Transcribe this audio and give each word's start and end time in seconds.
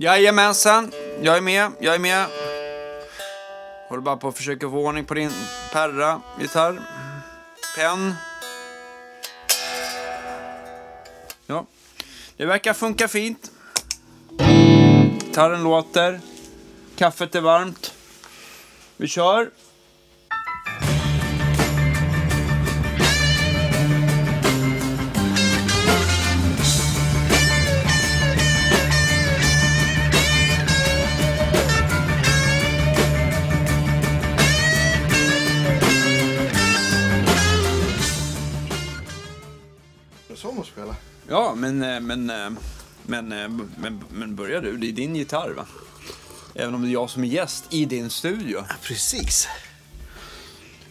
Jajamensan, 0.00 0.92
jag 1.22 1.36
är 1.36 1.40
med, 1.40 1.72
jag 1.80 1.94
är 1.94 1.98
med. 1.98 2.26
Håller 3.88 4.02
bara 4.02 4.16
på 4.16 4.28
att 4.28 4.36
försöka 4.36 4.70
få 4.70 4.76
ordning 4.76 5.04
på 5.04 5.14
din 5.14 5.30
perra, 5.72 6.20
gitarr, 6.40 6.80
penn. 7.76 8.14
Ja, 11.46 11.66
det 12.36 12.46
verkar 12.46 12.72
funka 12.72 13.08
fint. 13.08 13.50
Gitarren 15.20 15.62
låter. 15.62 16.20
Kaffet 16.96 17.34
är 17.34 17.40
varmt. 17.40 17.94
Vi 18.96 19.08
kör. 19.08 19.50
Men, 43.06 43.32
eh, 43.32 43.38
men, 43.38 43.60
eh, 43.60 43.66
men, 43.78 44.04
men 44.10 44.36
börja 44.36 44.60
du. 44.60 44.76
Det 44.76 44.88
är 44.88 44.92
din 44.92 45.16
gitarr, 45.16 45.50
va? 45.50 45.66
Även 46.54 46.74
om 46.74 46.82
det 46.82 46.88
är 46.88 46.92
jag 46.92 47.10
som 47.10 47.24
är 47.24 47.28
gäst 47.28 47.64
i 47.70 47.84
din 47.84 48.10
studio. 48.10 48.64
Precis. 48.82 49.48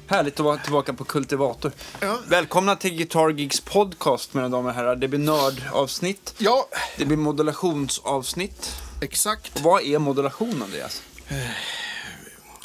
Härligt 0.07 0.33
att 0.39 0.45
vara 0.45 0.57
tillbaka 0.57 0.93
på 0.93 1.03
Kultivator. 1.03 1.71
Ja. 1.99 2.19
Välkomna 2.27 2.75
till 2.75 2.95
Guitar 2.97 3.29
Gigs 3.29 3.61
podcast, 3.61 4.33
mina 4.33 4.49
damer 4.49 4.69
och 4.69 4.75
herrar. 4.75 4.95
Det 4.95 5.07
blir 5.07 5.19
nördavsnitt. 5.19 6.33
Ja, 6.37 6.67
Det 6.97 7.05
blir 7.05 7.17
modulationsavsnitt. 7.17 8.71
exakt. 9.01 9.55
Och 9.55 9.61
vad 9.61 9.81
är 9.83 9.99
modulation, 9.99 10.63
Andreas? 10.63 11.01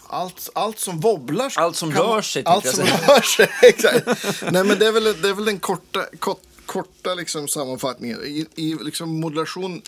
Allt, 0.09 0.49
allt 0.55 0.79
som 0.79 1.01
wobblar. 1.01 1.53
Allt 1.57 1.77
som 1.77 1.93
kan- 1.93 2.03
rör 2.03 2.23
sig, 2.23 2.43
Allt 2.47 2.67
som 2.77 2.85
rör 2.87 3.21
sig, 3.21 3.49
exakt. 3.63 4.07
Nej, 4.53 4.65
men 4.65 4.79
det 4.79 4.87
är 4.87 4.93
väl, 4.93 5.05
det 5.23 5.29
är 5.29 5.35
väl 5.35 5.45
den 5.45 5.59
korta, 5.59 6.05
kort, 6.19 6.43
korta 6.73 7.15
liksom 7.15 7.49
sammanfattningen. 7.49 8.25
I, 8.25 8.47
I 8.55 8.75
liksom 8.75 9.21
modulation, 9.21 9.83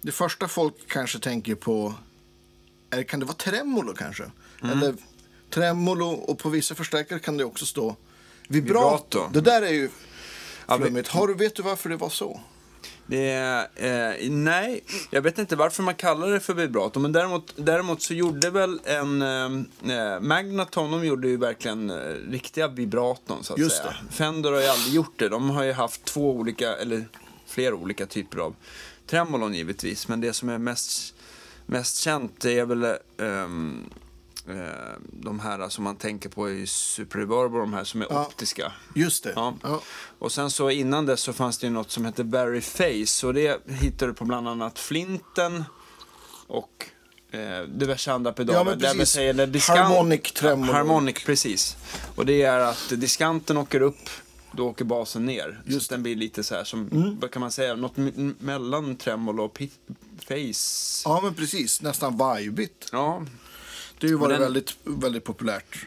det 0.00 0.12
första 0.12 0.48
folk 0.48 0.74
kanske 0.88 1.18
tänker 1.18 1.54
på, 1.54 1.94
är, 2.90 3.02
kan 3.02 3.20
det 3.20 3.26
vara 3.26 3.36
tremolo 3.36 3.94
kanske? 3.94 4.30
Mm. 4.62 4.78
Eller 4.78 4.94
tremolo 5.50 6.06
och 6.06 6.38
på 6.38 6.48
vissa 6.48 6.74
förstärkare 6.74 7.18
kan 7.18 7.36
det 7.36 7.44
också 7.44 7.66
stå 7.66 7.96
vibrato. 8.48 9.18
Vibrato. 9.18 9.28
Det 9.32 9.40
där 9.40 9.62
är 9.62 9.72
ju 9.72 9.90
flummigt. 10.68 11.08
Har 11.08 11.28
du, 11.28 11.34
vet 11.34 11.54
du 11.54 11.62
varför 11.62 11.90
det 11.90 11.96
var 11.96 12.08
så? 12.08 12.40
Det 13.06 13.30
är, 13.30 13.68
eh, 13.74 14.30
nej, 14.30 14.84
jag 15.10 15.22
vet 15.22 15.38
inte 15.38 15.56
varför 15.56 15.82
man 15.82 15.94
kallar 15.94 16.30
det 16.30 16.40
för 16.40 16.54
vibrato. 16.54 17.00
Men 17.00 17.12
däremot, 17.12 17.52
däremot 17.56 18.02
så 18.02 18.14
gjorde 18.14 18.50
väl 18.50 18.80
en... 18.84 19.22
Eh, 19.22 20.20
Magnaton, 20.20 20.90
de 20.90 21.06
gjorde 21.06 21.28
ju 21.28 21.36
verkligen 21.36 21.90
eh, 21.90 21.96
riktiga 22.30 22.68
vibraton 22.68 23.44
så 23.44 23.52
att 23.52 23.58
Just 23.58 23.76
säga. 23.76 23.94
Fender 24.10 24.52
har 24.52 24.60
ju 24.60 24.66
aldrig 24.66 24.94
gjort 24.94 25.18
det. 25.18 25.28
De 25.28 25.50
har 25.50 25.64
ju 25.64 25.72
haft 25.72 26.04
två 26.04 26.30
olika, 26.30 26.76
eller 26.76 27.04
flera 27.46 27.74
olika 27.74 28.06
typer 28.06 28.38
av 28.38 28.54
tremolon 29.06 29.54
givetvis. 29.54 30.08
Men 30.08 30.20
det 30.20 30.32
som 30.32 30.48
är 30.48 30.58
mest, 30.58 31.14
mest 31.66 31.96
känt 31.96 32.44
är 32.44 32.64
väl 32.64 32.84
eh, 32.84 33.48
de 35.12 35.40
här 35.40 35.68
som 35.68 35.84
man 35.84 35.96
tänker 35.96 36.28
på 36.28 36.50
i 36.50 36.66
Super 36.66 37.18
Reverb 37.18 37.54
och 37.54 37.60
de 37.60 37.72
här 37.74 37.84
som 37.84 38.02
är 38.02 38.06
Ja. 38.10 38.26
optiska. 38.26 38.72
Just 38.94 39.24
det. 39.24 39.32
Ja. 39.36 39.54
Ja. 39.62 39.80
Och 40.18 40.32
sen 40.32 40.50
så 40.50 40.70
innan 40.70 41.06
det 41.06 41.16
så 41.16 41.32
fanns 41.32 41.58
det 41.58 41.66
ju 41.66 41.72
något 41.72 41.90
som 41.90 42.04
hette 42.04 42.22
Very 42.22 42.60
Face 42.60 43.26
och 43.26 43.34
det 43.34 43.60
hittade 43.68 44.10
du 44.12 44.14
på 44.14 44.24
bland 44.24 44.48
annat 44.48 44.78
Flinten 44.78 45.64
och 46.46 46.86
eh, 47.30 47.62
diverse 47.62 48.12
andra 48.12 48.32
pedaler. 48.32 48.58
Ja, 48.58 48.64
men 48.64 48.78
Där 48.78 48.92
precis. 48.94 49.08
säger 49.14 49.34
när 49.34 49.46
diskant- 49.46 49.78
Harmonic 49.78 50.32
tremolo. 50.32 50.72
Harmonic, 50.72 51.24
precis. 51.24 51.76
Och 52.14 52.26
det 52.26 52.42
är 52.42 52.58
att 52.60 52.88
diskanten 52.96 53.56
åker 53.56 53.80
upp, 53.80 54.08
då 54.52 54.68
åker 54.68 54.84
basen 54.84 55.26
ner. 55.26 55.60
Just 55.66 55.90
Mm. 55.90 55.98
Den 55.98 56.02
blir 56.02 56.16
lite 56.16 56.44
så 56.44 56.54
här 56.54 56.64
som, 56.64 56.88
vad 57.20 57.30
kan 57.30 57.40
man 57.40 57.50
säga, 57.52 57.74
något 57.76 57.96
mellan 58.38 58.96
tremolo 58.96 59.44
och 59.44 59.62
face. 60.28 61.02
ja, 61.04 61.20
men 61.22 61.34
precis. 61.34 61.82
Nästan 61.82 62.20
vibigt. 62.36 62.88
Ja, 62.92 63.22
Det 64.08 64.08
har 64.08 64.12
ju 64.12 64.16
varit 64.28 64.34
den- 64.34 64.42
väldigt, 64.42 64.76
väldigt 64.84 65.24
populärt 65.24 65.86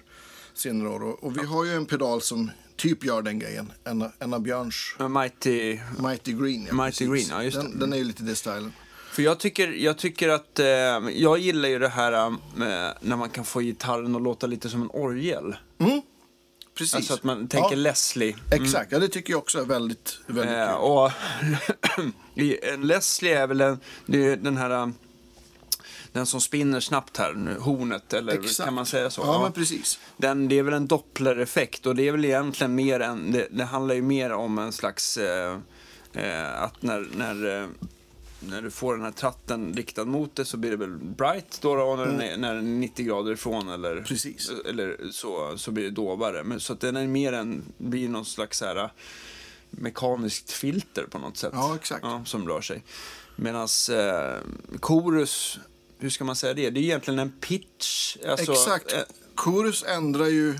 senare 0.53 0.89
år. 0.89 1.03
Och- 1.03 1.23
Och 1.23 1.37
vi 1.37 1.45
har 1.45 1.65
ju 1.65 1.73
en 1.73 1.85
pedal 1.85 2.21
som 2.21 2.51
typ 2.75 3.03
gör 3.05 3.21
den 3.21 3.39
grejen. 3.39 3.71
En, 3.83 4.11
en 4.19 4.33
av 4.33 4.41
Björns 4.41 4.95
Mighty 5.09 5.79
Mighty 6.03 6.33
Green. 6.33 6.65
Ja, 6.69 6.73
Mighty 6.73 7.07
precis. 7.07 7.27
Green, 7.29 7.37
ja, 7.39 7.43
just 7.43 7.57
den, 7.57 7.79
den 7.79 7.93
är 7.93 7.97
ju 7.97 8.03
lite 8.03 8.23
det 8.23 8.35
stilen. 8.35 8.73
För 9.11 9.21
jag 9.23 9.39
tycker, 9.39 9.67
jag 9.67 9.97
tycker 9.97 10.29
att, 10.29 10.59
eh, 10.59 10.65
jag 11.13 11.37
gillar 11.39 11.69
ju 11.69 11.79
det 11.79 11.87
här 11.89 12.11
eh, 12.27 12.31
när 13.01 13.15
man 13.15 13.29
kan 13.29 13.45
få 13.45 13.59
gitarren 13.61 14.15
att 14.15 14.21
låta 14.21 14.47
lite 14.47 14.69
som 14.69 14.81
en 14.81 14.89
orgel. 14.93 15.55
Precis. 16.77 16.95
Alltså 16.95 17.13
att 17.13 17.23
man 17.23 17.47
tänker 17.47 17.69
ja, 17.69 17.75
Leslie. 17.75 18.35
Exakt, 18.51 18.91
ja, 18.91 18.99
det 18.99 19.07
tycker 19.07 19.33
jag 19.33 19.37
också 19.39 19.59
är 19.61 19.65
väldigt, 19.65 20.19
väldigt 20.27 20.55
Eh, 20.55 20.65
kul. 20.67 20.75
och 20.75 21.11
Leslie 22.85 23.37
är 23.37 23.47
väl 23.47 23.61
en, 23.61 23.79
det 24.05 24.25
är 24.27 24.35
den 24.37 24.57
här, 24.57 24.69
eh, 24.69 24.89
den 26.17 26.25
som 26.25 26.41
spinner 26.41 26.79
snabbt 26.79 27.17
här, 27.17 27.33
nu, 27.33 27.59
hornet, 27.59 28.13
eller 28.13 28.33
Exakt. 28.33 28.65
kan 28.65 28.73
man 28.73 28.85
säga 28.85 29.09
så? 29.09 29.21
Ja, 29.21 29.41
men 29.43 29.51
precis. 29.51 29.99
Den, 30.17 30.47
det 30.47 30.59
är 30.59 30.63
väl 30.63 30.73
en 30.73 30.87
dopplereffekt 30.87 31.85
och 31.85 31.95
det 31.95 32.07
är 32.07 32.11
väl 32.11 32.25
egentligen 32.25 32.75
mer 32.75 32.99
en, 32.99 33.31
det, 33.31 33.47
det 33.51 33.63
handlar 33.63 33.95
ju 33.95 34.01
mer 34.01 34.31
om 34.31 34.59
en 34.59 34.71
slags, 34.71 35.17
eh, 35.17 35.57
eh, 36.13 36.61
att 36.63 36.81
när, 36.81 37.07
när, 37.15 37.61
eh, 37.61 37.67
när 38.39 38.61
du 38.61 38.71
får 38.71 38.95
den 38.95 39.03
här 39.03 39.11
tratten 39.11 39.73
riktad 39.73 40.05
mot 40.05 40.35
dig 40.35 40.45
så 40.45 40.57
blir 40.57 40.71
det 40.71 40.77
väl 40.77 40.97
bright 40.97 41.59
då, 41.61 41.75
då 41.75 41.95
när, 41.95 42.05
den 42.05 42.21
är, 42.21 42.37
när 42.37 42.55
den 42.55 42.67
är 42.67 42.79
90 42.79 43.05
grader 43.05 43.31
ifrån 43.31 43.69
eller, 43.69 43.91
Mm. 43.91 44.03
Precis. 44.03 44.51
eller 44.65 44.97
så, 45.11 45.57
så 45.57 45.71
blir 45.71 45.83
det 45.83 45.91
dovare. 45.91 46.43
Men, 46.43 46.59
så 46.59 46.73
att 46.73 46.79
den 46.79 46.95
är 46.95 47.07
mer 47.07 47.33
en, 47.33 47.63
blir 47.77 48.09
någon 48.09 48.25
slags 48.25 48.57
så 48.57 48.65
här, 48.65 48.83
eh, 48.83 48.89
mekaniskt 49.69 50.51
filter 50.51 51.03
på 51.03 51.19
något 51.19 51.37
sätt. 51.37 51.51
Ja, 51.53 51.75
exakt. 51.75 52.05
som 52.25 52.47
rör 52.47 52.61
sig. 52.61 52.83
Medan 53.35 53.67
eh, 53.91 54.37
chorus, 54.81 55.59
hur 55.99 56.09
ska 56.09 56.23
man 56.23 56.35
säga 56.35 56.53
det? 56.53 56.69
Det 56.69 56.79
är 56.79 56.83
egentligen 56.83 57.19
en 57.19 57.31
pitch. 57.31 58.17
Alltså, 58.29 58.51
Exakt. 58.51 58.93
eh, 58.93 58.99
Chorus 59.35 59.83
ändrar 59.83 60.25
ju... 60.25 60.55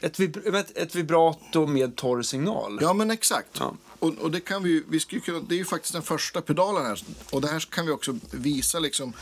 ett, 0.00 0.18
vib- 0.18 0.56
ett, 0.56 0.76
ett 0.78 0.94
vibrato 0.94 1.66
med 1.66 1.96
torr 1.96 2.22
signal. 2.22 2.78
Ja, 2.80 2.92
men 2.92 3.10
exakt. 3.10 3.56
Ja. 3.58 3.74
Och, 3.98 4.14
och 4.18 4.30
det 4.30 4.40
kan 4.40 4.62
vi, 4.62 4.84
vi 4.88 5.00
skulle 5.00 5.20
kunna, 5.20 5.40
det 5.40 5.54
är 5.54 5.58
ju 5.58 5.64
faktiskt 5.64 5.92
den 5.92 6.02
första 6.02 6.40
pedalen 6.40 6.86
här. 6.86 7.02
Och 7.30 7.40
det 7.40 7.48
här 7.48 7.60
kan 7.60 7.86
vi 7.86 7.92
också 7.92 8.18
visa 8.30 8.78
liksom 8.78 9.12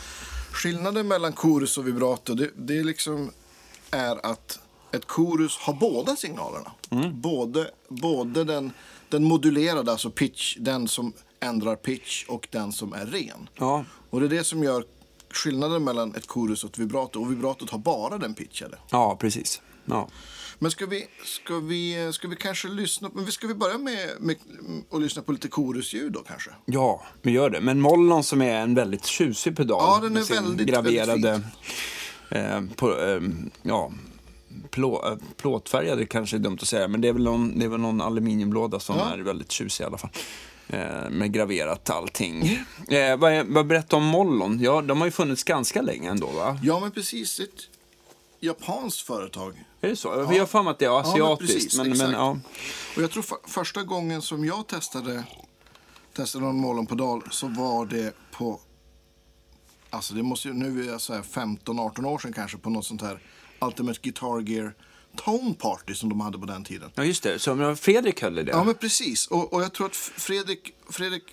skillnaden 0.51 1.07
mellan 1.07 1.33
chorus 1.33 1.77
och 1.77 1.87
vibrato. 1.87 2.33
Det, 2.33 2.49
det 2.55 2.83
liksom 2.83 3.31
är 3.91 4.25
att 4.25 4.59
ett 4.91 5.05
chorus 5.05 5.57
har 5.57 5.73
båda 5.73 6.15
signalerna. 6.15 6.71
Mm. 6.89 7.21
Både, 7.21 7.71
både 7.87 8.43
den, 8.43 8.71
den 9.09 9.23
modulerade, 9.23 9.91
alltså 9.91 10.09
pitch, 10.09 10.57
den 10.59 10.87
som 10.87 11.13
ändrar 11.39 11.75
pitch 11.75 12.25
och 12.27 12.47
den 12.51 12.71
som 12.71 12.93
är 12.93 13.05
ren. 13.05 13.49
Ja. 13.55 13.85
Och 14.09 14.19
det 14.19 14.25
är 14.25 14.29
det 14.29 14.43
som 14.43 14.63
gör 14.63 14.85
skillnaden 15.29 15.83
mellan 15.83 16.15
ett 16.15 16.27
chorus 16.27 16.63
och 16.63 16.69
ett 16.69 16.77
vibrato. 16.77 17.21
Och 17.21 17.31
vibratot 17.31 17.69
har 17.69 17.77
bara 17.79 18.17
den 18.17 18.33
pitchade. 18.33 18.77
Ja, 18.89 19.17
precis. 19.19 19.61
Ja. 19.85 20.09
Men 20.59 20.71
ska 20.71 20.85
vi, 20.85 21.07
ska 21.25 21.59
vi, 21.59 22.09
ska 22.13 22.27
vi 22.27 22.35
kanske 22.35 22.67
lyssna, 22.67 23.09
men 23.13 23.31
ska 23.31 23.47
vi 23.47 23.53
börja 23.53 23.77
med, 23.77 24.09
med 24.19 24.35
att 24.91 25.01
lyssna 25.01 25.21
på 25.21 25.31
lite 25.31 25.49
chorusljud 25.49 26.11
då 26.13 26.19
kanske? 26.19 26.49
ja, 26.65 27.03
vi 27.21 27.31
gör 27.31 27.49
det. 27.49 27.61
Men 27.61 27.81
Mollon 27.81 28.23
som 28.23 28.41
är 28.41 28.55
en 28.61 28.75
väldigt 28.75 29.05
tjusig 29.05 29.57
pedal. 29.57 29.81
Ja, 29.81 29.99
den 30.01 30.11
är 30.11 30.13
med 30.13 30.25
sin 30.25 30.35
väldigt, 30.43 30.67
graverade, 30.67 31.41
eh, 32.31 32.61
på, 32.75 32.99
eh, 33.01 33.21
ja, 33.61 33.91
plå, 34.71 35.05
eh, 35.07 35.17
plåtfärgade 35.37 36.05
kanske 36.05 36.37
är 36.37 36.39
dumt 36.39 36.57
att 36.61 36.67
säga, 36.67 36.87
men 36.87 37.01
det 37.01 37.07
är 37.07 37.13
väl 37.13 37.23
någon, 37.23 37.59
det 37.59 37.65
är 37.65 37.69
väl 37.69 37.79
någon 37.79 38.01
aluminiumlåda 38.01 38.79
som 38.79 38.97
Ja. 38.97 39.13
är 39.13 39.17
väldigt 39.17 39.51
tjusig 39.51 39.83
i 39.83 39.87
alla 39.87 39.97
fall. 39.97 40.09
Eh, 40.69 41.09
med 41.09 41.33
graverat 41.33 41.89
allting. 41.89 42.59
Eh, 42.87 43.17
vad, 43.17 43.45
vad 43.45 43.67
berättar 43.67 43.97
om 43.97 44.03
Mollon? 44.03 44.59
Ja, 44.59 44.81
de 44.81 44.99
har 44.99 45.07
ju 45.07 45.11
funnits 45.11 45.43
ganska 45.43 45.81
länge 45.81 46.09
ändå, 46.09 46.27
va? 46.27 46.59
Ja, 46.63 46.79
men 46.79 46.91
precis. 46.91 47.39
Ett 47.39 47.69
japanskt 48.39 49.01
företag. 49.01 49.63
Är 49.81 49.89
det 49.89 49.95
så? 49.95 50.25
Vi 50.25 50.37
har 50.37 50.45
för 50.45 50.63
mig 50.63 50.71
att 50.71 50.79
det 50.79 50.85
är 50.85 50.89
men 50.89 50.99
asiatiskt. 50.99 51.53
precis, 51.53 51.77
men, 51.77 51.87
men, 51.87 51.93
exakt. 51.93 52.13
ja. 52.13 52.39
Och 52.95 53.03
jag 53.03 53.11
tror 53.11 53.23
för, 53.23 53.37
första 53.47 53.83
gången 53.83 54.21
som 54.21 54.45
jag 54.45 54.67
testade, 54.67 55.23
testade 56.13 56.45
någon 56.45 56.55
Mollonpedal 56.55 57.23
så 57.31 57.47
var 57.47 57.85
det 57.85 58.13
på, 58.31 58.59
alltså 59.89 60.13
det 60.13 60.23
måste 60.23 60.47
nu 60.47 60.83
är 60.83 60.87
jag 60.91 61.01
så 61.01 61.13
här 61.13 61.21
15-18 61.21 62.05
år 62.05 62.19
sedan 62.19 62.33
kanske, 62.33 62.57
på 62.57 62.69
något 62.69 62.85
sånt 62.85 63.01
här 63.01 63.19
Ultimate 63.59 63.99
Guitar 64.01 64.49
Gear 64.49 64.73
Tone 65.25 65.53
Party 65.53 65.93
som 65.93 66.09
de 66.09 66.21
hade 66.21 66.39
på 66.39 66.45
den 66.45 66.63
tiden. 66.63 66.91
ja, 66.95 67.03
just 67.03 67.23
det. 67.23 67.47
Men 67.55 67.77
Fredrik 67.77 68.21
höll 68.21 68.39
i 68.39 68.43
det. 68.43 68.51
Ja, 68.51 68.63
men 68.63 68.75
precis. 68.75 69.27
Och, 69.27 69.53
och 69.53 69.61
jag 69.61 69.73
tror 69.73 69.87
att 69.87 69.95
Fredrik, 69.95 70.73
Fredrik 70.89 71.23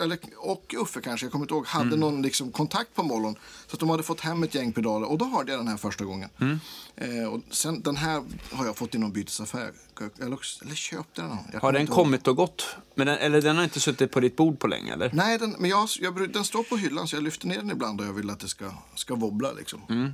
eller, 0.00 0.18
och 0.36 0.74
Uffe 0.82 1.00
kanske, 1.00 1.26
jag 1.26 1.32
kommer 1.32 1.44
inte 1.44 1.54
ihåg, 1.54 1.66
hade 1.66 1.86
Mm. 1.86 2.00
någon 2.00 2.22
liksom, 2.22 2.52
kontakt 2.52 2.94
på 2.94 3.02
Mollon. 3.02 3.34
Så 3.66 3.74
att 3.76 3.80
de 3.80 3.90
hade 3.90 4.02
fått 4.02 4.20
hem 4.20 4.42
ett 4.42 4.54
gäng 4.54 4.72
pedaler 4.72 5.08
och 5.08 5.18
då 5.18 5.24
hörde 5.24 5.52
jag 5.52 5.60
den 5.60 5.68
här 5.68 5.76
första 5.76 6.04
gången. 6.04 6.28
Mm. 6.40 6.60
Eh, 6.96 7.24
och 7.32 7.40
sen, 7.50 7.82
den 7.82 7.96
här 7.96 8.22
har 8.52 8.66
jag 8.66 8.76
fått 8.76 8.94
i 8.94 8.98
någon 8.98 9.12
bytesaffär. 9.12 9.72
Eller, 10.18 10.38
eller 10.62 10.74
köpte 10.74 11.22
den. 11.22 11.36
Jag 11.52 11.60
Har 11.60 11.72
den 11.72 11.86
kommit 11.86 12.28
och 12.28 12.36
gått? 12.36 12.66
Men 12.94 13.06
den, 13.06 13.18
eller 13.18 13.42
den 13.42 13.56
har 13.56 13.64
inte 13.64 13.80
suttit 13.80 14.10
på 14.12 14.20
ditt 14.20 14.36
bord 14.36 14.58
på 14.58 14.66
länge 14.66 14.92
eller? 14.92 15.10
Nej, 15.12 15.38
den, 15.38 15.56
men 15.58 15.70
jag, 15.70 15.88
jag, 16.00 16.32
den 16.32 16.44
står 16.44 16.62
på 16.62 16.76
hyllan 16.76 17.08
så 17.08 17.16
jag 17.16 17.22
lyfter 17.22 17.46
ner 17.46 17.56
den 17.56 17.70
ibland 17.70 18.00
och 18.00 18.06
jag 18.06 18.12
vill 18.12 18.30
att 18.30 18.40
det 18.40 18.48
ska, 18.48 18.72
ska 18.94 19.14
wobbla. 19.14 19.52
Liksom. 19.52 19.82
Mm. 19.88 20.12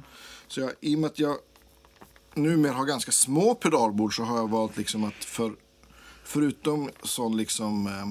Så 0.48 0.60
jag, 0.60 0.70
i 0.80 0.94
och 0.94 0.98
med 0.98 1.10
att 1.10 1.18
jag 1.18 1.36
numera 2.36 2.72
har 2.72 2.84
ganska 2.84 3.12
små 3.12 3.54
pedalbord 3.54 4.16
så 4.16 4.22
har 4.22 4.36
jag 4.36 4.50
valt 4.50 4.76
liksom 4.76 5.04
att 5.04 5.24
för, 5.24 5.52
förutom 6.24 6.90
sån 7.02 7.36
liksom, 7.36 7.86
eh, 7.86 8.08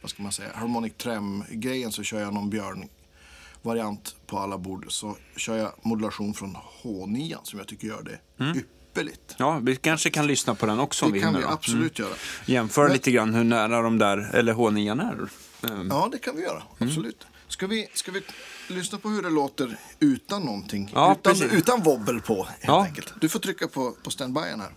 vad 0.00 0.10
ska 0.10 0.22
man 0.22 0.32
säga, 0.32 0.48
harmonic 0.54 0.92
trem-grejen 0.98 1.92
så 1.92 2.02
kör 2.02 2.20
jag 2.20 2.34
någon 2.34 2.50
björn-variant 2.50 4.16
på 4.26 4.38
alla 4.38 4.58
bord. 4.58 4.84
Så 4.88 5.16
kör 5.36 5.56
jag 5.56 5.72
modulation 5.82 6.34
från 6.34 6.56
H9 6.82 7.36
som 7.42 7.58
jag 7.58 7.68
tycker 7.68 7.86
gör 7.88 8.02
det 8.02 8.44
ypperligt. 8.58 9.34
Ja, 9.38 9.58
vi 9.62 9.76
kanske 9.76 10.10
kan 10.10 10.26
lyssna 10.26 10.54
på 10.54 10.66
den 10.66 10.80
också 10.80 11.04
om 11.04 11.10
Det 11.12 11.14
vi 11.18 11.20
kan 11.20 11.28
hinner. 11.28 11.40
vi 11.40 11.46
då. 11.46 11.52
absolut 11.52 11.98
göra. 11.98 12.14
Jämför 12.46 12.82
Men- 12.82 12.92
lite 12.92 13.10
grann 13.10 13.34
hur 13.34 13.44
nära 13.44 13.82
de 13.82 13.98
där, 13.98 14.30
eller 14.34 14.54
H9 14.54 15.00
är. 15.02 15.28
Ehm, 15.72 15.88
Ja, 15.90 16.08
det 16.12 16.18
kan 16.18 16.36
vi 16.36 16.42
göra. 16.42 16.62
Mm. 16.78 16.88
Absolut. 16.88 17.26
Ska 17.48 17.66
vi, 17.66 17.88
ska 17.94 18.12
vi 18.12 18.22
lyssna 18.70 18.98
på 18.98 19.08
hur 19.08 19.22
det 19.22 19.30
låter 19.30 19.76
utan 20.00 20.42
någonting? 20.42 20.90
Ja, 20.94 21.12
utan, 21.20 21.32
precis. 21.32 21.52
utan 21.52 21.82
wobbel 21.82 22.20
på, 22.20 22.34
helt 22.44 22.58
Ja. 22.64 22.84
enkelt. 22.84 23.12
Du 23.20 23.28
får 23.28 23.38
trycka 23.38 23.68
på, 23.68 23.92
på 24.04 24.10
standbyen 24.10 24.60
här. 24.60 24.70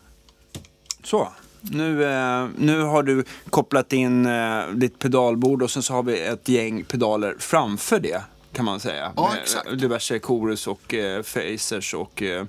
Så, 1.03 1.27
nu, 1.61 2.03
eh, 2.03 2.47
nu 2.57 2.81
har 2.81 3.03
du 3.03 3.23
kopplat 3.49 3.93
in 3.93 4.25
eh, 4.25 4.67
ditt 4.73 4.99
pedalbord 4.99 5.61
och 5.63 5.71
sen 5.71 5.83
så 5.83 5.93
har 5.93 6.03
vi 6.03 6.19
ett 6.21 6.49
gäng 6.49 6.83
pedaler 6.83 7.35
framför 7.39 7.99
det 7.99 8.21
kan 8.53 8.65
man 8.65 8.79
säga. 8.79 9.13
Ja, 9.15 9.33
exakt. 9.41 9.79
Diverse 9.79 10.19
chorus 10.19 10.67
och 10.67 10.93
eh, 10.93 11.21
phasers 11.21 11.93
och 11.93 12.21
eh, 12.23 12.45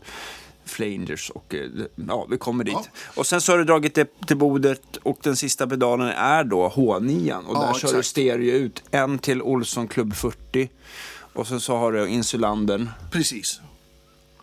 flangers 0.65 1.31
och 1.31 1.55
eh, 1.55 1.71
ja, 2.09 2.27
vi 2.31 2.39
kommer 2.39 2.65
dit. 2.65 2.75
Ja. 2.75 2.85
Och 3.15 3.27
sen 3.27 3.41
så 3.41 3.53
har 3.53 3.59
du 3.59 3.65
dragit 3.65 3.95
det 3.95 4.27
till 4.27 4.37
bordet 4.37 4.97
och 5.03 5.19
den 5.23 5.37
sista 5.37 5.67
pedalen 5.67 6.09
är 6.09 6.45
då 6.45 6.69
H9 6.69 7.35
och 7.47 7.57
Ja, 7.57 7.61
där 7.61 7.73
kör 7.75 7.89
du 7.89 7.99
exakt. 7.99 8.07
stereo 8.07 8.55
ut. 8.55 8.83
En 8.91 9.19
till 9.19 9.43
Olsson 9.43 9.89
Club 9.89 10.15
40 10.15 10.69
och 11.35 11.47
sen 11.47 11.61
så 11.61 11.77
har 11.77 11.93
du 11.93 12.09
Insulandern. 12.09 12.91
Precis. 13.11 13.61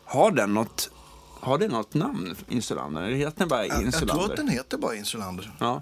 Har 0.05 0.31
den 0.31 0.53
något, 0.53 0.89
har 1.39 1.57
det 1.57 1.67
något 1.67 1.93
namn, 1.93 2.35
Insulandern? 2.49 3.03
Eller 3.03 3.15
heter 3.17 3.39
den 3.39 3.47
bara 3.47 3.65
Jag, 3.65 3.75
jag 3.77 3.83
Insulander? 3.83 4.13
tror 4.23 4.31
att 4.31 4.37
den 4.37 4.47
heter 4.47 4.77
bara 4.77 4.95
Insulander. 4.95 5.51
Ja, 5.59 5.81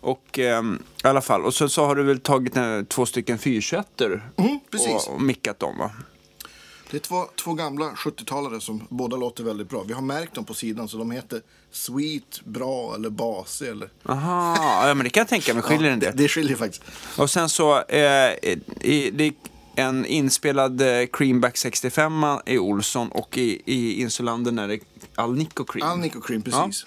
och 0.00 0.38
ehm, 0.38 0.82
i 1.04 1.06
alla 1.06 1.20
fall. 1.20 1.44
Och 1.44 1.54
så, 1.54 1.68
så 1.68 1.84
har 1.86 1.94
du 1.96 2.02
väl 2.02 2.20
tagit 2.20 2.56
eh, 2.56 2.82
två 2.88 3.06
stycken 3.06 3.38
421 3.38 3.86
Mm, 4.36 4.60
precis. 4.70 5.06
och, 5.08 5.14
och 5.14 5.22
mickat 5.22 5.58
dem 5.58 5.78
va? 5.78 5.90
Det 6.90 6.96
är 6.96 7.00
två, 7.00 7.24
två 7.44 7.54
gamla 7.54 7.90
70-talare 7.90 8.60
som 8.60 8.86
båda 8.88 9.16
låter 9.16 9.44
väldigt 9.44 9.68
bra. 9.68 9.82
Vi 9.82 9.92
har 9.92 10.02
märkt 10.02 10.34
dem 10.34 10.44
på 10.44 10.54
sidan 10.54 10.88
så 10.88 10.96
de 10.98 11.10
heter 11.10 11.40
Sweet, 11.72 12.40
Bra 12.44 12.94
eller 12.94 13.10
Basig. 13.10 13.68
Eller... 13.68 13.88
Aha, 14.02 14.88
ja 14.88 14.94
men 14.94 15.04
det 15.04 15.10
kan 15.10 15.20
jag 15.20 15.28
tänka 15.28 15.54
mig 15.54 15.62
skiljer 15.62 15.90
en 15.90 16.00
del. 16.00 16.16
Det 16.16 16.28
skiljer 16.28 16.56
faktiskt. 16.56 16.82
Och 17.18 17.30
sen 17.30 17.48
så, 17.48 17.82
eh, 17.82 18.32
i, 18.80 19.10
det 19.14 19.32
en 19.76 20.06
inspelad 20.06 20.80
eh, 20.80 21.06
Creamback 21.12 21.56
65 21.56 22.12
i 22.46 22.58
Olsson 22.58 23.08
och 23.08 23.38
i, 23.38 23.62
i 23.64 24.00
Insulander 24.02 24.62
är 24.64 24.68
det 24.68 24.78
Alnico 25.14 25.64
Cream. 25.64 25.88
Alnic 25.88 26.14
och 26.14 26.26
Cream, 26.26 26.42
precis. 26.42 26.86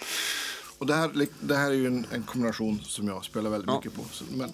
Och 0.78 0.86
det 0.88 0.96
här, 0.96 1.28
det 1.40 1.56
här 1.56 1.70
är 1.72 1.76
ju 1.76 1.88
en, 1.88 2.06
en 2.14 2.24
kombination 2.24 2.80
som 2.84 3.08
jag 3.08 3.26
spelar 3.26 3.50
väldigt 3.50 3.70
Ja. 3.70 3.76
mycket 3.76 3.96
på. 3.96 4.04
Så, 4.12 4.24
men, 4.32 4.54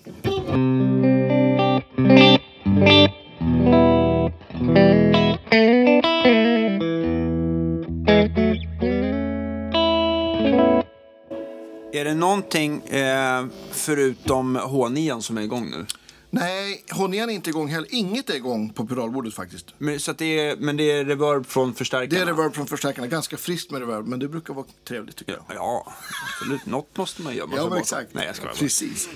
Är 11.91 12.05
det 12.05 12.13
någonting 12.13 12.81
eh, 12.87 13.45
förutom 13.71 14.57
H9 14.57 15.19
som 15.19 15.37
är 15.37 15.41
igång 15.41 15.69
nu? 15.69 15.85
Nej, 16.29 16.83
H9 16.87 17.23
är 17.23 17.29
inte 17.29 17.49
igång 17.49 17.67
heller. 17.67 17.87
Inget 17.91 18.29
är 18.29 18.35
igång 18.35 18.69
på 18.73 18.85
pedalbordet 18.87 19.33
faktiskt. 19.33 19.65
Men, 19.77 19.99
så 19.99 20.11
att 20.11 20.17
det 20.17 20.39
är, 20.39 20.55
men 20.55 20.77
det 20.77 20.91
är 20.91 21.05
reverb 21.05 21.45
från 21.45 21.69
Det 21.69 21.75
förstärkarna? 21.77 22.21
är 22.21 22.25
reverb 22.25 22.55
från 22.55 22.67
förstärkarna. 22.67 23.07
Ganska 23.07 23.37
friskt 23.37 23.71
med 23.71 23.79
reverb, 23.81 24.07
men 24.07 24.19
det 24.19 24.27
brukar 24.27 24.53
vara 24.53 24.65
trevligt 24.87 25.15
tycker 25.15 25.31
jag. 25.31 25.43
Ja, 25.55 25.93
absolut. 26.33 26.65
Något 26.65 26.97
måste 26.97 27.21
man 27.21 27.35
göra. 27.35 27.47
Man 27.47 27.57
Ja, 27.57 27.69
men 27.69 27.77
exakt. 27.77 28.13
Nej, 28.13 28.25
jag 28.27 28.35
ska. 28.35 28.47
Precis. 28.47 29.09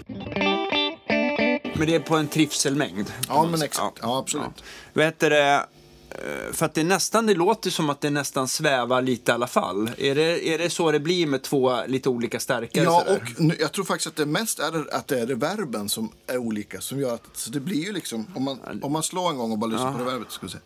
Men 1.75 1.87
det 1.87 1.95
är 1.95 1.99
på 1.99 2.15
en 2.15 2.27
trivselmängd. 2.27 3.11
Ja, 3.27 3.47
men 3.51 3.61
exakt. 3.61 3.99
Ja, 4.01 4.17
absolut. 4.19 4.63
Vad 4.93 5.05
heter 5.05 5.29
det? 5.29 5.65
Eh, 6.13 6.53
För 6.53 6.65
att 6.65 6.73
det 6.73 6.83
nästan, 6.83 7.25
det 7.25 7.33
låter 7.33 7.69
som 7.69 7.89
att 7.89 8.01
det 8.01 8.09
nästan 8.09 8.47
svävar 8.47 9.01
lite 9.01 9.31
i 9.31 9.35
alla 9.35 9.47
fall. 9.47 9.91
Är 9.97 10.15
det, 10.15 10.47
är 10.49 10.57
det 10.57 10.69
så 10.69 10.91
det 10.91 10.99
blir 10.99 11.27
med 11.27 11.41
två 11.41 11.79
lite 11.87 12.09
olika 12.09 12.39
stärkare? 12.39 12.83
Ja, 12.83 13.03
sådär? 13.05 13.21
och 13.35 13.41
nu, 13.41 13.55
jag 13.59 13.71
tror 13.71 13.85
faktiskt 13.85 14.07
att 14.07 14.15
det 14.15 14.25
mest 14.25 14.59
är 14.59 14.95
att 14.95 15.07
det 15.07 15.19
är 15.19 15.27
reverben 15.27 15.89
som 15.89 16.09
är 16.27 16.37
olika. 16.37 16.81
Som 16.81 16.99
gör 16.99 17.13
att, 17.13 17.23
så 17.33 17.49
det 17.51 17.59
blir 17.59 17.85
ju 17.85 17.91
liksom, 17.91 18.27
om 18.35 18.43
man, 18.43 18.59
om 18.81 18.91
man 18.91 19.03
slår 19.03 19.29
en 19.29 19.37
gång 19.37 19.51
och 19.51 19.57
bara 19.57 19.71
lyssnar 19.71 19.93
på 19.93 19.99
reverbet. 19.99 20.31
Ska 20.31 20.45
vi 20.45 20.51
se. 20.51 20.57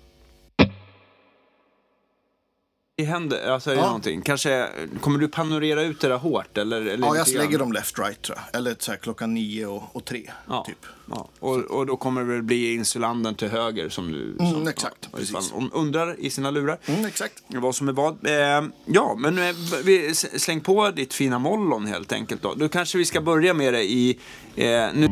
Det 2.99 3.03
händer, 3.03 3.49
alltså 3.51 3.69
är 3.71 3.75
det 3.75 3.81
Ja. 3.81 3.85
någonting. 3.85 4.21
Kanske, 4.21 4.67
kommer 5.01 5.19
du 5.19 5.27
panorera 5.27 5.81
ut 5.81 5.99
det 6.01 6.07
där 6.07 6.17
hårt? 6.17 6.57
Eller, 6.57 6.81
eller 6.81 7.07
Ja, 7.07 7.15
jag 7.17 7.27
lägger 7.27 7.59
dem 7.59 7.73
left-right 7.73 8.21
tror 8.21 8.38
jag. 8.38 8.59
Eller 8.59 8.75
så 8.79 8.91
här, 8.91 8.97
klockan 8.97 9.33
nio 9.33 9.65
och, 9.65 9.83
och 9.95 10.05
tre, 10.05 10.31
Ja, 10.49 10.63
typ. 10.67 10.85
ja. 11.09 11.29
Och, 11.39 11.55
och 11.57 11.85
då 11.85 11.97
kommer 11.97 12.23
det 12.35 12.41
bli 12.41 12.73
insulanden 12.73 13.35
till 13.35 13.47
höger 13.47 13.89
som 13.89 14.11
du... 14.11 14.35
Som, 14.38 14.47
Mm, 14.55 14.67
exakt, 14.67 14.95
ja, 15.11 15.17
precis. 15.17 15.51
de 15.51 15.71
undrar 15.73 16.19
i 16.19 16.29
sina 16.29 16.51
lurar. 16.51 16.77
Mm, 16.85 17.05
exakt. 17.05 17.44
Vad 17.47 17.75
som 17.75 17.88
är 17.88 17.94
vad. 17.94 18.25
Eh, 18.27 18.67
ja, 18.85 19.15
men 19.17 19.38
eh, 19.38 19.55
vi 19.83 20.15
släng 20.15 20.61
på 20.61 20.89
ditt 20.91 21.13
fina 21.13 21.39
mollon 21.39 21.85
helt 21.85 22.11
enkelt 22.11 22.41
då. 22.41 22.53
Då 22.53 22.69
kanske 22.69 22.97
vi 22.97 23.05
ska 23.05 23.21
börja 23.21 23.53
med 23.53 23.73
det 23.73 23.83
i... 23.83 24.19
Eh, 24.55 24.85
nu. 24.94 25.07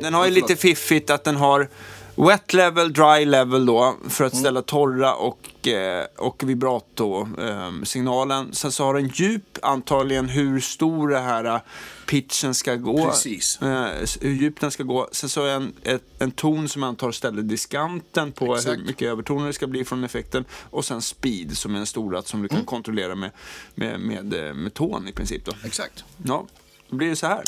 Den 0.00 0.14
har 0.14 0.24
ju 0.24 0.30
lite 0.30 0.56
fiffigt 0.56 1.10
att 1.10 1.24
den 1.24 1.36
har 1.36 1.68
wet 2.16 2.52
level, 2.52 2.92
dry 2.92 3.24
level 3.24 3.66
då 3.66 3.96
för 4.08 4.24
att 4.24 4.36
ställa 4.36 4.62
torra 4.62 5.14
och, 5.14 5.68
eh, 5.68 6.06
och 6.16 6.42
vibrato-signalen. 6.46 8.54
Sen 8.54 8.72
så 8.72 8.84
har 8.84 8.94
den 8.94 9.08
djup, 9.08 9.58
antagligen 9.62 10.28
hur 10.28 10.60
stor 10.60 11.08
det 11.08 11.18
här 11.18 11.44
eh, 11.44 11.60
pitchen 12.06 12.54
ska 12.54 12.74
gå. 12.74 13.06
Precis. 13.06 13.62
Eh, 13.62 13.86
hur 14.20 14.30
djupt 14.30 14.60
den 14.60 14.70
ska 14.70 14.82
gå. 14.82 15.08
Sen 15.12 15.28
så 15.28 15.46
en, 15.46 15.72
ett, 15.82 16.02
en 16.18 16.30
ton 16.30 16.68
som 16.68 16.82
jag 16.82 16.88
antar 16.88 17.12
ställer 17.12 17.42
diskanten 17.42 18.32
på 18.32 18.54
Exakt. 18.54 18.78
hur 18.78 18.86
mycket 18.86 19.08
övertoner 19.08 19.46
det 19.46 19.52
ska 19.52 19.66
bli 19.66 19.84
från 19.84 20.04
effekten. 20.04 20.44
Och 20.70 20.84
sen 20.84 21.02
speed 21.02 21.56
som 21.56 21.74
är 21.74 21.78
en 21.78 21.86
storratt 21.86 22.28
som 22.28 22.42
du 22.42 22.48
kan 22.48 22.64
kontrollera 22.64 23.14
med, 23.14 23.30
med, 23.74 24.00
med, 24.00 24.34
eh, 24.34 24.54
med 24.54 24.74
tån 24.74 25.08
i 25.08 25.12
princip. 25.12 25.44
Då. 25.44 25.52
Exakt. 25.64 26.04
Ja, 26.24 26.46
då 26.88 26.96
blir 26.96 27.08
det 27.08 27.16
så 27.16 27.26
här. 27.26 27.42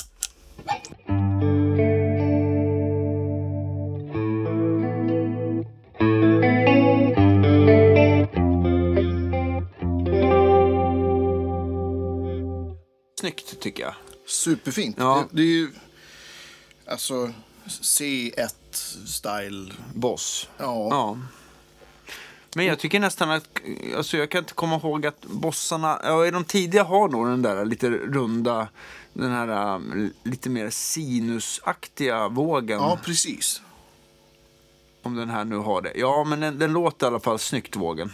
Snyggt 13.21 13.61
tycker 13.61 13.83
jag. 13.83 13.95
Superfint. 14.27 14.97
Ja. 14.99 15.25
Det, 15.31 15.37
det 15.37 15.43
är 15.43 15.53
ju 15.53 15.71
alltså 16.87 17.33
C1-style. 17.67 19.73
Boss. 19.95 20.49
Ja. 20.59 20.89
Ja. 20.91 21.19
Men 22.55 22.67
jag 22.67 22.79
tycker 22.79 23.01
nästan 23.01 23.31
att, 23.31 23.49
alltså 23.97 24.17
jag 24.17 24.31
kan 24.31 24.39
inte 24.39 24.55
komma 24.55 24.77
ihåg 24.77 25.07
att 25.07 25.27
bossarna, 25.27 26.01
ja 26.03 26.31
de 26.31 26.45
tidiga 26.45 26.85
har 26.85 27.09
nog 27.09 27.27
den 27.27 27.43
där 27.43 27.65
lite 27.65 27.91
runda, 27.91 28.69
den 29.13 29.31
här 29.31 29.75
um, 29.75 30.13
lite 30.23 30.51
mer 30.51 30.71
sinusaktiga 30.71 32.29
vågen. 32.29 32.81
ja, 32.81 32.99
precis. 33.05 33.63
Om 35.03 35.17
den 35.17 35.31
här 35.31 35.45
nu 35.45 35.57
har 35.57 35.83
det. 35.83 35.93
Ja, 35.95 36.25
men 36.25 36.41
den, 36.41 36.59
den 36.59 36.73
låter 36.73 37.07
i 37.07 37.09
alla 37.09 37.21
fall 37.21 37.39
snyggt 37.39 37.77
vågen. 37.77 38.13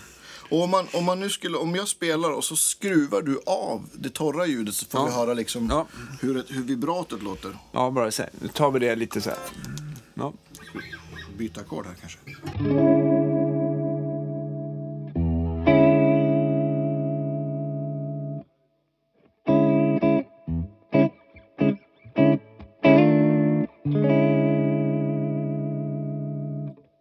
Och 0.53 0.63
om, 0.63 0.71
man, 0.71 0.87
om, 0.93 1.05
man 1.05 1.21
nu 1.21 1.31
skulle, 1.31 1.57
om 1.57 1.75
jag 1.75 1.89
spelar 1.89 2.31
och 2.31 2.45
så 2.45 2.57
skruvar 2.57 3.23
du 3.23 3.41
av 3.47 3.89
det 3.95 4.11
torra 4.11 4.47
ljudet 4.47 4.75
så 4.75 4.87
får 4.87 5.01
Ja. 5.01 5.07
vi 5.07 5.13
höra 5.13 5.35
liksom 5.35 5.67
Ja. 5.71 5.87
hur, 6.21 6.45
hur 6.49 6.63
vibratot 6.63 7.23
låter. 7.23 7.57
Ja, 7.73 7.91
bara 7.91 8.11
så. 8.11 8.23
Nu 8.41 8.49
tar 8.49 8.71
vi 8.71 8.79
det 8.79 8.97
lite 8.97 9.21
så 9.21 9.31
här. 9.31 9.39
Ja. 10.15 10.33
Byta 11.39 11.61
ackord 11.61 11.87
här 11.87 11.95
kanske. 12.01 12.19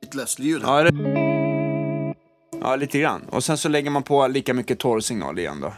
Ett 0.03 0.15
Leslie-ljud. 0.15 0.63
här. 0.63 0.85
Ja, 0.85 0.91
det... 0.91 1.40
ja, 2.61 2.75
lite 2.75 2.99
grann. 2.99 3.21
Och 3.29 3.43
sen 3.43 3.57
så 3.57 3.69
lägger 3.69 3.91
man 3.91 4.03
på 4.03 4.27
lika 4.27 4.53
mycket 4.53 4.79
torrsignal 4.79 5.39
igen 5.39 5.61
då. 5.61 5.73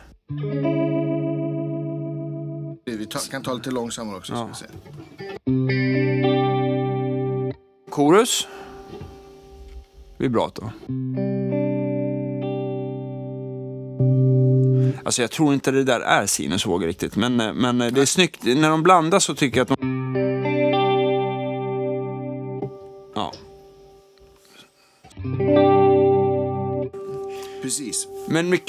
Vi 2.85 3.05
ta, 3.05 3.19
kan 3.19 3.43
ta 3.43 3.53
lite 3.53 3.71
långsammare 3.71 4.17
också. 4.17 4.35
Ska 4.35 4.45
vi 4.45 4.53
se. 4.53 4.65
Chorus. 7.89 8.47
Vibrato. 10.17 10.71
Alltså 15.05 15.21
jag 15.21 15.31
tror 15.31 15.53
inte 15.53 15.71
det 15.71 15.83
där 15.83 15.99
är 15.99 16.25
sinusvåg 16.25 16.85
riktigt, 16.85 17.15
men, 17.15 17.39
eh, 17.39 17.53
men 17.53 17.81
eh, 17.81 17.91
det 17.91 18.01
är 18.01 18.05
snyggt. 18.05 18.43
När 18.43 18.69
de 18.69 18.83
blandas 18.83 19.23
så 19.23 19.35
tycker 19.35 19.57
jag 19.57 19.71
att 19.71 19.79
de... 19.79 19.82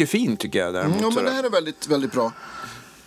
mycket 0.04 0.10
fint 0.28 0.40
tycker 0.40 0.58
jag 0.58 0.74
däremot. 0.74 0.98
Mm, 0.98 1.08
ja, 1.10 1.14
men 1.14 1.24
det 1.24 1.30
här 1.30 1.44
är 1.44 1.50
väldigt, 1.50 1.86
väldigt 1.88 2.12
bra. 2.12 2.32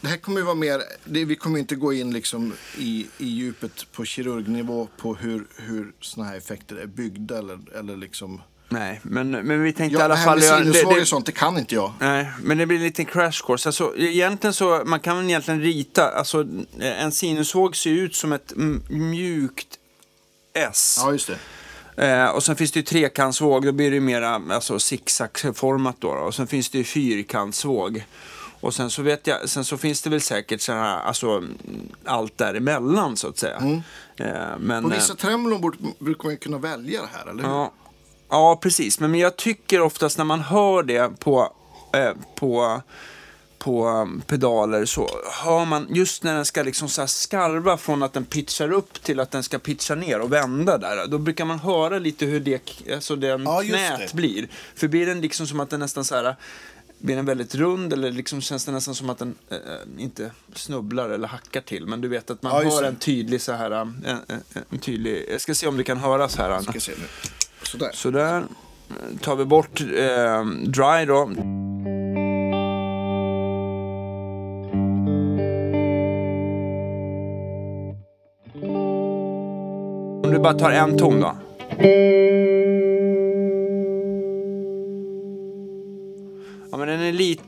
Det 0.01 0.07
här 0.07 0.17
kommer 0.17 0.39
ju 0.39 0.45
vara 0.45 0.55
mer, 0.55 0.81
det, 1.05 1.25
vi 1.25 1.35
kommer 1.35 1.59
inte 1.59 1.75
gå 1.75 1.93
in 1.93 2.13
liksom 2.13 2.53
i, 2.77 3.07
i 3.17 3.25
djupet 3.27 3.91
på 3.91 4.05
kirurgnivå 4.05 4.87
på 4.97 5.15
hur, 5.15 5.47
hur 5.57 5.91
såna 6.01 6.27
här 6.27 6.37
effekter 6.37 6.75
är 6.75 6.85
byggda 6.85 7.37
eller, 7.37 7.59
eller 7.79 7.97
liksom. 7.97 8.41
Nej, 8.69 8.99
men, 9.03 9.31
men 9.31 9.63
vi 9.63 9.73
tänkte 9.73 9.93
Ja, 9.95 9.99
i 10.01 10.03
alla 10.03 10.13
det 10.13 10.19
här 10.19 10.25
fall... 10.25 10.39
med 10.39 10.45
göra- 10.47 10.57
det- 10.59 10.63
sinusvågor 10.65 10.95
det- 10.95 11.01
och 11.01 11.07
sånt, 11.07 11.25
det 11.25 11.31
kan 11.31 11.57
inte 11.57 11.75
jag. 11.75 11.93
Nej, 11.99 12.31
men 12.43 12.57
det 12.57 12.65
blir 12.65 12.77
en 12.77 12.83
liten 12.83 13.05
crash 13.05 13.45
course. 13.45 13.69
Alltså, 13.69 13.97
egentligen 13.97 14.53
så, 14.53 14.83
man 14.85 14.99
kan 14.99 15.29
egentligen 15.29 15.61
rita, 15.61 16.09
alltså 16.09 16.47
en 16.79 17.11
sinusvåg 17.11 17.75
ser 17.75 17.89
ut 17.91 18.15
som 18.15 18.33
ett 18.33 18.53
mjukt 18.89 19.67
S. 20.53 20.97
Ja, 21.01 21.11
just 21.11 21.27
det. 21.27 21.37
Eh, 21.97 22.25
och 22.29 22.43
sen 22.43 22.55
finns 22.55 22.71
det 22.71 22.79
ju 22.79 22.83
trekantsvåg, 22.83 23.65
då 23.65 23.71
blir 23.71 23.91
det 23.91 23.99
mera 23.99 24.41
alltså, 24.51 24.79
zigzag-format 24.79 25.95
då, 25.99 26.13
då. 26.13 26.19
Och 26.21 26.35
sen 26.35 26.47
finns 26.47 26.69
det 26.69 26.77
ju 26.77 26.83
fyrkantsvåg. 26.83 28.05
Och 28.59 28.73
sen 28.73 28.89
så 28.89 29.01
vet 29.01 29.27
jag, 29.27 29.49
sen 29.49 29.65
så 29.65 29.77
finns 29.77 30.01
det 30.01 30.09
väl 30.09 30.21
säkert 30.21 30.61
så 30.61 30.73
här, 30.73 30.99
alltså 30.99 31.27
mm, 31.29 31.57
allt 32.05 32.37
däremellan 32.37 33.17
så 33.17 33.27
att 33.27 33.37
säga. 33.37 33.81
Eh, 34.17 34.57
men, 34.59 34.85
eh, 34.85 34.91
vissa 34.97 35.15
tremolon 35.15 35.61
borde- 35.61 35.77
brukar 35.99 36.23
man 36.23 36.33
ju 36.33 36.37
kunna 36.37 36.57
välja 36.57 37.01
det 37.01 37.09
här, 37.13 37.31
eller 37.31 37.43
hur? 37.43 37.49
Ja, 37.49 37.71
ja 38.29 38.59
precis. 38.61 38.99
Men, 38.99 39.11
men 39.11 39.19
jag 39.19 39.35
tycker 39.35 39.81
oftast 39.81 40.17
när 40.17 40.25
man 40.25 40.39
hör 40.41 40.83
det 40.83 41.19
på, 41.19 41.53
eh, 41.93 42.11
på, 42.35 42.81
på 43.57 43.87
um, 43.87 44.21
pedaler 44.27 44.85
så 44.85 45.09
hör 45.43 45.65
man 45.65 45.87
just 45.89 46.23
när 46.23 46.35
den 46.35 46.45
ska 46.45 46.63
liksom 46.63 46.89
så 46.89 47.07
skarva 47.07 47.77
från 47.77 48.03
att 48.03 48.13
den 48.13 48.25
pitchar 48.25 48.71
upp 48.71 49.03
till 49.03 49.19
att 49.19 49.31
den 49.31 49.43
ska 49.43 49.59
pitcha 49.59 49.95
ner 49.95 50.19
och 50.19 50.33
vända 50.33 50.77
där. 50.77 51.07
Då 51.07 51.17
brukar 51.17 51.45
man 51.45 51.59
höra 51.59 51.99
lite 51.99 52.25
hur 52.25 52.39
det, 52.39 52.61
alltså 52.93 53.15
den 53.15 53.43
Ja, 53.43 53.61
knät 53.65 54.13
blir. 54.13 54.47
För 54.75 54.87
blir 54.87 55.05
den 55.05 55.21
liksom 55.21 55.47
som 55.47 55.59
att 55.59 55.69
den 55.69 55.79
nästan 55.79 56.05
så 56.05 56.15
här 56.15 56.35
blir 56.99 57.15
den 57.15 57.25
väldigt 57.25 57.55
rund 57.55 57.93
eller 57.93 58.11
liksom 58.11 58.41
känns 58.41 58.65
det 58.65 58.71
nästan 58.71 58.95
som 58.95 59.09
att 59.09 59.17
den 59.17 59.35
eh, 59.49 59.57
inte 60.03 60.31
snubblar 60.53 61.09
eller 61.09 61.27
hackar 61.27 61.61
till. 61.61 61.87
Men 61.87 62.01
du 62.01 62.07
vet 62.07 62.29
att 62.29 62.43
man 62.43 62.63
Ja, 62.65 62.69
hör 62.69 62.83
en 62.83 62.95
tydlig 62.95 63.41
så 63.41 63.51
här, 63.51 63.71
en, 63.71 64.05
en, 64.27 64.41
en 64.69 64.79
tydlig, 64.79 65.25
jag 65.31 65.41
ska 65.41 65.55
se 65.55 65.67
om 65.67 65.77
det 65.77 65.83
kan 65.83 65.97
höras 65.97 66.37
här. 66.37 66.49
Anna. 66.49 66.63
Ska 66.63 66.79
se 66.79 66.91
nu. 66.97 67.05
Sådär. 67.63 67.91
Så 67.93 68.11
där 68.11 68.37
eh, 68.37 69.19
tar 69.21 69.35
vi 69.35 69.45
bort 69.45 69.81
eh, 69.81 70.45
dry 70.45 71.05
då. 71.05 71.31
Om 80.27 80.33
du 80.33 80.39
bara 80.39 80.53
tar 80.53 80.71
en 80.71 80.97
ton 80.97 81.19
då. 81.21 81.37
Ja 86.71 86.77
men 86.77 86.87
den 86.87 86.99
är 87.01 87.11
lite... 87.11 87.43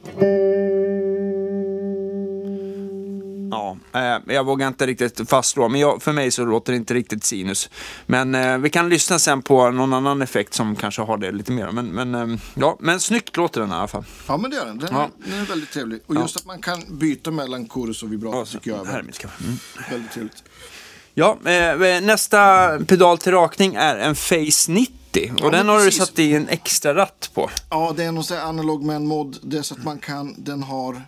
Ja, 3.51 3.77
eh, 3.93 4.33
jag 4.33 4.43
vågar 4.45 4.67
inte 4.67 4.85
riktigt 4.87 5.29
fastslå, 5.29 5.69
men 5.69 5.79
jag, 5.81 6.01
för 6.01 6.13
mig 6.13 6.31
så 6.31 6.45
låter 6.45 6.71
det 6.73 6.77
inte 6.77 6.93
riktigt 6.93 7.23
sinus. 7.23 7.69
Men 8.05 8.35
eh, 8.35 8.57
vi 8.57 8.69
kan 8.69 8.89
lyssna 8.89 9.19
sen 9.19 9.41
på 9.41 9.71
någon 9.71 9.93
annan 9.93 10.21
effekt 10.21 10.53
som 10.53 10.75
kanske 10.75 11.01
har 11.01 11.17
det 11.17 11.31
lite 11.31 11.51
mer. 11.51 11.71
Men, 11.71 11.85
men, 11.87 12.15
eh, 12.15 12.39
ja, 12.53 12.77
men 12.79 12.99
snyggt 12.99 13.37
låter 13.37 13.61
den 13.61 13.69
i 13.69 13.73
alla 13.73 13.87
fall. 13.87 14.03
Ja, 14.27 14.37
men 14.37 14.51
det 14.51 14.57
gör 14.57 14.65
den. 14.65 14.77
Den, 14.77 14.89
Ja. 14.91 15.03
är, 15.03 15.29
den 15.31 15.39
är 15.39 15.45
väldigt 15.45 15.71
trevlig. 15.71 15.99
Och 16.05 16.15
just 16.15 16.35
att 16.37 16.45
man 16.45 16.61
kan 16.61 16.83
byta 16.99 17.31
mellan 17.31 17.69
chorus 17.69 18.03
och 18.03 18.11
vibrato 18.13 18.37
Ja, 18.37 18.45
tycker 18.45 18.71
jag 18.71 18.87
är 18.87 18.91
väldigt. 18.91 19.23
Mm. 19.23 19.55
väldigt 19.91 20.11
trevligt. 20.11 20.43
Ja, 21.19 21.37
eh, 21.51 22.01
nästa 22.01 22.69
pedal 22.87 23.17
till 23.17 23.31
rakning 23.31 23.75
är 23.75 23.95
en 23.95 24.15
Face 24.15 24.71
90. 24.71 25.31
Och 25.33 25.39
Ja, 25.39 25.49
den 25.49 25.67
har 25.67 25.77
du 25.79 25.85
precis. 25.85 25.99
satt 26.07 26.19
i 26.19 26.33
en 26.35 26.47
extra 26.47 26.95
ratt 26.95 27.29
på. 27.33 27.49
Ja, 27.69 27.93
det 27.97 28.03
är 28.03 28.11
någon 28.11 28.23
sån 28.23 28.37
här 28.37 28.43
analog 28.45 28.83
man 28.83 29.07
mod. 29.07 29.39
Det 29.43 29.57
är 29.57 29.61
så 29.61 29.73
att 29.73 29.83
man 29.83 29.99
kan, 29.99 30.35
den 30.37 30.63
har, 30.63 31.01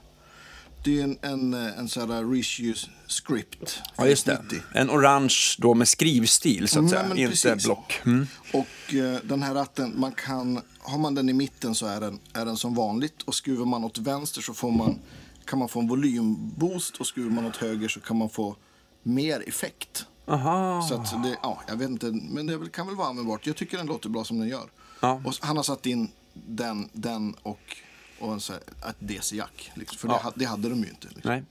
det 0.84 1.00
är 1.00 1.04
en, 1.04 1.18
en, 1.22 1.54
eh, 1.54 1.80
en 1.80 1.90
sån 1.90 2.12
här 2.12 2.24
reissue 2.34 2.74
script. 3.08 3.82
Ja, 3.96 4.08
just 4.08 4.26
det. 4.26 4.42
90. 4.44 4.60
En 4.74 4.90
orange 4.90 5.36
då 5.58 5.74
med 5.74 5.88
skrivstil 5.88 6.68
så 6.68 6.80
att 6.80 6.92
Mm, 6.94 7.10
säga, 7.12 7.26
inte 7.28 7.30
precis. 7.46 7.66
block. 7.66 8.02
Mm. 8.06 8.28
Och 8.54 8.94
eh, 8.94 9.18
den 9.24 9.44
här 9.44 9.54
ratten, 9.54 9.94
man 10.00 10.12
kan, 10.12 10.62
har 10.80 10.98
man 10.98 11.16
den 11.16 11.30
i 11.30 11.34
mitten 11.34 11.76
så 11.76 11.86
är 11.86 12.02
den, 12.02 12.20
är 12.34 12.46
den 12.46 12.58
som 12.58 12.76
vanligt. 12.76 13.22
Och 13.26 13.36
skruvar 13.36 13.66
man 13.66 13.84
åt 13.84 13.98
vänster 13.98 14.42
så 14.42 14.54
får 14.54 14.72
man, 14.72 15.00
kan 15.46 15.60
man 15.60 15.70
få 15.70 15.80
en 15.80 15.88
volymboost 15.88 16.98
och 16.98 17.08
skruvar 17.08 17.32
man 17.32 17.46
åt 17.46 17.58
höger 17.58 17.88
så 17.88 18.00
kan 18.00 18.18
man 18.18 18.30
få 18.30 18.56
mer 19.04 19.44
effekt. 19.48 20.06
Aha. 20.28 20.82
Så 20.90 20.96
att 20.96 21.24
det, 21.24 21.38
ja, 21.44 21.62
jag 21.68 21.76
vet 21.76 21.90
inte, 21.90 22.06
men 22.12 22.48
det 22.48 22.72
kan 22.72 22.88
väl 22.88 22.96
vara 22.96 23.08
användbart. 23.08 23.48
Jag 23.48 23.56
tycker 23.56 23.78
den 23.78 23.86
låter 23.88 24.10
bra 24.10 24.24
som 24.24 24.40
den 24.40 24.48
gör. 24.48 24.70
Ja. 25.00 25.22
Och 25.26 25.34
han 25.42 25.58
har 25.58 25.64
satt 25.64 25.86
in 25.86 26.12
den, 26.34 26.90
den 26.94 27.36
och, 27.44 27.78
och 28.20 28.34
en 28.34 28.40
så 28.40 28.54
här, 28.54 28.62
ett 28.90 28.96
DC-jack. 29.00 29.72
Liksom, 29.76 29.98
för 29.98 30.08
Ja. 30.08 30.22
det, 30.24 30.32
det 30.40 30.46
hade 30.46 30.70
de 30.70 30.80
ju 30.84 30.90
inte. 30.90 31.08
Liksom. 31.16 31.32
Nej. 31.32 31.44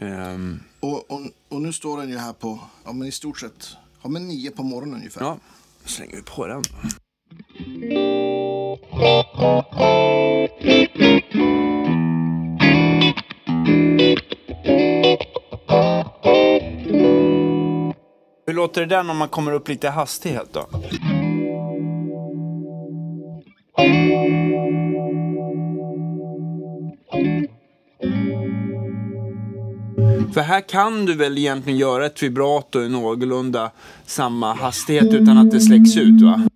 Ehm, 0.00 0.60
Och, 0.80 1.10
och, 1.10 1.20
och 1.48 1.62
nu 1.62 1.72
står 1.72 1.98
den 2.00 2.08
ju 2.10 2.18
här 2.18 2.32
på, 2.32 2.60
ja 2.84 2.92
men 2.92 3.08
i 3.08 3.12
stort 3.12 3.40
sett, 3.40 3.76
ja 4.02 4.08
men 4.08 4.28
nio 4.28 4.50
på 4.50 4.62
morgonen 4.62 4.94
ungefär. 4.94 5.20
ja, 5.20 5.38
slänger 5.84 6.16
vi 6.16 6.22
på 6.22 6.46
den. 6.46 6.62
Låter 18.56 18.80
det 18.80 18.86
den 18.86 19.10
om 19.10 19.16
man 19.16 19.28
kommer 19.28 19.52
upp 19.52 19.68
lite 19.68 19.86
i 19.86 19.90
hastighet 19.90 20.48
då? 20.52 20.66
För 30.34 30.40
här 30.40 30.60
kan 30.68 31.06
du 31.06 31.14
väl 31.14 31.38
egentligen 31.38 31.78
göra 31.78 32.06
ett 32.06 32.22
vibrato 32.22 32.80
i 32.82 32.88
någorlunda 32.88 33.70
samma 34.06 34.54
hastighet 34.54 35.14
utan 35.14 35.38
att 35.38 35.50
det 35.50 35.60
släcks 35.60 35.96
ut 35.96 36.22
va? 36.22 36.48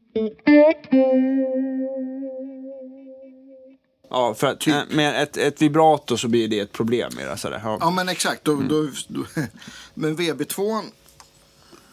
Ja, 4.11 4.35
för 4.35 4.47
att 4.47 4.67
eh, 4.67 4.81
med 4.91 5.23
ett, 5.23 5.37
ett 5.37 5.63
vibrato 5.63 6.17
så 6.17 6.29
blir 6.29 6.49
det 6.49 6.61
ett 6.61 6.73
problem 6.73 7.13
med 7.17 7.29
det. 7.29 7.37
Sådär. 7.37 7.61
Ja. 7.65 7.79
Ja 7.81 7.91
men 7.91 8.09
exakt. 8.09 8.49
Mm. 8.49 8.69
Då, 8.69 8.83
då, 8.83 8.91
då, 9.09 9.25
men 9.95 10.17
VB2, 10.17 10.83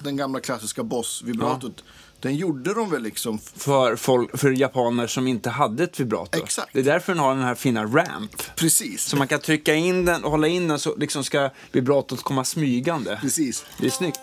den 0.08 0.18
gamla 0.18 0.40
klassiska 0.40 0.84
Boss-vibratot, 0.84 1.84
den 2.20 2.36
gjorde 2.36 2.74
de 2.74 2.90
väl 2.90 3.04
liksom 3.04 3.40
För, 3.40 3.96
folk, 3.96 4.38
för 4.38 4.52
japaner 4.52 5.08
som 5.08 5.28
inte 5.28 5.50
hade 5.50 5.84
ett 5.84 6.00
vibrato. 6.00 6.44
Exakt. 6.44 6.70
Det 6.74 6.80
är 6.80 6.84
därför 6.84 7.14
den 7.14 7.24
har 7.24 7.36
den 7.36 7.44
här 7.44 7.56
fina 7.56 7.84
ramp. 7.86 8.56
precis. 8.56 9.04
Så 9.04 9.18
man 9.18 9.28
kan 9.28 9.40
trycka 9.40 9.74
in 9.76 10.06
den 10.06 10.24
och 10.24 10.32
hålla 10.32 10.48
in 10.48 10.68
den 10.68 10.80
så 10.80 10.96
liksom 10.96 11.24
ska 11.24 11.50
vibratot 11.72 12.24
komma 12.24 12.44
smygande. 12.44 13.18
Precis. 13.22 13.66
Det 13.80 13.86
är 13.86 13.92
snyggt. 13.92 14.20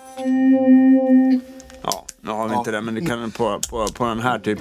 Ja, 1.83 2.05
nu 2.21 2.31
har 2.31 2.49
vi 2.49 2.53
Ja. 2.55 2.59
inte 2.59 2.71
det, 2.71 2.81
men 2.81 2.95
det 2.95 3.01
kan 3.01 3.31
på, 3.31 3.61
på, 3.71 3.87
på 3.95 4.05
den 4.05 4.21
här 4.21 4.39
typ. 4.39 4.59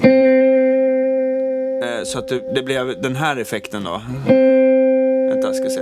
Eh, 1.83 2.03
så 2.05 2.19
att 2.19 2.27
det, 2.27 2.53
det 2.55 2.63
blev 2.63 3.01
den 3.01 3.15
här 3.15 3.37
effekten 3.37 3.83
då. 3.83 4.01
Vänta, 5.29 5.47
jag 5.47 5.55
ska 5.55 5.69
se. 5.69 5.79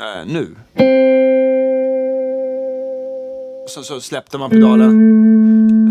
Eh, 0.00 0.26
nu. 0.26 0.56
Så, 3.68 3.82
så 3.82 4.00
släppte 4.00 4.38
man 4.38 4.50
pedalen. 4.50 4.92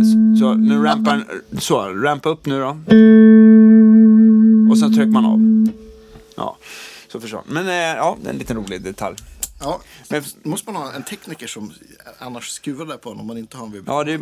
Så, 0.04 0.40
så 0.40 0.54
nu 0.54 0.84
rampar 0.84 1.26
så, 1.60 1.80
rampa 1.90 2.30
upp 2.30 2.46
nu 2.46 2.60
då. 2.60 2.70
Och 4.72 4.80
sen 4.80 4.94
trycker 4.96 5.12
man 5.12 5.26
av. 5.26 5.72
Ja, 6.36 6.58
så 7.12 7.20
försvann. 7.20 7.44
Men 7.48 7.68
eh, 7.68 7.74
ja, 7.74 8.18
det 8.22 8.30
är 8.30 8.34
en 8.34 8.40
liten 8.40 8.58
rolig 8.58 8.82
detalj. 8.82 9.16
Ja, 9.60 9.82
Men- 10.10 10.24
måste 10.44 10.72
man 10.72 10.82
ha 10.84 10.94
en 10.94 11.04
tekniker 11.04 11.48
som 11.48 11.74
annars 12.20 12.50
skruvar 12.50 12.86
där 12.86 12.98
på 12.98 13.10
om 13.10 13.28
man 13.28 13.38
inte 13.38 13.58
har 13.58 13.66
en 13.66 13.72
vibrato. 13.72 13.98
Ja, 13.98 14.04
det 14.04 14.20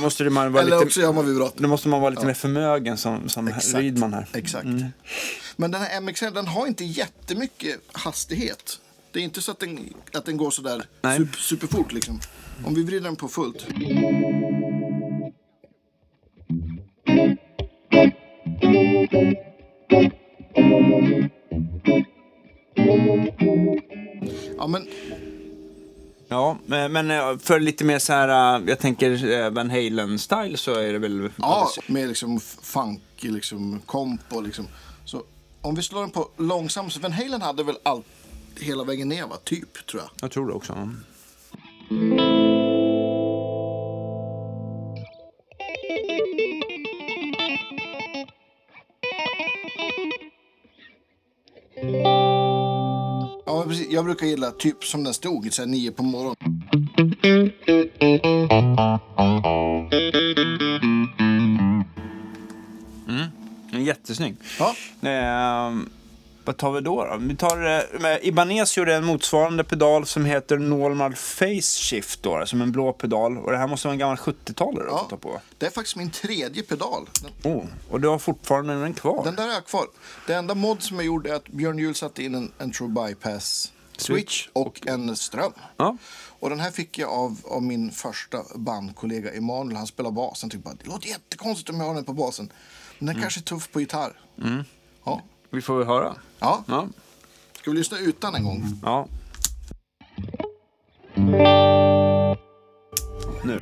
måste 0.00 0.24
det 0.24 0.30
man 0.30 0.52
vara 0.52 0.62
Eller 0.62 0.76
lite... 0.76 0.86
också 0.86 1.00
gör 1.00 1.12
man 1.12 1.26
vibrato. 1.26 1.54
Då 1.62 1.68
måste 1.68 1.88
man 1.88 2.00
vara 2.00 2.10
lite 2.10 2.26
mer 2.26 2.34
förmögen 2.34 2.96
som, 2.96 3.28
som 3.28 3.48
Exakt. 3.48 3.74
Rydman 3.74 4.12
här. 4.12 4.26
Exakt. 4.32 4.64
Mm. 4.64 4.84
Men 5.56 5.70
den 5.70 5.80
här 5.82 6.00
MXR 6.00 6.30
den 6.30 6.46
har 6.46 6.66
inte 6.66 6.84
jättemycket 6.84 7.80
hastighet. 7.92 8.80
Det 9.12 9.18
är 9.18 9.22
inte 9.22 9.42
så 9.42 9.50
att 9.50 9.58
den, 9.60 9.94
att 10.12 10.24
den 10.24 10.36
går 10.36 10.50
sådär 10.50 10.84
Nej. 11.02 11.18
super, 11.18 11.38
superfort 11.38 11.92
liksom. 11.92 12.20
Om 12.64 12.74
vi 12.74 12.82
vrider 12.82 13.04
den 13.04 13.16
på 13.16 13.28
fullt. 13.28 13.66
Ja, 24.58 24.66
men 24.66 24.86
Ja, 26.28 26.58
men 26.66 27.10
eh, 27.10 27.38
för 27.38 27.60
lite 27.60 27.84
mer 27.84 27.98
så 27.98 28.12
här, 28.12 28.58
eh, 28.58 28.68
jag 28.68 28.78
tänker 28.78 29.30
eh, 29.30 29.50
Van 29.50 29.70
Halen-style 29.70 30.56
så 30.56 30.74
är 30.74 30.92
det 30.92 30.98
väl... 30.98 31.28
Ja, 31.36 31.70
med 31.86 32.08
liksom 32.08 32.40
funk, 32.40 33.02
liksom 33.18 33.80
och 34.28 34.42
liksom. 34.42 34.66
Så 35.04 35.22
om 35.60 35.74
vi 35.74 35.82
slår 35.82 36.00
den 36.00 36.10
på 36.10 36.28
långsam, 36.36 36.90
så 36.90 37.00
Van 37.00 37.12
Halen 37.12 37.42
hade 37.42 37.62
väl 37.62 37.76
allt 37.82 38.06
hela 38.60 38.84
vägen 38.84 39.08
ner 39.08 39.26
va? 39.26 39.36
Typ, 39.44 39.86
tror 39.86 40.02
jag. 40.02 40.10
Jag 40.20 40.30
tror 40.30 40.46
det 40.48 40.52
också. 40.52 40.72
Ja, 53.46 53.64
precis. 53.68 53.86
Jag 53.90 54.04
brukar 54.04 54.26
gilla 54.26 54.50
typ 54.50 54.84
som 54.84 55.04
den 55.04 55.14
stod, 55.14 55.52
så 55.52 55.62
här 55.62 55.66
nio 55.66 55.92
på 55.92 56.02
morgonen. 56.02 56.36
En 63.72 63.84
jättesnygg. 63.84 64.36
Ja. 64.58 64.74
Eh, 65.08 65.72
vad 66.44 66.56
tar 66.56 66.72
vi 66.72 66.80
då? 66.80 67.04
då? 67.04 67.16
Vi 67.20 67.36
tar, 67.36 67.78
eh, 68.04 68.16
Ibanez 68.28 68.76
gjorde 68.76 68.94
en 68.94 69.04
motsvarande 69.04 69.64
pedal 69.64 70.06
som 70.06 70.24
heter 70.24 70.58
Normal 70.58 71.14
Face 71.14 71.60
Shift 71.80 72.22
då, 72.22 72.46
som 72.46 72.60
en 72.62 72.72
blå 72.72 72.92
pedal. 72.92 73.38
Och 73.38 73.50
det 73.50 73.58
här 73.58 73.66
måste 73.66 73.86
vara 73.88 73.92
en 73.92 73.98
gammal 73.98 74.16
70-talare 74.16 74.84
Ja. 74.88 75.00
att 75.00 75.08
ta 75.10 75.16
på. 75.16 75.40
Det 75.58 75.66
är 75.66 75.70
faktiskt 75.70 75.96
min 75.96 76.10
tredje 76.10 76.62
pedal. 76.62 77.08
Den, 77.42 77.52
Oh, 77.52 77.64
och 77.90 78.00
du 78.00 78.08
har 78.08 78.18
fortfarande 78.18 78.80
den 78.80 78.94
kvar? 78.94 79.24
den 79.24 79.34
där 79.34 79.48
är 79.48 79.52
jag 79.52 79.66
kvar. 79.66 79.86
Det 80.26 80.32
enda 80.34 80.54
mod 80.54 80.82
som 80.82 80.96
jag 80.96 81.06
gjorde 81.06 81.30
är 81.30 81.34
att 81.34 81.48
Björn 81.48 81.78
Juhl 81.78 81.94
satte 81.94 82.22
in 82.22 82.34
en, 82.34 82.52
en 82.58 82.72
True 82.72 82.88
Bypass 82.88 83.72
switch 83.96 84.48
och 84.52 84.86
en 84.86 85.16
ström. 85.16 85.52
Ja. 85.76 85.96
Och 86.40 86.50
den 86.50 86.60
här 86.60 86.70
fick 86.70 86.98
jag 86.98 87.10
av, 87.10 87.36
av 87.44 87.62
min 87.62 87.90
första 87.90 88.38
bandkollega 88.54 89.32
Emanuel. 89.32 89.76
Han 89.76 89.86
spelar 89.86 90.10
bas. 90.10 90.40
Han 90.42 90.50
tyckte 90.50 90.64
bara, 90.64 90.74
det 90.74 90.86
låter 90.88 91.08
jättekonstigt 91.08 91.70
om 91.70 91.80
jag 91.80 91.86
har 91.86 91.94
den 91.94 92.04
på 92.04 92.12
basen. 92.12 92.52
Men 92.98 93.06
den 93.14 93.22
kanske 93.22 93.40
är 93.40 93.42
tuff 93.42 93.70
på 93.72 93.80
gitarr. 93.80 94.12
Ja. 95.04 95.22
Vi 95.50 95.60
får 95.62 95.78
väl 95.78 95.86
höra. 95.86 96.14
ja. 96.38 96.64
Ja. 96.66 96.88
Ska 97.52 97.70
vi 97.70 97.76
lyssna 97.76 97.98
utan 97.98 98.34
en 98.34 98.44
gång? 98.44 98.64
ja. 98.82 99.08
Nu. 103.44 103.60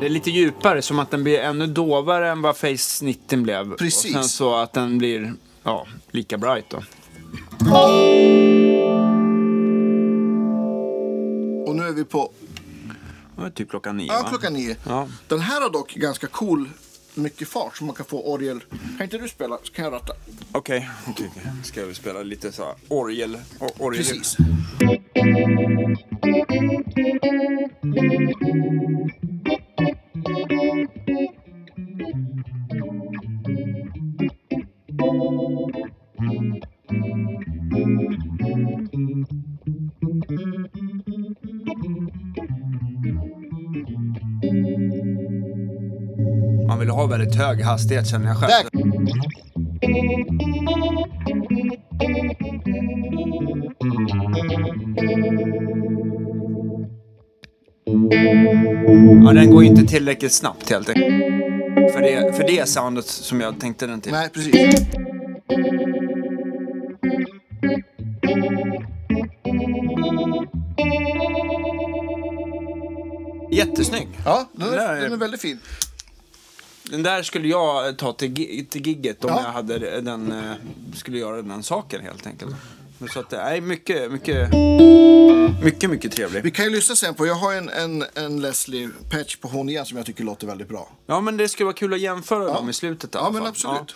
Det 0.00 0.06
är 0.06 0.08
lite 0.08 0.30
djupare, 0.30 0.82
som 0.82 0.98
att 0.98 1.10
den 1.10 1.24
blir 1.24 1.38
ännu 1.40 1.66
dovare 1.66 2.30
än 2.30 2.42
vad 2.42 2.56
Face 2.56 3.04
90 3.04 3.38
blev. 3.42 3.76
Precis. 3.76 4.04
Och 4.16 4.20
sen 4.20 4.24
så 4.28 4.54
att 4.54 4.72
den 4.72 4.98
blir 4.98 5.34
ja, 5.62 5.86
lika 6.10 6.38
bright 6.38 6.64
då. 6.70 6.76
Och 11.66 11.76
nu 11.76 11.82
är 11.88 11.92
vi 11.92 12.04
på 12.04 12.30
Var 13.36 13.50
typ 13.50 13.70
klockan 13.70 13.96
nio 13.96 14.06
ja, 14.06 14.22
va? 14.22 14.28
klockan 14.28 14.52
nio. 14.52 14.76
Ja. 14.86 15.08
Den 15.28 15.40
här 15.40 15.60
har 15.60 15.70
dock 15.70 15.94
ganska 15.94 16.26
cool, 16.26 16.68
mycket 17.14 17.48
fart 17.48 17.76
så 17.76 17.84
man 17.84 17.94
kan 17.94 18.06
få 18.06 18.32
orgel. 18.32 18.60
Kan 18.96 19.04
inte 19.04 19.18
du 19.18 19.28
spela 19.28 19.58
så 19.62 19.72
kan 19.72 19.84
jag 19.84 19.92
ratta. 19.94 20.12
Okej, 20.52 20.88
okay. 21.08 21.28
ska 21.64 21.84
vi 21.84 21.94
spela 21.94 22.22
lite 22.22 22.52
så 22.52 22.64
här 22.64 22.74
orgel. 22.88 23.38
or- 23.58 23.70
orgel. 23.78 24.04
Precis. 24.04 24.36
Ha 46.92 47.06
väldigt 47.06 47.34
hög 47.34 47.60
hastighet 47.62 48.08
känner 48.08 48.26
jag 48.26 48.36
själv. 48.36 48.50
Där. 48.72 49.82
Ja, 59.24 59.32
den 59.32 59.50
går 59.50 59.64
inte 59.64 59.82
tillräckligt 59.86 60.32
snabbt 60.32 60.70
helt 60.70 60.88
enkelt. 60.88 61.08
För 61.92 62.00
det, 62.00 62.36
för 62.36 62.46
det 62.46 62.68
soundet 62.68 63.04
som 63.06 63.40
jag 63.40 63.60
tänkte 63.60 63.86
den 63.86 64.00
till. 64.00 64.12
Nej, 64.12 64.28
precis. 64.28 64.86
Jättesnygg. 73.50 74.08
Ja, 74.24 74.48
den 74.52 74.68
är- 74.68 75.00
den 75.00 75.12
är 75.12 75.16
väldigt 75.16 75.40
fin. 75.40 75.58
Den 76.92 77.02
där 77.02 77.22
skulle 77.22 77.48
jag 77.48 77.96
ta 77.98 78.12
till, 78.12 78.66
till 78.70 78.86
gigget 78.86 79.24
om 79.24 79.30
Ja. 79.30 79.42
jag 79.44 79.52
hade 79.52 80.00
den, 80.00 80.32
eh, 80.32 80.52
skulle 80.94 81.18
göra 81.18 81.42
den 81.42 81.62
saken 81.62 82.00
helt 82.00 82.26
enkelt. 82.26 82.54
Så 83.12 83.20
att 83.20 83.30
det 83.30 83.36
är 83.36 83.60
mycket, 83.60 84.12
mycket, 84.12 84.48
mycket, 85.64 85.90
mycket 85.90 86.12
trevlig. 86.12 86.42
Vi 86.42 86.50
kan 86.50 86.64
ju 86.64 86.70
lyssna 86.70 86.96
sen 86.96 87.14
på, 87.14 87.26
jag 87.26 87.34
har 87.34 87.54
en, 87.54 87.68
en, 87.68 88.04
en 88.14 88.40
Leslie 88.40 88.90
Patch 89.10 89.36
på 89.36 89.48
hon 89.48 89.68
igen 89.68 89.86
som 89.86 89.96
jag 89.96 90.06
tycker 90.06 90.24
låter 90.24 90.46
väldigt 90.46 90.68
bra. 90.68 90.88
Ja, 91.06 91.20
men 91.20 91.36
det 91.36 91.48
skulle 91.48 91.64
vara 91.64 91.74
kul 91.76 91.94
att 91.94 92.00
jämföra 92.00 92.44
dem 92.54 92.68
i 92.68 92.72
slutet 92.72 93.14
i 93.14 93.18
Ja, 93.18 93.30
men 93.30 93.46
absolut. 93.46 93.94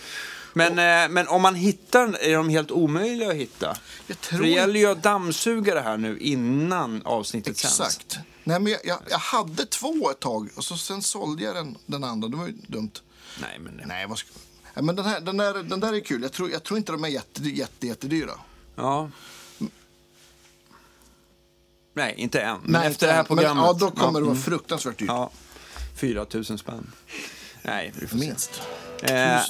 Men, 0.53 0.71
eh, 0.79 1.09
men 1.11 1.29
om 1.29 1.43
man 1.43 1.55
hittar 1.55 2.17
är 2.21 2.37
de 2.37 2.49
helt 2.49 2.71
omöjliga 2.71 3.29
att 3.29 3.35
hitta. 3.37 3.77
Jag 4.07 4.17
För 4.17 4.29
tror 4.37 4.43
det 4.43 4.49
gäller 4.49 4.81
ju 4.81 4.87
att 4.87 5.03
dammsuga 5.03 5.75
det 5.75 5.81
här 5.81 5.97
nu 5.97 6.19
innan 6.19 7.03
avsnittet 7.05 7.57
sänds. 7.57 7.81
Exakt. 7.81 8.19
Nej, 8.47 8.61
men 8.61 8.73
jag, 8.73 8.81
jag, 8.85 8.99
jag 9.11 9.19
hade 9.19 9.67
två 9.67 10.11
ett 10.11 10.21
tag 10.21 10.49
och 10.55 10.65
så 10.65 10.77
sen 10.77 11.03
sålde 11.03 11.45
jag 11.45 11.55
den, 11.55 11.79
den 11.87 12.05
andra. 12.05 12.29
Det 12.29 12.37
var 12.37 12.47
ju 12.47 12.53
dumt. 12.53 12.91
Nej, 13.41 13.59
men... 13.59 13.83
Nej, 13.87 14.07
vad 14.07 14.19
ska... 14.19 14.29
Nej, 14.75 14.85
men 14.85 14.97
den, 14.97 15.05
här, 15.05 15.21
den, 15.21 15.37
där, 15.37 15.63
den 15.63 15.81
där 15.81 15.93
är 15.93 16.01
kul. 16.01 16.23
Jag 16.23 16.33
tror, 16.33 16.51
jag 16.51 16.63
tror 16.63 16.79
inte 16.79 16.93
de 16.93 17.05
är 17.05 17.09
jätte, 17.09 17.43
jätte, 17.43 17.87
jättedyra. 17.87 18.33
Ja. 18.75 19.11
Nej, 21.95 22.15
inte 22.17 22.41
än. 22.41 22.59
Men 22.63 22.81
Nej, 22.81 22.91
efter 22.91 23.07
det 23.07 23.13
här 23.13 23.19
men- 23.19 23.27
programmet. 23.27 23.65
Ja, 23.67 23.73
då 23.73 23.91
kommer 23.91 24.21
det 24.21 24.27
vara 24.27 24.37
mm. 24.37 24.43
fruktansvärt 24.43 24.99
dyrt. 24.99 25.09
Ja, 25.09 25.31
4 25.97 26.27
000 26.35 26.45
spänn. 26.45 26.93
Nej, 27.63 27.93
vi 28.01 28.07
får 28.07 28.19
se. 28.19 28.27
Minst. 28.27 28.63
Eh, 29.03 29.41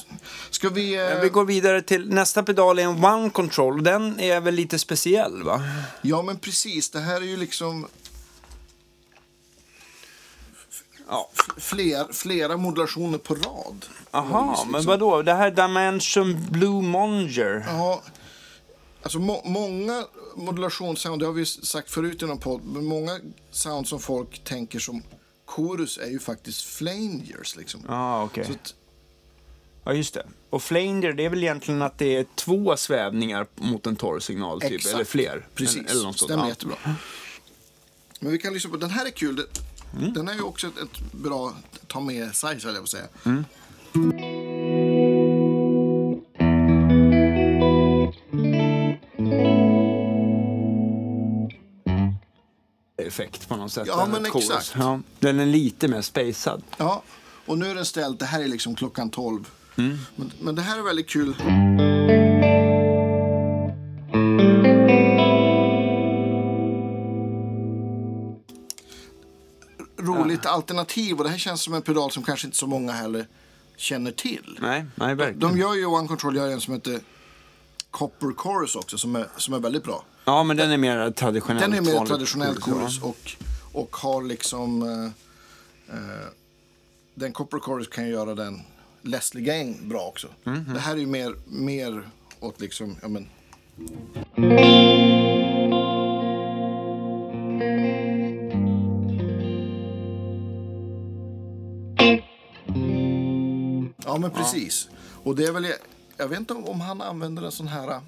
Ska 0.49 0.69
vi... 0.69 0.95
Eh, 0.95 1.03
men 1.03 1.21
vi 1.21 1.29
går 1.29 1.45
vidare 1.45 1.81
till 1.81 2.09
nästa 2.09 2.43
pedal 2.43 2.79
är 2.79 2.83
en 2.83 3.05
One 3.05 3.29
Control. 3.29 3.83
Den 3.83 4.19
är 4.19 4.39
väl 4.39 4.55
lite 4.55 4.79
speciell 4.79 5.43
va? 5.43 5.61
Ja, 6.01 6.21
men 6.21 6.39
precis. 6.39 6.89
Det 6.89 6.99
här 6.99 7.15
är 7.15 7.25
ju 7.25 7.37
liksom 7.37 7.87
Ja. 11.09 11.29
fler, 11.57 12.13
flera 12.13 12.57
modulationer 12.57 13.17
på 13.17 13.35
rad. 13.35 13.85
Aha, 14.11 14.49
Liksom. 14.51 14.71
men 14.71 14.85
vadå? 14.85 15.21
Det 15.21 15.33
här 15.33 15.51
Dimension 15.51 16.45
Blue 16.51 16.81
Monger. 16.81 17.63
Ja, 17.67 18.03
alltså 19.01 19.19
må, 19.19 19.41
många 19.45 20.05
modulationssound, 20.35 21.21
det 21.21 21.25
har 21.25 21.33
vi 21.33 21.45
sagt 21.45 21.91
förut 21.91 22.21
i 22.21 22.25
någon 22.25 22.37
podd, 22.39 22.61
men 22.65 22.85
många 22.85 23.19
sound 23.51 23.87
som 23.87 23.99
folk 23.99 24.43
tänker 24.43 24.79
som 24.79 25.03
chorus 25.45 25.97
är 25.97 26.07
ju 26.09 26.19
faktiskt 26.19 26.61
flangers 26.61 27.55
liksom. 27.55 27.81
Så 27.81 27.87
att, 27.87 28.73
Ja, 29.85 29.93
just 29.93 30.13
det. 30.13 30.25
Och 30.49 30.63
flanger, 30.63 31.13
det 31.13 31.25
är 31.25 31.29
väl 31.29 31.43
egentligen 31.43 31.81
att 31.81 31.97
det 31.97 32.15
är 32.15 32.25
två 32.35 32.77
svävningar 32.77 33.47
mot 33.55 33.87
en 33.87 33.95
torrsignal, 33.95 34.61
typ. 34.61 34.71
Exakt. 34.71 34.95
Eller 34.95 35.05
fler. 35.05 35.47
Precis, 35.55 35.91
Eller 35.91 36.01
sånt. 36.01 36.19
stämmer 36.19 36.43
Ja. 36.43 36.49
jättebra. 36.49 36.75
Men 38.19 38.31
vi 38.31 38.37
kan 38.37 38.53
lyssna 38.53 38.69
på, 38.71 38.77
den 38.77 38.89
här 38.89 39.05
är 39.05 39.09
kul. 39.09 39.47
Mm. 39.97 40.13
Den 40.13 40.27
är 40.27 40.33
ju 40.33 40.41
också 40.41 40.67
ett, 40.67 40.77
ett 40.77 41.11
bra 41.11 41.53
ta 41.87 41.99
med 41.99 42.35
sig, 42.35 42.59
höll 42.63 42.73
jag 42.73 42.75
på 42.75 42.83
att 42.83 42.89
säga. 42.89 43.07
Mm. 43.25 43.45
Effekt 52.97 53.49
på 53.49 53.55
något 53.55 53.71
sätt. 53.71 53.87
Ja, 53.87 54.03
än 54.03 54.11
men 54.11 54.25
exakt. 54.25 54.73
Ja, 54.77 54.99
den 55.19 55.39
är 55.39 55.45
lite 55.45 55.87
mer 55.87 56.01
spacad. 56.01 56.63
Ja, 56.77 57.03
och 57.45 57.57
nu 57.57 57.71
är 57.71 57.75
den 57.75 57.85
ställd, 57.85 58.19
det 58.19 58.25
här 58.25 58.43
är 58.43 58.47
liksom 58.47 58.75
klockan 58.75 59.09
12. 59.09 59.47
Mm. 59.77 59.97
Men, 60.15 60.31
men 60.41 60.55
det 60.55 60.61
här 60.61 60.77
är 60.77 60.81
väldigt 60.81 61.09
kul. 61.09 61.35
Alternativ 70.49 71.17
och 71.17 71.23
det 71.23 71.29
här 71.29 71.37
känns 71.37 71.61
som 71.61 71.73
en 71.73 71.81
pedal 71.81 72.11
som 72.11 72.23
kanske 72.23 72.47
inte 72.47 72.57
så 72.57 72.67
många 72.67 72.91
heller 72.91 73.27
känner 73.75 74.11
till. 74.11 74.59
Nej, 74.61 74.85
nej 74.95 75.15
verkligen. 75.15 75.39
De 75.39 75.57
gör 75.57 75.73
ju 75.73 75.85
One 75.85 76.07
Control 76.07 76.35
gör 76.35 76.49
en 76.49 76.61
som 76.61 76.73
heter 76.73 76.99
Copper 77.91 78.33
Chorus 78.35 78.75
också 78.75 78.97
som 78.97 79.15
är, 79.15 79.27
som 79.37 79.53
är 79.53 79.59
väldigt 79.59 79.83
bra. 79.83 80.03
Ja, 80.25 80.43
men 80.43 80.57
den 80.57 80.71
är 80.71 80.77
mer 80.77 81.11
traditionellt. 81.11 81.61
Den 81.61 81.73
är 81.73 81.81
mer 81.81 82.05
traditionell 82.05 82.61
chorus 82.61 83.01
och, 83.01 83.31
och 83.73 83.95
har 83.95 84.21
liksom... 84.21 84.81
Eh, 84.81 85.95
eh, 85.95 86.27
den 87.15 87.33
Copper 87.33 87.59
Chorus 87.59 87.87
kan 87.87 88.05
ju 88.05 88.11
göra 88.11 88.35
den 88.35 88.61
Leslie 89.01 89.43
Gang 89.43 89.89
bra 89.89 90.01
också. 90.01 90.27
Det 90.73 90.79
här 90.79 90.93
är 90.93 90.99
ju 90.99 91.05
mer, 91.05 91.35
mer 91.45 92.09
åt 92.39 92.61
liksom, 92.61 92.97
ja 93.01 93.07
men... 93.07 93.27
Ja 104.07 104.17
men 104.17 104.31
precis. 104.31 104.89
Och 105.23 105.35
det 105.35 105.45
är 105.45 105.51
väl, 105.51 105.73
jag 106.17 106.27
vet 106.27 106.39
inte 106.39 106.53
om, 106.53 106.81
han 106.81 107.01
använder 107.01 107.43
en 107.43 107.51
sån 107.51 107.67
här, 107.67 108.01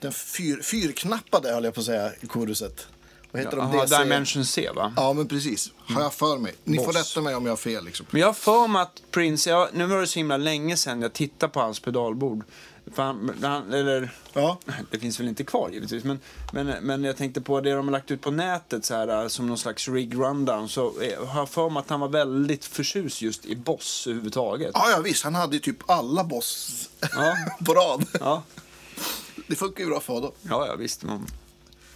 den 0.00 0.12
fyr, 0.12 0.62
fyrknappade 0.62 1.52
höll 1.52 1.64
jag 1.64 1.74
på 1.74 1.80
att 1.80 1.86
säga 1.86 2.12
i 2.20 2.26
koruset. 2.26 2.86
Vad 3.30 3.42
heter 3.42 3.56
de? 3.56 3.72
Jaha, 3.72 3.82
DC? 3.82 3.98
Dimension 3.98 4.44
C 4.44 4.70
va? 4.74 4.92
Ja, 4.96 5.12
men 5.12 5.28
precis. 5.28 5.72
Har 5.76 6.02
jag 6.02 6.14
för 6.14 6.38
mig. 6.38 6.54
Ni 6.64 6.76
får 6.76 6.86
Boss. 6.86 6.96
rätta 6.96 7.20
mig 7.20 7.34
om 7.34 7.44
jag 7.46 7.52
har 7.52 7.56
fel. 7.56 7.84
Liksom. 7.84 8.06
Men 8.10 8.20
jag 8.20 8.28
har 8.28 8.34
för 8.34 8.68
mig 8.68 8.82
att 8.82 9.02
Prince, 9.10 9.50
jag, 9.50 9.68
nu 9.72 9.86
var 9.86 10.00
det 10.00 10.06
så 10.06 10.18
himla 10.18 10.36
länge 10.36 10.76
sedan 10.76 11.02
jag 11.02 11.12
tittade 11.12 11.52
på 11.52 11.60
hans 11.60 11.80
pedalbord. 11.80 12.44
För 12.96 13.02
han, 13.02 13.30
han, 13.42 13.72
eller, 13.72 14.10
Ja. 14.32 14.58
det 14.90 14.98
finns 14.98 15.20
väl 15.20 15.28
inte 15.28 15.44
kvar 15.44 15.70
givetvis, 15.70 16.04
men, 16.04 16.20
men, 16.52 16.66
men 16.82 17.04
jag 17.04 17.16
tänkte 17.16 17.40
på 17.40 17.60
det 17.60 17.70
de 17.74 17.86
har 17.86 17.92
lagt 17.92 18.10
ut 18.10 18.20
på 18.20 18.30
nätet 18.30 18.84
så 18.84 18.94
här, 18.94 19.28
som 19.28 19.46
någon 19.46 19.58
slags 19.58 19.88
rig 19.88 20.14
rundown. 20.14 20.68
Så 20.68 21.00
eh, 21.00 21.26
har 21.26 21.40
jag 21.40 21.48
för 21.48 21.70
mig 21.70 21.80
att 21.80 21.90
han 21.90 22.00
var 22.00 22.08
väldigt 22.08 22.64
förtjust 22.64 23.22
just 23.22 23.46
i 23.46 23.56
Boss 23.56 24.06
överhuvudtaget. 24.06 24.70
Ja, 24.74 24.90
ja, 24.90 25.00
visst. 25.00 25.24
Han 25.24 25.34
hade 25.34 25.56
ju 25.56 25.60
typ 25.60 25.90
alla 25.90 26.24
boss 26.24 26.88
Ja. 27.00 27.36
på 27.66 27.74
rad. 27.74 28.06
Ja, 28.20 28.42
Det 29.48 29.54
funkar 29.56 29.84
ju 29.84 29.90
bra 29.90 30.00
för 30.00 30.12
honom. 30.12 30.32
ja, 30.42 30.66
ja 30.66 30.76
visst. 30.76 31.02
Man, 31.02 31.26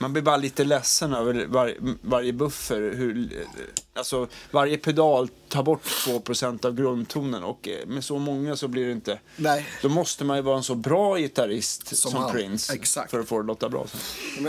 man 0.01 0.13
blir 0.13 0.23
bara 0.23 0.37
lite 0.37 0.65
ledsen 0.65 1.15
över 1.15 1.47
var, 1.47 1.75
varje 2.03 2.33
buffer. 2.33 2.81
Hur, 2.81 3.47
alltså, 3.95 4.29
varje 4.51 4.79
pedal 4.79 5.29
tar 5.49 5.63
bort 5.63 5.85
2% 5.85 6.67
av 6.67 6.75
grundtonen 6.75 7.43
och 7.45 7.69
eh, 7.69 7.87
med 7.87 8.05
så 8.05 8.19
många 8.19 8.57
så 8.57 8.69
blir 8.69 8.87
det 8.87 8.93
inte... 8.93 9.19
Nej. 9.37 9.67
Då 9.83 9.89
måste 9.89 10.25
man 10.25 10.37
ju 10.37 10.43
vara 10.43 10.57
en 10.57 10.63
så 10.63 10.75
bra 10.75 11.17
gitarrist 11.19 11.97
som, 11.97 12.11
Som. 12.11 12.33
Prince 12.33 12.75
Exakt. 12.75 13.11
för 13.11 13.21
att 13.21 13.29
få 13.29 13.41
det 13.41 13.47
låta 13.47 13.69
bra. 13.69 13.87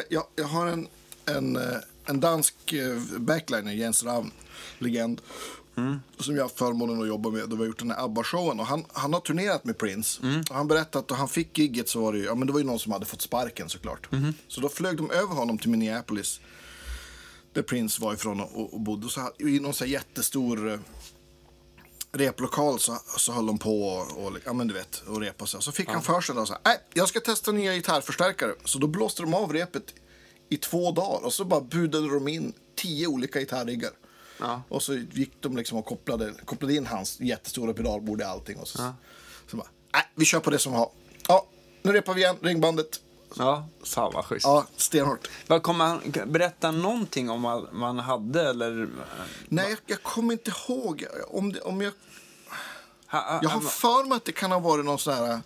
Jag, 0.09 0.23
jag 0.35 0.45
har 0.45 0.67
en, 0.67 0.87
en, 1.25 1.55
eh, 1.55 1.77
en 2.05 2.19
dansk 2.19 2.73
eh, 2.73 2.97
backliner, 3.17 3.73
Jens 3.73 4.03
Ravn, 4.03 4.31
legend. 4.79 5.21
Som 6.19 6.35
jag 6.35 6.43
har 6.43 6.49
förmånen 6.49 7.01
att 7.01 7.07
jobba 7.07 7.29
med. 7.29 7.49
Då 7.49 7.55
vi 7.55 7.61
har 7.61 7.67
gjort 7.67 7.79
den 7.79 7.91
här 7.91 8.05
ABBA-showen. 8.05 8.59
Och 8.59 8.65
han, 8.65 8.85
han 8.93 9.13
har 9.13 9.19
turnerat 9.19 9.65
med 9.65 9.77
Prince. 9.77 10.21
Och 10.49 10.55
han 10.55 10.67
berättade 10.67 10.99
att 10.99 11.07
då 11.07 11.15
han 11.15 11.27
fick 11.27 11.57
gigget 11.57 11.89
så 11.89 12.01
var 12.01 12.13
det 12.13 12.19
ju, 12.19 12.25
ja 12.25 12.35
men 12.35 12.47
det 12.47 12.53
var 12.53 12.59
ju 12.59 12.65
någon 12.65 12.79
som 12.79 12.91
hade 12.91 13.05
fått 13.05 13.21
sparken 13.21 13.69
såklart. 13.69 14.07
Så 14.47 14.61
då 14.61 14.69
flög 14.69 14.97
de 14.97 15.11
över 15.11 15.35
honom 15.35 15.57
till 15.57 15.69
Minneapolis. 15.69 16.39
Där 17.53 17.61
Prince 17.61 18.01
var 18.01 18.13
ifrån 18.13 18.41
och, 18.41 18.73
och 18.73 18.81
bodde. 18.81 19.05
Och 19.05 19.11
så, 19.11 19.31
I 19.39 19.59
någon 19.59 19.73
så 19.73 19.85
här 19.85 19.91
jättestor 19.91 20.71
eh, 20.71 20.79
replokal 22.11 22.79
så, 22.79 22.97
så 23.17 23.31
höll 23.31 23.45
de 23.45 23.57
på 23.57 23.83
och, 23.83 24.25
och, 24.25 24.37
ja, 24.45 24.53
men 24.53 24.67
du 24.67 24.73
vet, 24.73 25.03
och 25.07 25.21
repa 25.21 25.45
sig. 25.45 25.61
Så 25.61 25.71
fick 25.71 25.89
han 25.89 26.01
för 26.01 26.21
sig 26.21 26.35
då 26.35 26.45
så 26.45 26.53
här, 26.53 26.61
nej, 26.65 26.77
jag 26.93 27.09
ska 27.09 27.19
testa 27.19 27.51
nya 27.51 27.73
gitarrförstärkare. 27.75 28.51
Så 28.65 28.79
då 28.79 28.87
blåste 28.87 29.21
de 29.21 29.33
av 29.33 29.53
repet 29.53 29.83
i 30.49 30.57
två 30.57 30.91
dagar 30.91 31.25
och 31.25 31.33
så 31.33 31.45
bara 31.45 31.61
budade 31.61 32.13
de 32.13 32.27
in 32.27 32.53
tio 32.75 33.07
olika 33.07 33.39
gitarriggar. 33.39 33.91
Ja. 34.41 34.61
Och 34.69 34.83
så 34.83 34.93
gick 34.93 35.31
de 35.39 35.57
liksom 35.57 35.77
och 35.77 35.85
kopplade, 35.85 36.33
kopplade 36.45 36.75
in 36.75 36.85
hans 36.85 37.19
jättestora 37.19 37.73
pedalbord 37.73 38.21
i 38.21 38.23
allting. 38.23 38.57
Och 38.57 38.67
så, 38.67 38.93
så 39.47 39.57
bara, 39.57 39.67
nej, 39.93 40.03
vi 40.15 40.25
kör 40.25 40.39
på 40.39 40.49
det 40.49 40.59
som 40.59 40.71
vi 40.71 40.77
har. 40.77 40.91
Ja, 41.27 41.45
nu 41.81 41.91
repar 41.91 42.13
vi 42.13 42.21
igen, 42.21 42.35
ringbandet. 42.41 43.01
Ja, 43.37 43.67
fan 43.83 44.11
vad 44.13 44.25
schysst. 44.25 44.45
Ja, 44.45 44.65
stenhårt. 44.75 45.29
Vad 45.47 45.63
Kommer 45.63 45.85
han 45.85 46.01
berätta 46.25 46.71
någonting 46.71 47.29
om 47.29 47.41
vad 47.41 47.73
man 47.73 47.99
hade 47.99 48.49
eller? 48.49 48.89
Nej, 49.47 49.69
jag, 49.69 49.79
jag 49.85 50.03
kommer 50.03 50.33
inte 50.33 50.51
ihåg 50.51 51.05
om, 51.27 51.53
det, 51.53 51.61
om 51.61 51.81
jag 51.81 51.93
Ha, 53.07 53.39
Jag 53.41 53.49
har 53.49 53.61
ha, 53.61 53.69
för 53.69 54.07
mig 54.07 54.15
att 54.15 54.25
det 54.25 54.31
kan 54.31 54.51
ha 54.51 54.59
varit 54.59 54.85
någon 54.85 54.99
sån 54.99 55.13
här... 55.13 55.39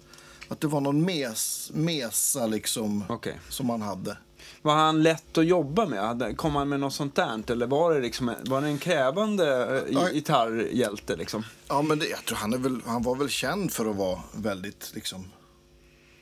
Att 0.49 0.61
det 0.61 0.67
var 0.67 0.81
någon 0.81 1.05
mes, 1.05 1.71
mesa 1.73 2.47
liksom 2.47 3.03
Okej. 3.09 3.39
som 3.49 3.69
han 3.69 3.81
hade. 3.81 4.17
Var 4.61 4.75
han 4.75 5.03
lätt 5.03 5.37
att 5.37 5.45
jobba 5.45 5.85
med? 5.85 5.99
Hade- 6.07 6.33
Kom 6.33 6.55
han 6.55 6.69
med 6.69 6.79
något 6.79 6.93
sånt 6.93 7.15
där? 7.15 7.51
Eller 7.51 7.67
var 7.67 7.93
det, 7.93 8.01
liksom, 8.01 8.33
var 8.45 8.61
det 8.61 8.67
en 8.67 8.77
krävande 8.77 9.77
eh, 9.77 9.93
Ja. 9.93 10.07
gitarrhjälte? 10.09 11.15
Liksom? 11.15 11.43
Ja, 11.67 11.81
men 11.81 11.99
det, 11.99 12.07
jag 12.07 12.25
tror 12.25 12.37
han, 12.37 12.53
är 12.53 12.57
väl, 12.57 12.81
han 12.85 13.03
var 13.03 13.15
väl 13.15 13.29
känd 13.29 13.71
för 13.73 13.89
att 13.89 13.95
vara 13.95 14.19
väldigt 14.35 14.91
liksom 14.95 15.31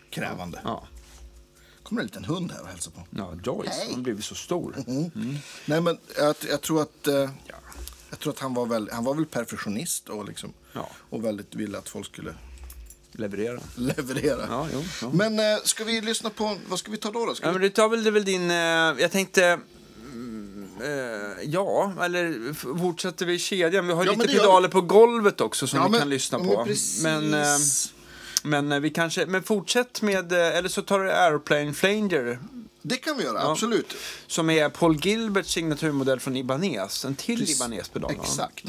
krävande. 0.09 0.61
Ja. 0.63 0.87
kommer 1.83 2.01
en 2.01 2.07
liten 2.07 2.25
hund 2.25 2.51
här 2.51 2.61
och 2.61 2.67
hälsar 2.67 2.91
på. 2.91 3.01
ja, 3.09 3.33
Joyce, 3.43 3.69
Hej. 3.69 3.85
han 3.85 3.95
har 3.95 4.01
blivit 4.01 4.25
så 4.25 4.35
stor. 4.35 4.75
Nej, 5.65 5.81
men 5.81 5.97
jag, 6.17 6.35
jag 6.49 6.61
tror 6.61 6.81
att... 6.81 7.07
Eh, 7.07 7.29
jag 8.09 8.19
tror 8.19 8.33
att 8.33 8.39
han 8.39 8.53
var, 8.53 8.65
väl, 8.65 8.89
han 8.93 9.03
var 9.03 9.15
väl 9.15 9.25
perfektionist 9.25 10.09
och, 10.09 10.25
liksom, 10.25 10.53
Ja. 10.73 10.89
och 11.09 11.25
väldigt 11.25 11.55
ville 11.55 11.77
att 11.77 11.89
folk 11.89 12.05
skulle 12.05 12.33
Leverera. 13.15 13.59
leverera. 13.75 14.45
Ja, 14.49 14.67
jo, 14.73 14.83
jo. 15.01 15.11
Men 15.13 15.39
eh, 15.39 15.45
ska 15.63 15.83
vi 15.83 16.01
lyssna 16.01 16.29
på... 16.29 16.57
Vad 16.67 16.79
ska 16.79 16.91
vi 16.91 16.97
ta 16.97 17.11
då? 17.11 17.25
då? 17.25 17.35
Ska 17.35 17.45
Ja, 17.45 17.49
vi, 17.51 17.53
men 17.53 17.61
du 17.61 17.69
tar 17.69 17.89
väl, 17.89 18.03
det 18.03 18.11
väl 18.11 18.25
din... 18.25 18.51
Eh, 18.51 18.57
jag 19.01 19.11
tänkte... 19.11 19.59
mm, 20.13 20.67
eh, 20.83 21.43
ja, 21.49 21.93
eller 22.03 22.53
fortsätter 22.79 23.25
vi 23.25 23.33
i 23.33 23.39
kedjan? 23.39 23.87
Vi 23.87 23.93
har 23.93 24.05
Ja, 24.05 24.11
lite 24.11 24.27
det 24.27 24.33
gör 24.33 24.39
pedaler 24.39 24.69
på 24.69 24.81
golvet 24.81 25.41
också 25.41 25.67
som 25.67 25.79
Ja, 25.79 25.85
vi 25.85 25.91
men- 25.91 25.99
kan 25.99 26.09
lyssna 26.09 26.39
ja, 26.43 26.45
på. 26.55 26.65
men 27.03 27.31
men, 27.31 27.41
eh, 27.43 27.57
men 28.43 28.71
eh, 28.71 28.79
vi 28.79 28.89
kanske... 28.89 29.25
Men 29.25 29.43
fortsätt 29.43 30.01
med... 30.01 30.33
Eller 30.33 30.69
så 30.69 30.81
tar 30.81 30.99
du 30.99 31.11
Aeroplane 31.11 31.73
Flanger 31.73 32.39
det 32.85 32.97
kan 32.97 33.17
vi 33.17 33.23
göra, 33.23 33.51
absolut. 33.51 33.93
som 34.27 34.49
är 34.49 34.69
Paul 34.69 34.95
Gilberts 35.05 35.51
signaturmodell 35.53 36.19
från 36.19 36.35
Ibanez. 36.35 37.05
En 37.05 37.15
till. 37.15 37.49
Ibanez-pedal. 37.49 38.11
Exakt. 38.11 38.63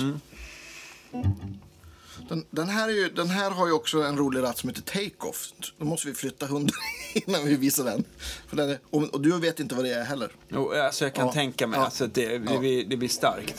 Den, 2.29 2.45
den, 2.51 2.69
här 2.69 2.89
är 2.89 2.93
ju, 2.93 3.09
den 3.09 3.29
här 3.31 3.51
har 3.51 3.67
ju 3.67 3.73
också 3.73 4.03
en 4.03 4.17
rolig 4.19 4.43
ratt 4.43 4.59
som 4.59 4.69
heter 4.69 4.83
Take-Off. 4.83 5.53
Då 5.79 5.85
måste 5.85 6.09
vi 6.09 6.15
flytta 6.15 6.47
hunden 6.47 6.75
innan 7.15 7.45
vi 7.45 7.57
visar 7.57 7.85
den. 7.85 8.05
Den 8.51 8.71
är, 8.71 8.79
och, 8.91 9.03
och 9.03 9.21
du 9.21 9.39
vet 9.41 9.61
inte 9.61 9.75
vad 9.75 9.85
det 9.85 9.91
är 9.95 10.05
heller. 10.05 10.33
Jo, 10.49 10.73
alltså 10.73 11.05
jag 11.05 11.15
kan 11.15 11.27
Ja. 11.27 11.33
tänka 11.33 11.67
mig 11.67 11.79
Ja. 11.79 11.85
alltså, 11.85 12.07
det, 12.07 12.39
det, 12.39 12.53
Ja. 12.53 12.59
blir, 12.59 12.85
det 12.85 12.97
blir 12.97 13.09
starkt. 13.09 13.55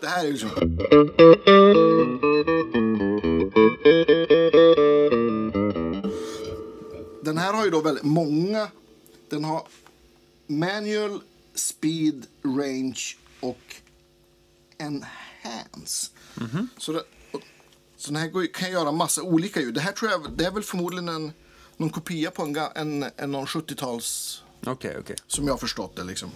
Det 0.00 0.06
här 0.08 0.20
är 0.24 0.26
ju 0.26 0.32
liksom... 0.32 0.50
Den 7.24 7.38
här 7.38 7.52
har 7.52 7.64
ju 7.64 7.70
då 7.70 7.80
väldigt 7.80 8.04
många... 8.04 8.68
Den 9.30 9.44
har 9.44 9.66
manual, 10.46 11.20
speed, 11.54 12.26
range 12.44 13.02
och 13.40 13.74
enhance. 14.78 16.10
Så, 16.78 16.92
det, 16.92 17.02
och, 17.32 17.40
så 17.96 18.12
den 18.12 18.16
här 18.16 18.28
går, 18.28 18.46
kan 18.54 18.70
göra 18.70 18.92
massa 18.92 19.22
olika 19.22 19.60
ljud. 19.60 19.74
Det 19.74 19.80
här 19.80 19.92
tror 19.92 20.10
jag 20.10 20.32
det 20.36 20.44
är 20.44 20.50
väl 20.50 20.62
förmodligen 20.62 21.08
en, 21.08 21.32
någon 21.76 21.90
kopia 21.90 22.30
på 22.30 22.42
en, 22.42 22.56
en, 22.74 23.04
en 23.16 23.32
någon 23.32 23.46
70-tals... 23.46 24.42
Okej, 24.66 24.96
okej. 25.00 25.16
Som 25.26 25.46
jag 25.46 25.52
har 25.52 25.58
förstått 25.58 25.96
det 25.96 26.04
liksom. 26.04 26.30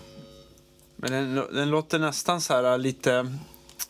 Men 0.97 1.13
den, 1.13 1.35
den 1.55 1.71
låter 1.71 1.99
nästan 1.99 2.41
så 2.41 2.55
här 2.55 2.79
lite... 2.79 3.33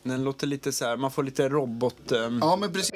Den 0.02 0.24
låter 0.24 0.46
lite 0.46 0.72
så 0.72 0.84
här, 0.84 0.96
man 0.96 1.10
får 1.10 1.22
lite 1.22 1.48
robot... 1.48 2.12
ehm, 2.12 2.38
Ja, 2.42 2.56
men 2.56 2.72
precis. 2.72 2.92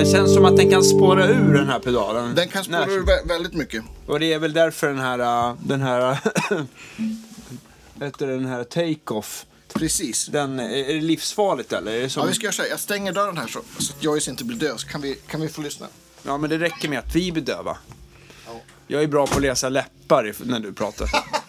Det 0.00 0.06
känns 0.06 0.34
som 0.34 0.44
att 0.44 0.56
den 0.56 0.70
kan 0.70 0.84
spåra 0.84 1.26
ur 1.28 1.54
den 1.54 1.66
här 1.66 1.78
pedalen. 1.78 2.34
Den 2.34 2.48
kan 2.48 2.64
spåra 2.64 2.86
ur 2.86 3.02
vä- 3.02 3.28
väldigt 3.28 3.54
mycket. 3.54 3.84
Och 4.06 4.20
det 4.20 4.32
är 4.32 4.38
väl 4.38 4.52
därför 4.52 4.86
den 4.88 4.98
här... 4.98 5.48
äh, 5.50 5.54
Den 5.62 5.80
här... 5.80 6.18
heter 8.04 8.26
den 8.26 8.46
här 8.46 8.64
take-off. 8.64 9.46
Precis. 9.74 10.26
Den, 10.26 10.60
är 10.60 10.94
det 10.94 11.00
livsfarligt 11.00 11.72
eller? 11.72 11.92
Är 11.92 12.00
det 12.00 12.10
som, 12.10 12.20
Ja, 12.22 12.26
vi 12.28 12.34
ska 12.34 12.44
göra 12.44 12.52
så 12.52 12.62
här. 12.62 12.68
Jag 12.68 12.80
stänger 12.80 13.12
dörren 13.12 13.36
här 13.38 13.46
så, 13.46 13.60
så 13.78 13.92
att 13.92 14.04
Joyce 14.04 14.30
inte 14.30 14.44
blir 14.44 14.56
död. 14.58 14.80
Så 14.80 14.88
kan 14.88 15.00
vi, 15.00 15.14
kan 15.26 15.40
vi 15.40 15.48
få 15.48 15.60
lyssna. 15.60 15.86
ja, 16.22 16.38
men 16.38 16.50
det 16.50 16.58
räcker 16.58 16.88
med 16.88 16.98
att 16.98 17.14
vi 17.16 17.32
blir 17.32 17.42
döva. 17.42 17.76
Jag 18.86 19.02
är 19.02 19.06
bra 19.06 19.26
på 19.26 19.36
att 19.36 19.42
läsa 19.42 19.68
läppar 19.68 20.34
när 20.44 20.60
du 20.60 20.72
pratar. 20.72 21.10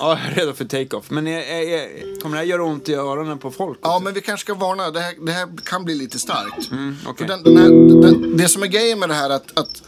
Ja, 0.00 0.18
jag 0.18 0.32
är 0.32 0.34
redo 0.34 0.52
för 0.52 0.64
take-off. 0.64 1.04
Men 1.10 1.26
är, 1.26 1.38
är, 1.40 1.78
är, 1.78 2.20
kommer 2.20 2.36
det 2.36 2.40
här 2.42 2.46
göra 2.48 2.62
ont 2.64 2.88
i 2.88 2.94
öronen 2.94 3.38
på 3.38 3.50
folk? 3.50 3.78
Ja, 3.82 4.00
men 4.04 4.14
vi 4.14 4.20
kanske 4.20 4.44
ska 4.44 4.54
varna. 4.54 4.90
Det 4.90 5.00
här, 5.00 5.14
det 5.26 5.32
här 5.32 5.48
kan 5.64 5.84
bli 5.84 5.94
lite 5.94 6.18
starkt. 6.18 6.70
Mm. 6.70 6.96
För 7.18 7.24
den, 7.24 7.42
den 7.42 7.56
här, 7.56 7.68
den, 8.02 8.36
det 8.36 8.48
som 8.48 8.62
är 8.62 8.66
grejen 8.66 8.98
med 8.98 9.08
det 9.08 9.14
här 9.14 9.30
att... 9.30 9.58
att 9.58 9.82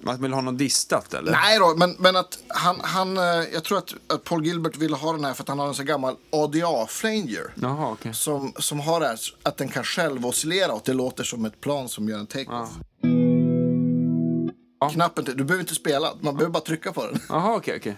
Man 0.00 0.22
vill 0.22 0.32
ha 0.32 0.40
något 0.40 0.58
distat 0.58 1.14
eller? 1.14 1.32
nej 1.32 1.58
då, 1.58 1.74
men, 1.76 1.96
men 1.98 2.16
att 2.16 2.38
han... 2.48 2.80
han 2.82 3.16
eh, 3.18 3.24
jag 3.52 3.64
tror 3.64 3.78
att, 3.78 3.94
att 4.12 4.24
Paul 4.24 4.46
Gilbert 4.46 4.76
ville 4.76 4.96
ha 4.96 5.12
den 5.12 5.24
här 5.24 5.34
för 5.34 5.42
att 5.42 5.48
han 5.48 5.58
har 5.58 5.68
en 5.68 5.74
så 5.74 5.82
gammal 5.82 6.14
ADA-flanger. 6.32 7.52
Jaha, 7.54 7.92
okej. 7.92 8.14
Som, 8.14 8.52
som 8.58 8.80
har 8.80 9.00
det 9.00 9.06
här 9.06 9.18
att 9.42 9.56
den 9.56 9.68
kan 9.68 9.84
själv 9.84 10.26
oscillera 10.26 10.72
och 10.72 10.82
det 10.84 10.92
låter 10.92 11.24
som 11.24 11.44
ett 11.44 11.60
plan 11.60 11.88
som 11.88 12.08
gör 12.08 12.18
en 12.18 12.26
take-off. 12.26 12.68
Ja. 14.80 14.88
Knappen, 14.88 15.24
till- 15.24 15.36
du 15.36 15.44
behöver 15.44 15.62
inte 15.62 15.74
spela, 15.74 16.12
man 16.20 16.36
behöver 16.36 16.52
bara 16.52 16.62
trycka 16.62 16.92
på 16.92 17.06
den. 17.06 17.20
Jaha, 17.28 17.56
okej, 17.56 17.76
okej. 17.80 17.96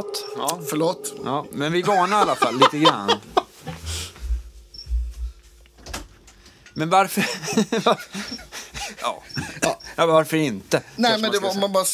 Förlåt. 0.00 0.24
Ja. 0.36 0.60
Förlåt. 0.70 1.14
Ja, 1.24 1.46
men 1.50 1.72
vi 1.72 1.82
varnar 1.82 2.18
i 2.18 2.20
alla 2.20 2.34
fall 2.34 2.58
lite 2.58 2.78
grann. 2.78 3.10
Men 6.74 6.90
varför... 6.90 7.24
ja. 9.00 9.22
ja, 9.96 10.06
varför 10.06 10.36
inte? 10.36 10.82
Nej, 10.96 11.20
men 11.20 11.32
det 11.32 11.38
var 11.38 11.50
säga. 11.50 11.60
man 11.60 11.72
bara... 11.72 11.84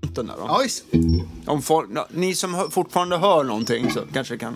Den 0.00 0.26
där 0.26 0.34
då. 0.36 0.66
Ja. 0.92 1.52
Om 1.52 1.62
folk, 1.62 1.90
ni 2.10 2.34
som 2.34 2.70
fortfarande 2.70 3.16
hör 3.16 3.44
någonting 3.44 3.90
så 3.90 4.00
kanske 4.12 4.38
kan... 4.38 4.54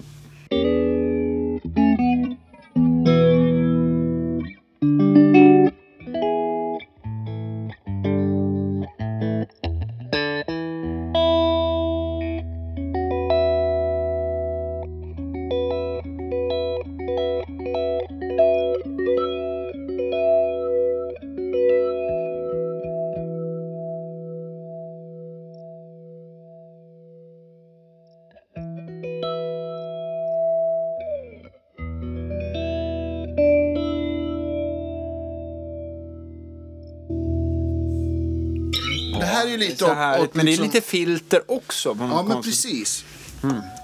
lite 39.87 39.95
Så 39.95 40.01
härligt, 40.01 40.29
åt 40.29 40.35
men 40.35 40.47
det 40.47 40.51
är 40.51 40.53
liksom- 40.53 40.67
lite 40.67 40.81
filter 40.81 41.43
också. 41.49 41.89
Ja, 41.89 41.95
men 41.95 42.11
konstigt- 42.11 42.45
precis. 42.45 43.05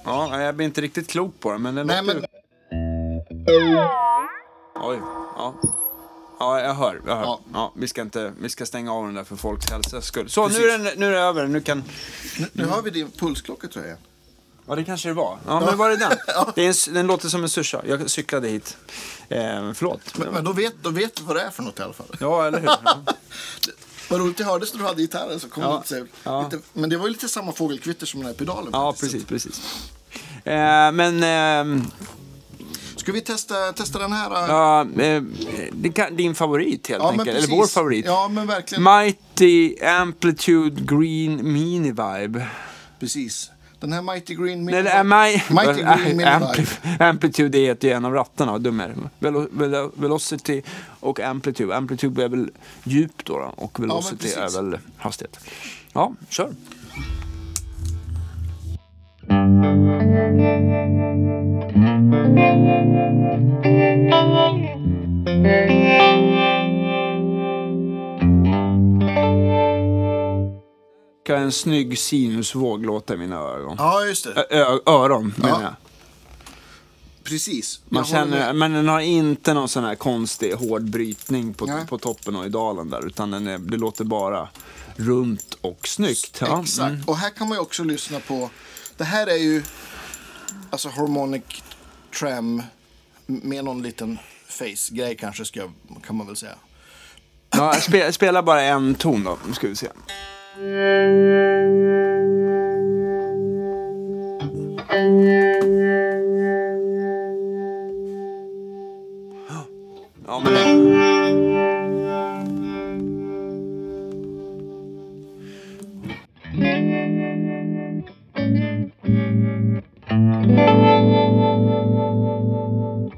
Ja, 0.04 0.40
jag 0.40 0.54
blir 0.54 0.66
inte 0.66 0.80
riktigt 0.80 1.08
klok 1.08 1.40
på 1.40 1.52
det, 1.52 1.58
men 1.58 1.74
det 1.74 1.84
Nej, 1.84 2.02
men... 2.02 2.24
Oj, 4.74 4.98
ja. 5.36 5.54
Ja, 6.38 6.60
jag 6.60 6.74
hör. 6.74 7.02
Jag 7.06 7.16
hör. 7.16 7.22
Ja. 7.24 7.40
Ja. 7.52 7.72
vi, 7.76 7.88
ska 7.88 8.02
inte, 8.02 8.32
vi 8.40 8.48
ska 8.48 8.66
stänga 8.66 8.92
av 8.92 9.04
den 9.04 9.14
där 9.14 9.24
för 9.24 9.36
folks 9.36 9.70
hälsas 9.70 10.04
skull. 10.06 10.30
Så, 10.30 10.48
nu 10.48 10.58
är, 10.70 10.78
det, 10.78 10.92
nu 10.96 11.06
är 11.06 11.10
det 11.10 11.18
över. 11.18 11.46
Nu 11.46 11.60
kan... 11.60 11.84
Nu, 12.38 12.46
nu 12.52 12.64
hör 12.66 12.82
vi 12.82 12.90
din 12.90 13.10
pulsklocka 13.10 13.68
tror 13.68 13.86
jag. 13.86 13.96
Ja, 14.66 14.74
det 14.74 14.84
kanske 14.84 15.08
det 15.08 15.12
var. 15.14 15.38
Ja, 15.46 15.60
men 15.60 15.76
var 15.78 15.90
det 15.90 15.96
den? 15.96 16.12
det 16.54 16.62
är 16.66 16.88
en, 16.88 16.94
den 16.94 17.06
låter 17.06 17.28
som 17.28 17.42
en 17.42 17.48
susha. 17.48 17.82
Jag 17.86 18.10
cyklade 18.10 18.48
hit. 18.48 18.76
Eh, 19.28 19.72
förlåt. 19.74 20.18
Men, 20.18 20.28
men 20.28 20.44
då, 20.44 20.52
vet, 20.52 20.74
då 20.82 20.90
vet 20.90 21.14
du 21.14 21.22
vad 21.22 21.36
det 21.36 21.42
är 21.42 21.50
för 21.50 21.62
något 21.62 21.78
i 21.78 21.82
alla 21.82 21.92
fall. 21.92 22.16
Ja, 22.20 22.46
eller 22.46 22.60
hur? 22.60 22.68
Vad 24.10 24.20
roligt 24.20 24.36
det 24.38 24.44
hördes 24.44 24.72
när 24.74 24.80
du 24.80 24.86
hade 24.86 25.02
gitarren. 25.02 25.40
Så 25.40 25.48
kom 25.48 25.62
Ja, 25.62 25.78
lite, 25.90 26.06
ja. 26.24 26.42
lite, 26.42 26.58
men 26.72 26.90
det 26.90 26.96
var 26.96 27.06
ju 27.06 27.12
lite 27.12 27.28
samma 27.28 27.52
fågelkvitter 27.52 28.06
som 28.06 28.20
den 28.20 28.26
här 28.26 28.34
pedalen. 28.34 28.70
Ja, 28.72 28.92
faktiskt. 28.92 29.28
precis, 29.28 29.44
precis. 29.54 29.90
Eh, 30.44 30.92
men... 30.92 31.22
ehm, 31.22 31.84
Ska 32.96 33.12
vi 33.12 33.20
testa, 33.20 33.72
testa 33.72 33.98
den 33.98 34.12
här? 34.12 34.30
äh? 34.30 34.48
ja, 34.48 35.02
eh, 35.02 36.10
din 36.12 36.34
favorit 36.34 36.88
helt 36.88 37.02
Ja, 37.02 37.10
enkelt. 37.10 37.28
Eller 37.28 37.48
vår 37.48 37.66
favorit. 37.66 38.04
Ja, 38.06 38.28
men 38.28 38.46
verkligen. 38.46 38.84
Mighty 38.84 39.76
Amplitude 39.84 40.82
Green 40.96 41.52
Mini 41.52 41.88
Vibe. 41.90 42.46
precis. 43.00 43.50
Den 43.80 43.92
här 43.92 44.02
Mighty 44.02 44.34
Green 44.34 44.64
Mini 44.64 44.82
Nej, 44.82 44.92
är 44.92 45.04
my... 45.04 45.42
Mighty 45.54 45.82
Green 45.82 46.16
Mini 46.16 46.24
Ampli-. 46.24 47.02
Amplitude 47.02 47.58
ju 47.58 47.90
en 47.90 48.04
av 48.04 48.12
rattarna, 48.12 48.52
vad 48.52 48.60
dum 48.60 48.80
är. 48.80 48.94
Velo 49.18 49.48
velo 49.52 49.92
Velocity 49.94 50.62
och 51.00 51.20
Amplitude. 51.20 51.76
Amplitude 51.76 52.24
är 52.24 52.28
väl 52.28 52.50
djup 52.84 53.24
då, 53.24 53.38
då 53.38 53.52
och 53.56 53.80
Velocity 53.80 54.28
är 54.28 54.40
precis. 54.40 54.58
väl 54.58 54.78
hastighet. 54.96 55.38
Ja, 55.92 56.12
kör. 56.28 56.54
Kan 71.24 71.42
en 71.42 71.52
snygg 71.52 71.98
sinusvåg 71.98 72.86
låta 72.86 73.14
i 73.14 73.16
mina 73.16 73.36
ögon. 73.36 73.74
Ja, 73.78 74.04
just 74.04 74.24
det. 74.24 74.46
Ö- 74.50 74.78
öron 74.86 75.34
menar 75.36 75.48
Ja. 75.50 75.62
jag. 75.62 75.74
Precis. 77.24 77.80
Man 77.88 78.04
känner, 78.04 78.52
men 78.52 78.72
den 78.72 78.88
har 78.88 79.00
inte 79.00 79.54
någon 79.54 79.68
sån 79.68 79.84
här 79.84 79.94
konstig 79.94 80.52
hård 80.54 80.82
brytning 80.82 81.54
på, 81.54 81.66
Nej. 81.66 81.86
på 81.86 81.98
toppen 81.98 82.36
och 82.36 82.46
i 82.46 82.48
dalen 82.48 82.90
där. 82.90 83.06
Utan 83.06 83.30
den 83.30 83.46
är, 83.46 83.58
det 83.58 83.76
låter 83.76 84.04
bara 84.04 84.48
runt 84.96 85.58
och 85.60 85.88
snyggt. 85.88 86.38
Ja. 86.40 86.62
Exakt. 86.62 86.90
Mm. 86.90 87.02
Och 87.06 87.16
här 87.16 87.30
kan 87.30 87.48
man 87.48 87.56
ju 87.56 87.62
också 87.62 87.84
lyssna 87.84 88.20
på... 88.20 88.50
Det 88.96 89.04
här 89.04 89.26
är 89.26 89.36
ju 89.36 89.62
alltså 90.70 90.88
harmonic 90.88 91.42
tram 92.18 92.62
med 93.26 93.64
någon 93.64 93.82
liten 93.82 94.18
face-grej 94.48 95.16
kanske 95.20 95.44
ska, 95.44 95.68
kan 96.06 96.16
man 96.16 96.26
väl 96.26 96.36
säga. 96.36 96.54
Ja, 97.50 97.72
spe, 97.80 98.12
spela 98.12 98.42
bara 98.42 98.62
en 98.62 98.94
ton 98.94 99.24
då, 99.24 99.38
ska 99.54 99.68
vi 99.68 99.76
se. 99.76 99.88
Ja, 100.56 100.60
men 110.44 110.52
det... 110.52 110.60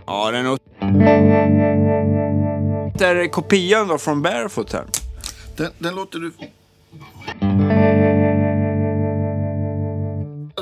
Ja, 0.06 0.30
den 0.30 0.46
är... 0.46 0.58
Det 2.98 3.06
är 3.06 3.28
kopian 3.28 3.88
då 3.88 3.98
från 3.98 4.22
Barefoot 4.22 4.72
här. 4.72 4.84
Den, 5.56 5.70
den 5.78 5.94
låter 5.94 6.18
du... 6.18 6.32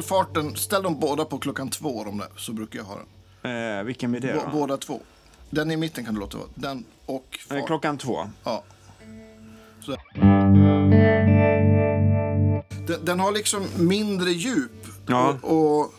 Farten, 0.03 0.57
ställ 0.57 0.83
dem 0.83 1.01
båda 1.01 1.25
på 1.25 1.39
klockan 1.39 1.71
två 1.71 2.05
de 2.05 2.19
där, 2.19 2.29
så 2.37 2.53
brukar 2.53 2.79
jag 2.79 2.87
ha 2.87 2.97
den. 3.43 3.79
Eh, 3.79 3.85
vilken 3.85 4.11
blir 4.11 4.21
det 4.21 4.35
Bå, 4.35 4.41
då? 4.53 4.59
båda 4.59 4.77
två. 4.77 5.01
Den 5.51 5.71
i 5.71 5.77
mitten 5.77 6.05
kan 6.05 6.15
du 6.15 6.21
låta 6.21 6.39
vara. 6.39 6.49
Den 6.55 6.85
och 7.07 7.39
Eh, 7.51 7.57
fart. 7.57 7.67
klockan 7.67 7.99
två. 7.99 8.29
Ja. 8.45 8.63
Så. 9.81 9.97
Den, 12.87 13.05
den 13.05 13.21
har 13.21 13.33
liksom 13.33 13.67
mindre 13.79 14.31
djup. 14.31 14.87
Ja. 15.07 15.37
Och, 15.43 15.81
och, 15.81 15.95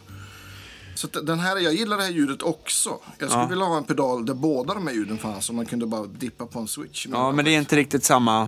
så 0.96 1.08
den 1.08 1.40
här, 1.40 1.58
jag 1.58 1.74
gillar 1.74 1.98
det 1.98 2.04
här 2.04 2.12
ljudet 2.12 2.42
också. 2.42 2.90
Jag 3.20 3.30
skulle 3.30 3.44
Ja. 3.44 3.48
vilja 3.48 3.66
ha 3.66 3.78
en 3.78 3.84
pedal 3.84 4.26
där 4.26 4.34
båda 4.34 4.74
de 4.74 4.88
här 4.88 4.94
ljuden 4.94 5.18
fanns. 5.18 5.46
Så 5.46 5.54
man 5.54 5.66
kunde 5.66 5.86
bara 5.86 6.06
dippa 6.06 6.46
på 6.46 6.60
en 6.60 6.68
switch. 6.68 7.08
Ja, 7.12 7.32
men 7.32 7.46
det 7.46 7.52
är 7.56 7.60
inte 7.60 7.76
riktigt 7.76 8.04
samma. 8.04 8.48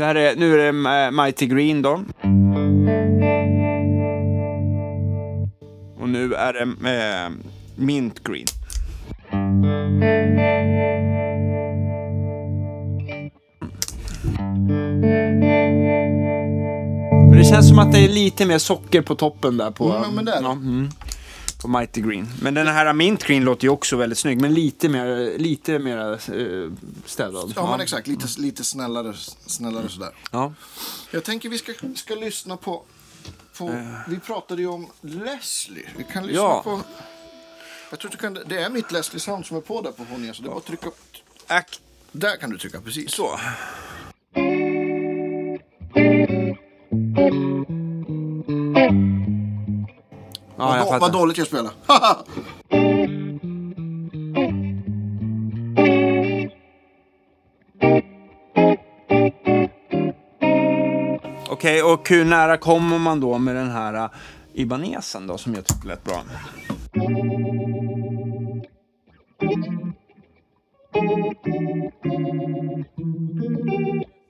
Det 0.00 0.06
här 0.06 0.14
är, 0.14 0.36
nu 0.36 0.54
är 0.60 0.72
det 0.72 1.04
eh, 1.04 1.10
Mighty 1.24 1.46
Green 1.46 1.82
då. 1.82 1.92
Och 6.00 6.08
nu 6.08 6.34
är 6.34 6.52
det 6.52 6.62
eh, 7.24 7.30
Mint 7.76 8.24
Green. 8.24 8.46
Men 17.28 17.38
det 17.38 17.44
känns 17.44 17.68
som 17.68 17.78
att 17.78 17.92
det 17.92 17.98
är 17.98 18.08
lite 18.08 18.46
mer 18.46 18.58
socker 18.58 19.02
på 19.02 19.14
toppen 19.14 19.56
där 19.56 19.70
på, 19.70 19.92
Mm, 19.92 20.14
men 20.14 20.24
det 20.24 20.32
är 20.32 20.36
det. 20.36 20.42
ja, 20.42 20.52
mm, 20.52 20.88
på 21.60 21.68
Mighty 21.68 22.00
Green. 22.00 22.28
Men 22.42 22.54
den 22.54 22.66
här 22.66 22.92
Mint 22.92 23.24
Green 23.24 23.44
låter 23.44 23.64
ju 23.64 23.70
också 23.70 23.96
väldigt 23.96 24.18
snygg, 24.18 24.40
men 24.40 24.54
lite 24.54 24.88
mer, 24.88 25.38
lite 25.38 25.78
mer 25.78 26.12
eh, 26.12 26.72
städad. 27.04 27.52
Ja, 27.56 27.70
men 27.70 27.80
exakt. 27.80 28.06
Lite, 28.06 28.26
lite 28.38 28.64
snällare, 28.64 29.14
snällare 29.46 29.88
sådär. 29.88 30.10
Ja. 30.32 30.52
Jag 31.10 31.24
tänker 31.24 31.48
vi 31.48 31.58
ska, 31.58 31.72
ska 31.94 32.14
lyssna 32.14 32.56
på... 32.56 32.82
på 33.58 33.84
Vi 34.08 34.18
pratade 34.18 34.62
ju 34.62 34.68
om 34.68 34.86
Leslie. 35.00 35.88
Vi 35.96 36.04
kan 36.12 36.26
lyssna 36.26 36.42
Ja. 36.42 36.62
på... 36.64 36.80
Jag 37.90 37.98
tror 37.98 38.10
du 38.10 38.16
kan, 38.16 38.38
det 38.46 38.62
är 38.62 38.70
mitt 38.70 38.92
Leslie 38.92 39.20
Sound 39.20 39.46
som 39.46 39.56
är 39.56 39.60
på 39.60 39.82
där 39.82 39.92
på 39.92 40.04
Honja. 40.04 40.34
Så 40.34 40.42
det 40.42 40.46
är 40.46 40.50
bara 40.50 40.58
att 40.58 40.64
trycka... 40.66 40.90
Ack. 41.46 41.80
Där 42.12 42.36
kan 42.36 42.50
du 42.50 42.58
trycka, 42.58 42.80
precis. 42.80 43.12
Så. 43.12 43.38
Ja, 50.60 50.66
vad, 50.66 50.78
jag 50.78 50.84
vad 50.84 51.00
fattar. 51.00 51.12
dåligt 51.12 51.38
jag 51.38 51.46
spelar. 51.46 51.72
Okej, 61.48 61.82
och 61.82 62.08
hur 62.08 62.24
nära 62.24 62.56
kommer 62.56 62.98
man 62.98 63.20
då 63.20 63.38
med 63.38 63.56
den 63.56 63.70
här 63.70 63.94
uh, 64.04 64.10
Ibanesen 64.54 65.26
då, 65.26 65.38
som 65.38 65.54
jag 65.54 65.64
tycker 65.66 65.88
lät 65.88 66.04
bra? 66.04 66.22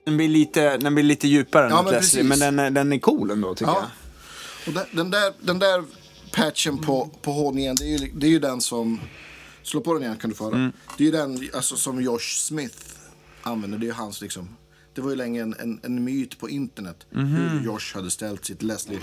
Den 0.04 0.16
blir 0.16 0.28
lite, 0.28 0.76
den 0.76 0.94
blir 0.94 1.04
lite 1.04 1.28
djupare 1.28 1.64
än 1.64 1.70
Ja, 1.70 1.82
men 1.82 1.92
Leslie, 1.92 2.24
men 2.24 2.38
den, 2.38 2.58
är- 2.58 2.70
den 2.70 2.92
är 2.92 2.98
cool 2.98 3.30
ändå 3.30 3.54
tycker 3.54 3.72
Ja. 3.72 3.82
Och 4.66 4.72
den, 4.72 4.84
den, 4.92 5.10
där, 5.10 5.32
den 5.40 5.58
där 5.58 5.84
patchen 6.32 6.78
på, 6.78 7.10
på 7.22 7.32
hårdningen, 7.32 7.76
det 7.76 7.84
är, 7.84 7.98
ju, 7.98 8.10
det 8.14 8.26
är 8.26 8.30
ju 8.30 8.38
den 8.38 8.60
som... 8.60 9.00
Slå 9.62 9.80
på 9.80 9.94
den 9.94 10.02
igen 10.02 10.16
kan 10.16 10.30
du 10.30 10.36
få 10.36 10.44
höra. 10.44 10.56
Mm. 10.56 10.72
Det 10.98 11.02
är 11.02 11.06
ju 11.06 11.12
den 11.12 11.48
alltså, 11.54 11.76
som 11.76 12.02
Josh 12.02 12.36
Smith 12.36 12.76
använder. 13.42 13.78
Det 13.78 13.84
är 13.84 13.88
ju 13.88 13.92
hans 13.92 14.20
liksom... 14.20 14.56
Det 14.94 15.00
var 15.00 15.10
ju 15.10 15.16
länge 15.16 15.42
en, 15.42 15.54
en, 15.58 15.80
en 15.82 16.04
myt 16.04 16.38
på 16.38 16.48
internet 16.50 16.96
Mhm. 17.10 17.26
hur 17.36 17.64
Josh 17.64 17.94
hade 17.94 18.10
ställt 18.10 18.44
sitt 18.44 18.62
Leslie. 18.62 18.98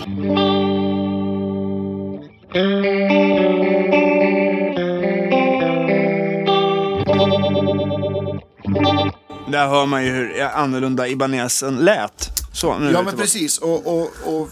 Där 9.52 9.68
hör 9.68 9.86
man 9.86 10.04
ju 10.04 10.10
hur 10.10 10.40
annorlunda 10.42 11.08
Ibanesen 11.08 11.76
lät. 11.76 12.28
Så, 12.52 12.78
nu 12.78 12.90
Ja 12.90 13.02
men 13.02 13.16
precis. 13.16 13.58
Och, 13.58 13.86
och, 13.86 14.10
och 14.24 14.48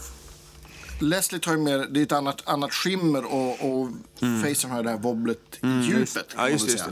Leslie 0.99 1.39
tar 1.39 1.51
ju 1.51 1.57
mer, 1.57 1.77
det 1.89 1.99
är 1.99 2.03
ett 2.03 2.11
annat, 2.11 2.41
annat 2.45 2.73
skimmer 2.73 3.25
och, 3.33 3.51
och 3.51 3.89
Facern 4.43 4.71
har 4.71 4.83
det 4.83 4.89
här 4.89 4.97
wobblet 4.97 5.39
djupet. 5.83 6.35
kan 6.35 6.39
Mm. 6.39 6.45
Ja, 6.45 6.49
just, 6.49 6.69
just. 6.71 6.85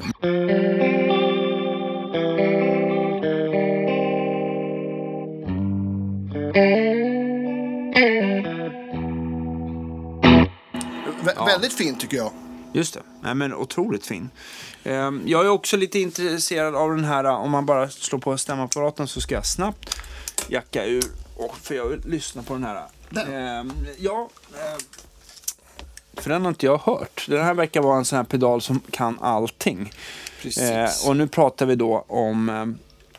Vä- 11.23 11.45
Väldigt 11.45 11.73
fint 11.73 11.99
tycker 11.99 12.17
jag. 12.17 12.31
Just 12.73 12.93
det. 12.93 13.01
Nej, 13.21 13.35
men 13.35 13.53
otroligt 13.53 14.05
fin. 14.05 14.29
Ehm, 14.83 15.21
Jag 15.25 15.45
är 15.45 15.49
också 15.49 15.77
lite 15.77 15.99
intresserad 15.99 16.75
av 16.75 16.89
den 16.95 17.03
här, 17.05 17.23
om 17.23 17.51
man 17.51 17.65
bara 17.65 17.89
slår 17.89 18.19
på 18.19 18.37
stämapparaten 18.37 19.07
så 19.07 19.21
ska 19.21 19.35
jag 19.35 19.45
snabbt 19.45 19.95
jacka 20.49 20.85
ur, 20.85 21.03
och, 21.37 21.57
för 21.57 21.75
jag 21.75 21.85
vill 21.87 22.01
lyssna 22.05 22.43
på 22.43 22.53
den 22.53 22.63
här. 22.63 22.83
Den? 23.15 23.33
Ehm, 23.33 23.71
ja, 23.97 24.29
ehm, 24.53 24.79
för 26.13 26.29
den 26.29 26.41
har 26.41 26.49
inte 26.49 26.65
jag 26.65 26.77
hört. 26.77 27.25
Den 27.27 27.43
här 27.43 27.53
verkar 27.53 27.81
vara 27.81 27.97
en 27.97 28.05
sån 28.05 28.17
här 28.17 28.23
pedal 28.23 28.61
som 28.61 28.79
kan 28.79 29.19
allting. 29.19 29.91
Precis. 30.41 30.63
Eh, 30.63 31.09
och 31.09 31.17
nu 31.17 31.27
pratar 31.27 31.65
vi 31.65 31.75
då 31.75 32.05
om 32.07 32.49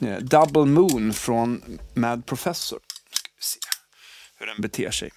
eh, 0.00 0.16
Double 0.18 0.64
Moon 0.64 1.12
från 1.12 1.78
Mad 1.94 2.26
Professor. 2.26 2.78
Ska 3.10 3.28
vi 3.36 3.42
se 3.42 3.58
hur 4.38 4.46
den 4.46 4.60
beter 4.60 4.90
sig. 4.90 5.10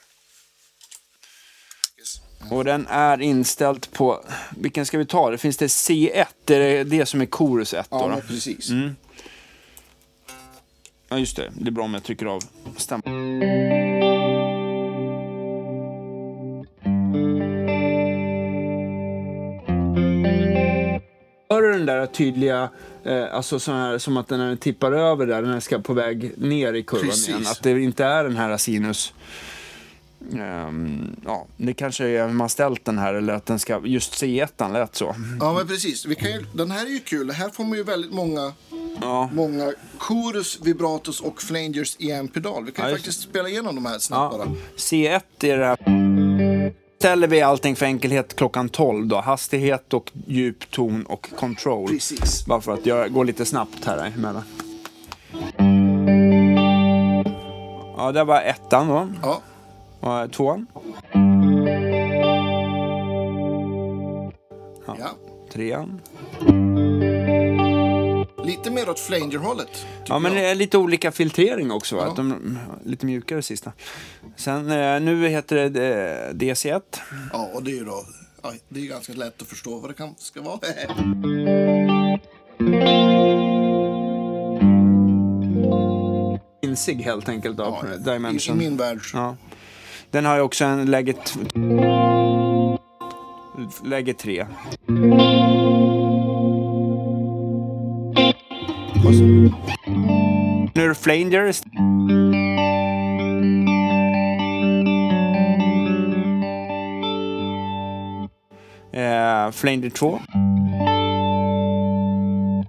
Och 2.51 2.65
den 2.65 2.87
är 2.87 3.21
inställd 3.21 3.91
på, 3.91 4.23
vilken 4.57 4.85
ska 4.85 4.97
vi 4.97 5.05
ta? 5.05 5.29
Det 5.29 5.37
finns 5.37 5.57
det 5.57 5.67
C1, 5.67 6.25
det 6.45 6.55
är 6.55 6.83
det 6.83 7.05
som 7.05 7.21
är 7.21 7.25
Chorus 7.25 7.73
1 7.73 7.87
då. 7.89 7.97
Ja, 7.97 8.15
då. 8.15 8.21
precis. 8.21 8.69
Ja 11.09 11.17
just 11.17 11.35
det, 11.35 11.51
det 11.55 11.69
är 11.69 11.71
bra 11.71 11.83
om 11.83 11.93
jag 11.93 12.03
trycker 12.03 12.25
av 12.25 12.43
stäm. 12.77 13.01
Den 21.79 21.85
där 21.85 22.05
tydliga, 22.05 22.69
eh, 23.03 23.33
alltså 23.35 23.59
sån 23.59 23.75
här, 23.75 23.97
som 23.97 24.17
att 24.17 24.27
den 24.27 24.57
tippar 24.57 24.91
över 24.91 25.25
där, 25.25 25.41
den 25.41 25.61
ska 25.61 25.79
på 25.79 25.93
väg 25.93 26.31
ner 26.37 26.73
i 26.73 26.83
kurvan 26.83 27.05
Precis. 27.09 27.29
igen. 27.29 27.41
Att 27.47 27.63
det 27.63 27.71
inte 27.81 28.05
är 28.05 28.23
den 28.23 28.35
här 28.35 28.57
sinus. 28.57 29.13
Ehm, 30.39 31.15
ja, 31.25 31.47
det 31.57 31.73
kanske 31.73 32.07
är 32.07 32.27
hur 32.27 32.33
man 32.33 32.49
ställt 32.49 32.85
den 32.85 32.97
här 32.97 33.13
eller 33.13 33.33
att 33.33 33.45
den 33.45 33.59
ska, 33.59 33.81
just 33.85 34.13
C1 34.23 34.73
lät 34.73 34.95
så. 34.95 35.15
Ja, 35.39 35.53
men 35.53 35.67
precis. 35.67 36.05
Vi 36.05 36.15
kan 36.15 36.31
ju, 36.31 36.45
den 36.53 36.71
här 36.71 36.85
är 36.85 36.89
ju 36.89 36.99
kul. 36.99 37.31
Här 37.31 37.49
får 37.49 37.63
man 37.63 37.77
ju 37.77 37.83
väldigt 37.83 38.11
många, 38.13 38.53
Ja. 39.01 39.29
många 39.33 39.73
chorus, 39.97 40.59
vibratos 40.63 41.21
och 41.21 41.41
flangers 41.41 41.95
i 41.99 42.11
en 42.11 42.27
pedal. 42.27 42.65
Vi 42.65 42.71
kan 42.71 42.85
ju 42.85 42.89
Ja, 42.91 42.95
just 42.95 43.05
faktiskt 43.05 43.29
spela 43.29 43.49
igenom 43.49 43.75
de 43.75 43.85
här 43.85 43.99
snabbt 43.99 44.37
bara. 44.37 44.47
C1 44.77 45.21
är 45.39 45.57
det 45.57 45.65
här. 45.65 45.77
Ställer 47.01 47.27
vi 47.27 47.41
allting 47.41 47.75
för 47.75 47.85
enkelhet 47.85 48.35
klockan 48.35 48.69
12 48.69 49.07
då. 49.07 49.19
Hastighet 49.21 49.93
och 49.93 50.12
djup, 50.27 50.71
ton 50.71 51.03
och 51.05 51.29
control. 51.39 51.88
Precis. 51.88 52.45
Bara 52.45 52.62
för 52.62 52.73
att 52.73 52.85
jag 52.85 53.13
går 53.13 53.25
lite 53.25 53.45
snabbt 53.45 53.85
här 53.85 54.12
emellan. 54.17 54.43
Ja, 57.97 58.12
det 58.12 58.23
var 58.23 58.41
ettan 58.41 58.88
då. 58.88 59.07
Ja, 59.21 59.41
Och 60.23 60.31
tvåan. 60.31 60.65
ja. 64.85 65.09
Trean. 65.53 66.01
Lite 68.45 68.71
mer 68.71 68.89
åt 68.89 68.99
flanger-hållet. 68.99 69.86
Ja, 70.08 70.19
men 70.19 70.34
det 70.34 70.45
är 70.45 70.56
lite 70.56 70.78
olika 70.78 71.12
filtrering 71.12 71.71
också. 71.71 71.95
Va? 71.95 72.04
Ja. 72.08 72.13
De, 72.15 72.60
lite 72.86 73.06
mjukare 73.06 73.41
sista. 73.41 73.71
Sen 74.36 74.71
eh, 74.71 74.99
nu 75.02 75.28
heter 75.28 75.69
det 75.69 75.95
eh, 76.30 76.34
DC1. 76.34 76.82
ja, 77.34 77.49
och 77.54 77.63
det 77.63 77.71
är 77.71 77.75
ju 77.75 77.86
då... 77.86 78.06
Ja, 78.43 78.54
det 78.69 78.80
är 78.80 78.86
ganska 78.86 79.13
lätt 79.13 79.41
att 79.41 79.47
förstå 79.47 79.80
vad 79.80 79.89
det 79.89 79.93
kan, 79.93 80.15
ska 80.17 80.41
vara. 80.41 80.60
Insig 86.62 86.95
helt 87.02 87.30
enkelt 87.30 87.60
av 87.60 87.78
Ja, 87.84 87.93
i, 87.93 87.95
I 87.95 88.13
Dimension. 88.13 88.58
min 88.58 88.78
värld. 88.78 88.99
Ja. 89.13 89.36
Den 90.12 90.25
har 90.25 90.36
ju 90.36 90.41
också 90.41 90.65
en 90.65 90.91
läge... 90.91 91.13
Läge 93.84 94.13
3. 94.13 94.45
Nu 99.09 100.83
är 100.83 100.87
det 100.87 100.95
Flanger. 100.95 101.53
Eh, 108.93 109.51
Flanger 109.51 109.89
2. 109.89 110.19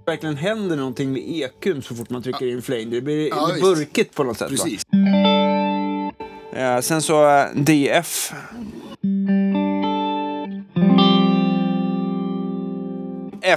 Verkligen 0.05 0.37
händer 0.37 0.75
någonting 0.77 1.11
med 1.13 1.21
EQn 1.25 1.81
så 1.81 1.95
fort 1.95 2.09
man 2.09 2.23
trycker 2.23 2.45
in 2.45 2.61
Flanger. 2.61 2.85
Det 2.85 3.01
blir 3.01 3.29
Ja, 3.29 3.47
det 3.55 3.61
burkigt 3.61 4.15
på 4.15 4.23
något 4.23 4.37
sätt. 4.37 4.51
Va? 4.51 4.57
Precis. 4.57 4.83
Eh, 6.53 6.79
sen 6.79 7.01
så 7.01 7.37
eh, 7.37 7.45
DF. 7.55 8.33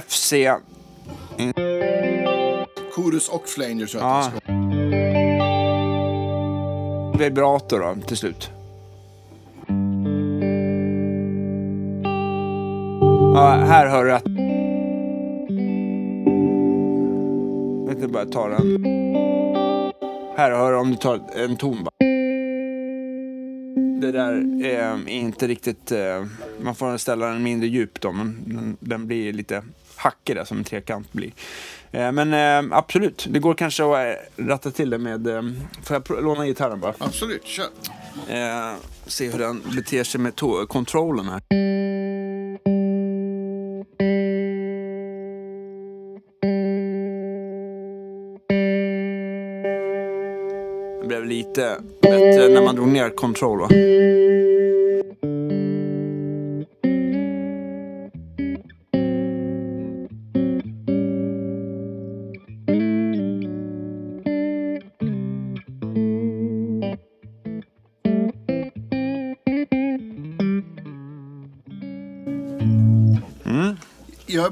FC. 0.07 0.33
Chorus 3.05 3.29
och 3.29 3.47
flanger 3.47 3.85
så 3.85 3.97
att 3.97 4.03
Ja. 4.03 4.31
det 7.17 7.29
ska. 7.29 7.79
Då, 7.79 7.95
till 8.07 8.17
slut. 8.17 8.49
Ja, 13.35 13.63
här 13.67 13.87
hör 13.87 14.05
du 14.05 14.11
att... 14.13 14.23
Jag 17.87 17.97
ska 17.97 18.07
bara 18.07 18.25
ta 18.25 18.49
den. 18.49 18.85
Här 20.37 20.51
hör 20.51 20.71
du 20.71 20.77
om 20.77 20.89
du 20.91 20.95
tar 20.97 21.19
en 21.35 21.55
ton 21.57 21.83
bara. 21.83 21.91
Det 24.01 24.11
där 24.11 24.63
är 24.65 25.09
inte 25.09 25.47
riktigt... 25.47 25.91
eh, 25.91 26.25
Man 26.61 26.75
får 26.75 26.97
ställa 26.97 27.25
den 27.27 27.43
mindre 27.43 27.67
djup 27.67 28.01
då, 28.01 28.11
men 28.11 28.77
den 28.79 29.07
blir 29.07 29.33
lite 29.33 29.63
hackig 30.05 30.35
där 30.35 30.45
som 30.45 30.57
en 30.57 30.63
trekant 30.63 31.13
blir. 31.13 31.31
Eh, 31.91 32.11
Men 32.11 32.33
eh, 32.33 32.77
absolut, 32.77 33.25
det 33.29 33.39
går 33.39 33.53
kanske 33.53 33.83
att 33.83 34.17
eh, 34.37 34.45
ratta 34.45 34.71
till 34.71 34.89
det 34.89 34.97
med... 34.97 35.27
Får 35.83 36.03
jag 36.09 36.23
låna 36.23 36.45
gitarren 36.45 36.79
bara? 36.79 36.93
Absolut, 36.97 37.45
kör. 37.45 37.67
Se 39.07 39.29
hur 39.29 39.39
den 39.39 39.61
beter 39.75 40.03
sig 40.03 40.21
med 40.21 40.35
kontrollen 40.67 41.25
här. 41.29 41.41
Det 51.01 51.07
blev 51.07 51.25
lite 51.25 51.77
bättre 52.01 52.47
när 52.49 52.61
man 52.65 52.75
drog 52.75 52.87
ner 52.87 53.09
kontroll 53.09 53.59
va? 53.59 53.67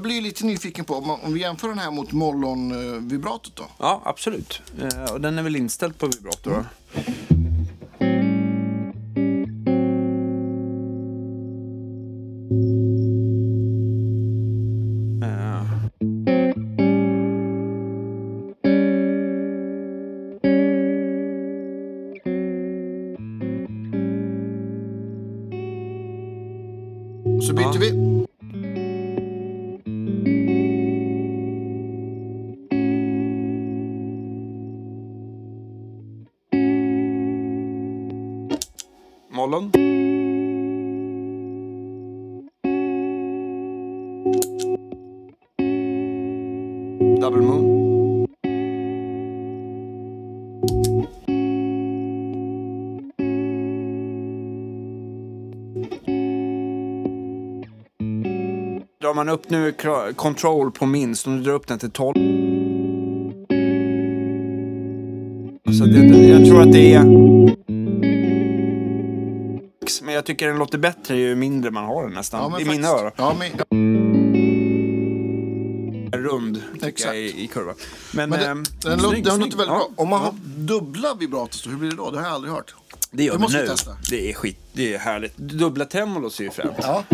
Blir 0.04 0.20
lite 0.20 0.46
nyfiken 0.46 0.84
på, 0.84 0.94
om, 0.94 1.34
vi 1.34 1.40
jämför 1.40 1.68
den 1.68 1.78
här 1.78 1.90
mot 1.90 2.12
mollon-vibratot 2.12 3.56
då. 3.56 3.64
Ja, 3.78 4.02
absolut. 4.04 4.62
Eh, 4.80 5.12
och 5.12 5.20
den 5.20 5.38
är 5.38 5.42
väl 5.42 5.56
inställd 5.56 5.98
på 5.98 6.06
vibrator 6.06 6.50
va? 6.50 6.66
Mollon. 39.34 39.70
Double 47.20 47.42
Moon? 47.42 48.26
Drar 59.00 59.14
man 59.14 59.28
upp 59.28 59.50
nu 59.50 59.72
kontroll 60.16 60.70
på 60.70 60.86
minst, 60.86 61.26
om 61.26 61.36
du 61.36 61.42
drar 61.42 61.52
upp 61.52 61.66
den 61.66 61.78
till 61.78 61.90
12. 61.90 62.14
Så 65.78 65.84
det, 65.84 66.28
jag 66.28 66.46
tror 66.46 66.62
att 66.62 66.72
det 66.72 66.92
är... 66.92 67.33
Jag 70.24 70.26
tycker 70.26 70.48
den 70.48 70.58
låter 70.58 70.78
bättre 70.78 71.16
ju 71.16 71.34
mindre 71.34 71.70
man 71.70 71.84
har 71.84 72.02
den 72.02 72.12
nästan. 72.12 72.60
I 72.60 72.64
mina 72.64 72.88
öron. 72.88 73.10
Ja, 73.16 73.36
men, 73.38 73.50
ja, 73.58 73.64
Rund, 76.18 76.62
Exakt. 76.82 77.04
jag, 77.04 77.16
i, 77.16 77.44
i 77.44 77.46
kurvan. 77.46 77.74
Men, 78.12 78.30
men 78.30 78.38
det, 78.40 78.88
den, 78.88 79.02
låter, 79.02 79.16
den 79.16 79.40
låter 79.40 79.56
väldigt 79.56 79.58
Ja, 79.58 79.64
bra. 79.66 79.88
Om 79.96 80.08
man 80.08 80.20
ja. 80.20 80.24
har 80.26 80.34
dubbla 80.56 81.14
vibratos, 81.14 81.66
hur 81.66 81.76
blir 81.76 81.90
det 81.90 81.96
då? 81.96 82.10
Det 82.10 82.16
har 82.18 82.24
jag 82.24 82.34
aldrig 82.34 82.52
hört. 82.54 82.74
Det 83.10 83.24
gör 83.24 83.38
Det 83.38 83.46
vi 83.48 83.58
nu. 83.58 83.66
testa. 83.66 83.90
Det 84.10 84.30
är 84.30 84.34
skit, 84.34 84.58
det 84.72 84.94
är 84.94 84.98
härligt. 84.98 85.36
Dubbla 85.36 85.84
tremolos 85.84 86.40
är 86.40 86.44
ju 86.44 86.50
fränt. 86.50 86.72
Ja. 86.82 87.04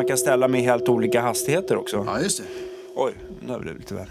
Man 0.00 0.06
kan 0.06 0.18
ställa 0.18 0.48
med 0.48 0.60
helt 0.60 0.88
olika 0.88 1.20
hastigheter 1.20 1.76
också. 1.76 2.04
ja, 2.06 2.20
just 2.20 2.38
det. 2.38 2.44
Oj, 2.96 3.12
nu 3.40 3.58
blev 3.58 3.74
det 3.74 3.78
lite 3.80 3.94
väl. 3.94 4.10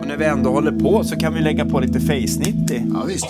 Och 0.00 0.06
när 0.06 0.16
vi 0.16 0.24
ändå 0.24 0.50
håller 0.50 0.72
på 0.72 1.04
så 1.04 1.16
kan 1.16 1.34
vi 1.34 1.40
lägga 1.40 1.64
på 1.64 1.80
lite 1.80 2.00
Face 2.00 2.40
90. 2.40 2.82
Ja, 2.94 3.04
visst. 3.06 3.26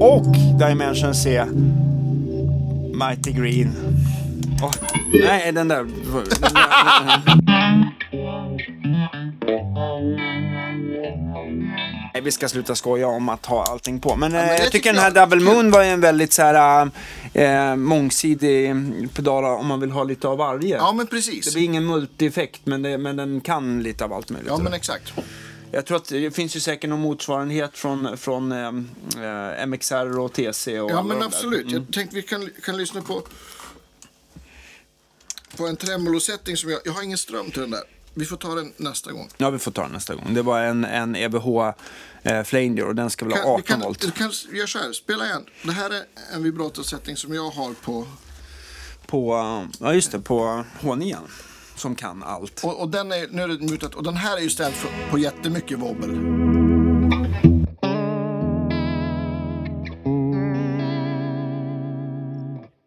Och 0.00 0.26
Dimension 0.58 1.14
C. 1.14 1.44
Mighty 2.92 3.32
Green. 3.32 3.70
Åh, 4.62 4.72
nej, 5.12 5.52
den 5.52 5.68
där... 5.68 5.84
Den 5.84 6.40
där 6.40 7.68
nej, 12.14 12.22
vi 12.22 12.32
ska 12.32 12.48
sluta 12.48 12.74
skoja 12.74 13.06
om 13.08 13.28
att 13.28 13.46
ha 13.46 13.64
allting 13.64 14.00
på. 14.00 14.16
Men, 14.16 14.34
eh, 14.34 14.38
men 14.38 14.46
det 14.46 14.52
jag 14.52 14.58
tycker 14.58 14.70
tycker 14.70 14.92
den 14.92 15.02
här 15.02 15.10
Double 15.10 15.40
Moon 15.40 15.70
var 15.70 15.82
ju 15.82 15.88
en 15.88 16.00
väldigt 16.00 16.32
så 16.32 16.42
här, 16.42 16.90
eh, 17.32 17.76
mångsidig 17.76 18.74
pedal 19.14 19.44
om 19.44 19.66
man 19.66 19.80
vill 19.80 19.90
ha 19.90 20.04
lite 20.04 20.28
av 20.28 20.38
varje. 20.38 20.76
Ja, 20.76 20.92
men 20.92 21.06
Det 21.06 21.10
precis. 21.10 21.54
blir 21.54 21.64
ingen 21.64 21.86
multi-effekt, 21.86 22.60
men, 22.64 22.82
det, 22.82 22.98
men 22.98 23.16
den 23.16 23.40
kan 23.40 23.82
lite 23.82 24.04
av 24.04 24.12
allt 24.12 24.30
möjligt. 24.30 24.48
Ja, 24.50 24.58
men 24.58 24.72
exakt. 24.72 25.12
Jag 25.70 25.86
tror 25.86 25.96
att 25.96 26.08
det 26.08 26.30
finns 26.30 26.56
ju 26.56 26.60
säkert 26.60 26.90
någon 26.90 27.00
motsvarighet 27.00 27.78
från, 27.78 28.18
från 28.18 28.52
eh, 28.52 28.66
eh, 29.58 29.66
MXR 29.66 30.18
och 30.18 30.32
TC. 30.32 30.80
Och 30.80 30.90
Ja, 30.90 31.02
men 31.02 31.22
absolut. 31.22 31.70
Jag 31.70 31.92
tänkte 31.92 32.16
vi 32.16 32.22
kan, 32.22 32.50
kan 32.64 32.76
lyssna 32.76 33.02
på, 33.02 33.22
på 35.58 35.66
en 35.66 35.76
tremolosättning 35.76 36.56
som 36.56 36.70
jag... 36.70 36.80
Jag 36.84 36.92
har 36.92 37.02
ingen 37.02 37.18
ström 37.18 37.50
till 37.50 37.60
den 37.60 37.70
där. 37.70 37.80
Vi 38.14 38.24
får 38.24 38.36
ta 38.36 38.54
den 38.54 38.72
nästa 38.76 39.12
gång. 39.12 39.28
Ja, 39.36 39.50
vi 39.50 39.58
får 39.58 39.70
ta 39.70 39.82
den 39.82 39.92
nästa 39.92 40.14
gång. 40.14 40.34
Det 40.34 40.42
var 40.42 40.60
en, 40.62 40.84
en 40.84 41.16
EBH 41.16 41.46
eh, 42.22 42.42
Flanger 42.42 42.84
och 42.86 42.94
den 42.94 43.10
ska 43.10 43.24
väl 43.24 43.34
ha 43.34 43.40
Kan, 43.42 43.50
18 43.52 43.56
vi 43.56 43.62
kan, 43.62 43.80
volt. 43.80 44.00
du 44.00 44.10
kan 44.10 44.30
göra 44.56 44.66
så 44.66 44.78
här, 44.78 44.92
spela 44.92 45.26
igen. 45.26 45.44
Det 45.62 45.72
här 45.72 45.90
är 45.90 46.02
en 46.34 46.42
vibratosättning 46.42 47.16
som 47.16 47.34
jag 47.34 47.50
har 47.50 47.72
på... 47.84 48.06
På, 49.06 49.34
eh, 49.34 49.64
ja 49.86 49.94
just 49.94 50.12
det, 50.12 50.20
på 50.20 50.64
H9. 50.80 51.16
Som 51.76 51.94
kan 51.94 52.22
allt. 52.22 52.64
Och, 52.64 52.80
och 52.80 52.88
den 52.88 53.12
är, 53.12 53.28
nu 53.30 53.42
är 53.42 53.48
det 53.48 53.70
mutat, 53.70 53.94
och 53.94 54.02
den 54.02 54.16
här 54.16 54.36
är 54.36 54.40
ju 54.40 54.50
ställd 54.50 54.74
för, 54.74 55.10
på 55.10 55.18
jättemycket 55.18 55.78
wobbel. 55.78 56.10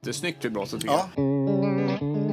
Det 0.04 0.10
är 0.10 0.14
snyggt 0.14 0.46
vibrato 0.46 0.78
tycker 0.80 0.94
Ja. 0.94 1.10
jag. 1.16 2.31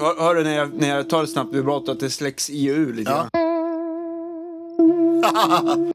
Hör, 0.00 0.20
hör 0.20 0.34
du 0.34 0.44
när 0.44 0.56
jag, 0.56 0.72
när 0.74 0.96
jag 0.96 1.10
tar 1.10 1.24
ett 1.24 1.30
snabbt 1.30 1.54
vibrato 1.54 1.92
att 1.92 2.00
det 2.00 2.10
släcks 2.10 2.50
i 2.50 2.70
och 2.70 2.74
ur 2.76 2.92
lite 2.94 3.10
grann? 3.10 3.30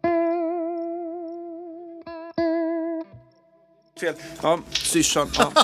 Fel. 3.99 4.13
Ja, 4.41 4.59
syrsan. 4.71 5.27
Ja. 5.37 5.51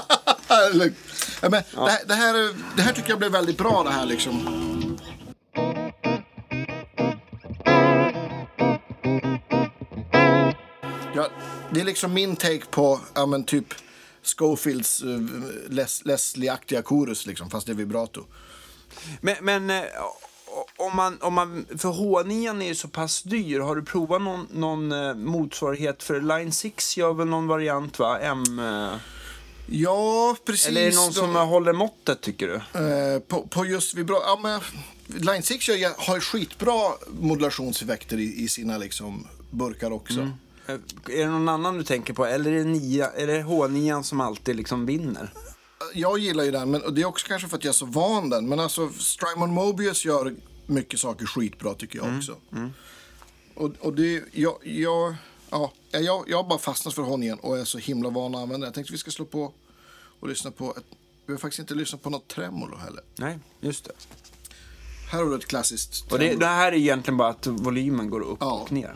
Ja, 1.44 1.50
men 1.50 1.64
det, 1.76 1.92
här, 1.92 2.06
det, 2.08 2.14
här, 2.14 2.36
är- 2.36 2.56
det 2.76 2.82
här 2.82 2.94
tycker 2.94 3.10
jag 3.10 3.20
blev 3.20 3.32
väldigt 3.32 3.58
bra 3.58 3.84
det 3.84 3.90
här 3.90 4.06
liksom. 4.06 4.48
Ja, 11.16 11.28
det 11.72 11.82
är 11.82 11.86
liksom 11.86 12.14
min 12.14 12.36
take 12.36 12.66
på 12.72 13.00
ja, 13.14 13.26
men 13.26 13.44
typ 13.44 13.66
Schofields 14.24 15.04
uh, 15.04 15.20
Les, 15.70 16.06
Leslie-aktiga 16.06 16.84
chorus 16.84 17.26
liksom, 17.26 17.50
fast 17.50 17.66
det 17.68 17.72
är 17.72 17.76
vibrato. 17.76 18.24
Men, 19.22 19.36
men 19.42 19.70
eh, 19.70 19.84
om 20.78 20.96
man, 20.96 21.18
om 21.22 21.34
man, 21.34 21.66
för 21.78 21.90
H9 21.90 22.62
är 22.62 22.68
ju 22.68 22.76
så 22.76 22.88
pass 22.88 23.24
dyr. 23.24 23.60
Har 23.60 23.76
du 23.76 23.84
provat 23.84 24.22
någon, 24.22 24.48
någon 24.52 24.92
eh, 24.92 25.14
motsvarighet? 25.16 26.04
För 26.04 26.22
Line 26.22 26.52
6 26.52 26.98
gör 26.98 27.14
väl 27.14 27.28
någon 27.28 27.48
variant 27.48 28.00
va? 28.00 28.20
M... 28.20 28.60
eh, 28.60 28.98
Ja, 29.74 30.36
precis. 30.46 30.68
Eller 30.68 30.82
är 30.82 30.90
det 30.90 30.96
någon 30.96 31.14
som 31.14 31.34
De- 31.34 31.48
håller 31.48 31.74
måttet 31.74 32.22
tycker 32.22 32.48
du? 32.48 32.80
Eh, 32.80 33.20
på, 33.20 33.48
på 33.48 33.66
just 33.66 33.94
vibrato. 33.94 34.24
Ja, 34.26 34.40
men 34.44 34.62
Line 35.22 35.44
6 35.44 35.70
gör, 35.70 35.92
har 35.98 36.20
skitbra 36.20 36.92
modulationseffekter 37.20 38.18
i, 38.20 38.44
i 38.44 38.48
sina 38.48 38.78
liksom, 38.78 39.28
burkar 39.52 39.92
också. 39.92 40.20
Eh, 40.20 40.28
Är 41.10 41.18
det 41.26 41.30
någon 41.30 41.50
annan 41.50 41.78
du 41.78 41.84
tänker 41.84 42.14
på? 42.14 42.26
Eller 42.26 42.52
är 42.52 42.58
det, 42.58 42.64
nia, 42.64 43.08
är 43.12 43.28
det 43.28 43.40
H9 43.44 44.02
som 44.02 44.22
alltid 44.22 44.56
liksom 44.56 44.86
vinner? 44.86 45.34
Jag 45.94 46.20
gillar 46.20 46.44
ju 46.44 46.52
den, 46.52 46.72
men 46.72 46.96
det 46.96 47.02
är 47.02 47.06
också 47.06 47.28
kanske 47.28 47.48
för 47.48 47.58
att 47.58 47.64
jag 47.64 47.70
är 47.70 47.74
så 47.76 47.86
van 47.86 48.30
den. 48.30 48.50
Men 48.50 48.60
alltså, 48.60 48.90
Strymon 48.90 49.54
Mobius 49.54 50.06
gör 50.06 50.36
mycket 50.66 51.00
saker 51.00 51.26
skitbra 51.26 51.74
tycker 51.74 52.00
jag 52.00 52.18
också. 52.18 52.36
Och, 53.56 53.72
och 53.80 53.94
det, 53.94 54.24
jag, 54.32 54.56
jag, 54.64 55.16
ja, 55.50 55.72
jag, 55.92 56.24
jag 56.28 56.38
har 56.38 56.50
bara 56.50 56.60
fastnat 56.60 56.94
för 56.94 57.02
honom 57.02 57.24
igen 57.24 57.40
och 57.42 57.58
är 57.58 57.64
så 57.66 57.78
himla 57.78 58.10
van 58.10 58.36
att 58.36 58.42
använda 58.42 58.54
den. 58.58 58.68
Jag 58.68 58.74
tänkte 58.74 58.92
vi 58.94 58.98
ska 58.98 59.12
slå 59.12 59.26
på 59.26 59.54
och 60.20 60.28
lyssna 60.28 60.52
på 60.52 60.74
ett, 60.78 60.84
vi 61.26 61.34
har 61.34 61.40
faktiskt 61.40 61.60
inte 61.60 61.74
lyssnat 61.76 62.02
på 62.02 62.10
något 62.10 62.28
tremolo 62.28 62.78
heller. 62.78 63.04
Nej, 63.16 63.40
just 63.62 63.86
det. 63.86 63.92
Här 65.12 65.20
har 65.24 65.30
du 65.30 65.36
ett 65.36 65.46
klassiskt 65.48 66.12
Och 66.12 66.20
det, 66.20 66.26
tremolo. 66.26 66.40
det 66.40 66.46
här 66.46 66.72
är 66.72 66.76
egentligen 66.76 67.18
bara 67.18 67.30
att 67.30 67.48
volymen 67.48 68.10
går 68.10 68.22
upp 68.22 68.38
Ja. 68.42 68.52
och 68.52 68.72
ner. 68.72 68.96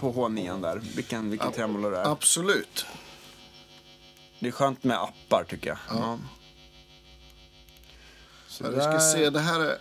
På 0.00 0.12
H9 0.12 0.60
där, 0.62 0.76
vilken, 0.96 1.30
vilken 1.30 1.52
tremolo 1.52 1.90
det 1.90 1.98
är. 1.98 2.12
Absolut. 2.12 2.86
Det 4.38 4.48
är 4.48 4.52
skönt 4.52 4.84
med 4.84 4.96
appar 5.02 5.44
tycker 5.48 5.68
jag. 5.68 5.78
Ja. 5.90 6.18
Så 8.48 8.64
vi 8.70 8.80
ska 8.80 8.90
där- 8.90 8.98
se, 8.98 9.30
det 9.30 9.40
här 9.40 9.60
är... 9.60 9.78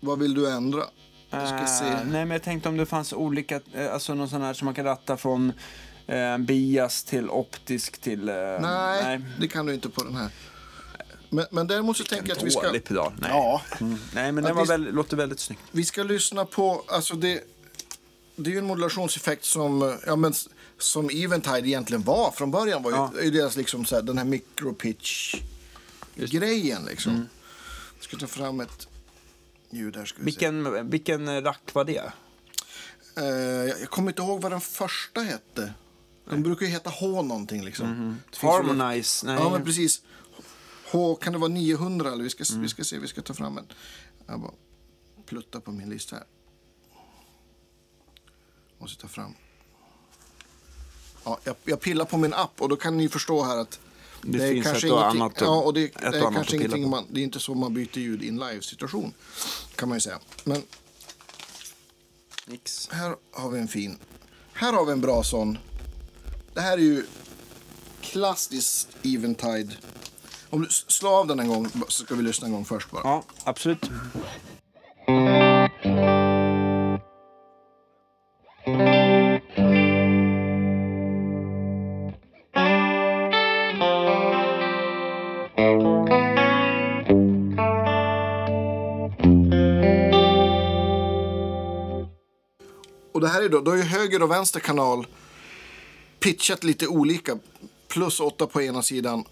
Vad 0.00 0.18
vill 0.18 0.34
du 0.34 0.50
ändra? 0.50 0.82
Vi 1.30 1.46
ska 1.46 1.66
se. 1.66 1.84
nej, 1.90 2.04
men 2.04 2.30
jag 2.30 2.42
tänkte 2.42 2.68
om 2.68 2.76
det 2.76 2.86
fanns 2.86 3.12
olika, 3.12 3.60
eh, 3.74 3.92
alltså 3.92 4.14
någon 4.14 4.28
sån 4.28 4.42
här 4.42 4.52
som 4.54 4.64
man 4.64 4.74
kan 4.74 4.84
ratta 4.84 5.16
från 5.16 5.52
eh, 6.06 6.38
bias 6.38 7.04
till 7.04 7.30
optisk 7.30 7.98
till... 7.98 8.28
Eh, 8.28 8.34
Nej, 8.60 9.20
det 9.40 9.48
kan 9.48 9.66
du 9.66 9.74
inte 9.74 9.88
på 9.88 10.04
den 10.04 10.16
här. 10.16 10.28
Men, 11.30 11.46
men 11.50 11.66
däremot 11.66 11.96
så 11.96 12.04
tänker 12.04 12.28
jag 12.28 12.36
att 12.38 12.44
vi 12.44 12.50
ska... 12.50 12.66
Dålig 12.66 12.84
pedal. 12.84 13.12
Nej. 13.20 13.30
Ja, 13.32 13.62
Mm. 13.80 13.98
Nej, 14.14 14.32
men 14.32 14.44
den 14.44 14.56
var 14.56 14.62
vi- 14.62 14.68
väl, 14.68 14.82
låter 14.94 15.16
väldigt 15.16 15.40
snyggt. 15.40 15.62
vi 15.72 15.84
ska 15.84 16.02
lyssna 16.02 16.44
på... 16.44 16.84
Alltså 16.88 17.14
det, 17.14 17.44
det 18.36 18.50
är 18.50 18.52
ju 18.52 18.58
en 18.58 18.66
modulationseffekt 18.66 19.44
som, 19.44 19.98
ja, 20.06 20.16
men, 20.16 20.34
som 20.78 21.10
Eventide 21.12 21.68
egentligen 21.68 22.02
var 22.02 22.30
från 22.30 22.50
början. 22.50 22.82
var 22.82 22.90
Ja. 22.90 23.12
ju 23.22 23.30
deras 23.30 23.56
liksom 23.56 23.84
så 23.84 23.94
här, 23.94 24.02
den 24.02 24.18
här 24.18 24.24
micropitch-grejen. 24.24 26.84
Liksom. 26.86 27.12
Mm. 27.14 27.28
Jag 27.96 28.04
ska 28.04 28.16
ta 28.16 28.26
fram 28.26 28.60
ett 28.60 28.88
ljud 29.70 29.96
här. 29.96 30.04
Ska 30.04 30.16
vi 30.18 30.22
se. 30.22 30.24
Vilken, 30.24 30.90
vilken 30.90 31.42
rack 31.44 31.60
var 31.72 31.84
det? 31.84 32.12
Eh, 33.16 33.24
jag 33.24 33.68
jag 33.80 33.90
kommer 33.90 34.10
inte 34.10 34.22
ihåg 34.22 34.40
vad 34.42 34.52
den 34.52 34.60
första 34.60 35.20
hette. 35.20 35.72
De 36.30 36.42
brukar 36.42 36.66
ju 36.66 36.72
heta 36.72 36.90
H 36.90 37.22
någonting 37.22 37.64
liksom. 37.64 38.18
Finns 38.30 38.44
väl- 38.44 38.50
Harmonize? 38.50 39.26
Nej. 39.26 39.36
Ja, 39.40 39.50
men 39.50 39.64
precis. 39.64 40.02
H, 40.90 41.14
kan 41.14 41.32
det 41.32 41.38
vara 41.38 41.48
900 41.50 42.12
eller? 42.12 42.24
Vi 42.24 42.30
ska, 42.30 42.44
vi 42.58 42.68
ska 42.68 42.84
se, 42.84 42.98
vi 42.98 43.08
ska 43.08 43.22
ta 43.22 43.34
fram 43.34 43.58
en. 43.58 43.66
Jag 44.26 44.40
bara 44.40 44.52
plutta 45.26 45.60
på 45.60 45.72
min 45.72 45.88
lista 45.88 46.16
här. 46.16 46.24
Måste 48.78 49.02
ta 49.02 49.08
fram. 49.08 49.34
Ja, 51.24 51.38
jag, 51.44 51.56
jag 51.64 51.80
pillar 51.80 52.04
på 52.04 52.16
min 52.16 52.34
app 52.34 52.60
och 52.60 52.68
då 52.68 52.76
kan 52.76 52.96
ni 52.96 53.08
förstå 53.08 53.42
här 53.42 53.56
att 53.56 53.80
Det 54.22 54.48
finns 54.48 54.66
ett 54.66 54.90
och 54.90 55.06
annat 55.06 55.32
ja, 55.40 55.62
och 55.62 55.74
det, 55.74 55.84
ett 55.84 55.94
det 56.00 56.06
är 56.06 56.32
kanske 56.32 56.56
ingenting 56.56 56.90
man, 56.90 57.06
det 57.10 57.20
är 57.20 57.24
inte 57.24 57.40
så 57.40 57.54
man 57.54 57.74
byter 57.74 57.98
ljud 57.98 58.22
i 58.22 58.28
en 58.28 58.38
live-situation. 58.38 59.12
Kan 59.74 59.88
man 59.88 59.96
ju 59.96 60.00
säga. 60.00 60.18
Men 60.44 60.62
Nix. 62.46 62.88
här 62.92 63.16
har 63.32 63.50
vi 63.50 63.58
en 63.58 63.68
fin. 63.68 63.98
Här 64.52 64.72
har 64.72 64.84
vi 64.84 64.92
en 64.92 65.00
bra 65.00 65.22
sån. 65.22 65.58
Det 66.54 66.60
här 66.60 66.72
är 66.72 66.82
ju 66.82 67.06
klassiskt 68.00 68.88
Eventide. 69.02 69.76
Om 70.50 70.62
du 70.62 70.68
slår 70.70 71.18
av 71.18 71.26
den 71.26 71.40
en 71.40 71.48
gång 71.48 71.70
så 71.88 72.04
ska 72.04 72.14
vi 72.14 72.22
lyssna 72.22 72.46
en 72.46 72.52
gång 72.52 72.64
först 72.64 72.90
bara. 72.90 73.02
Ja, 73.04 73.22
absolut. 73.44 73.90
Och 93.12 93.20
det 93.20 93.28
här 93.28 93.42
är 93.42 93.48
då, 93.48 93.60
då 93.60 93.70
är 93.70 93.82
höger 93.82 94.22
och 94.22 94.30
vänster 94.30 94.60
kanal 94.60 95.06
pitchat 96.20 96.64
lite 96.64 96.86
olika. 96.86 97.38
Plus 97.88 98.20
8 98.20 98.46
på 98.46 98.62
ena 98.62 98.82
sidan 98.82 99.24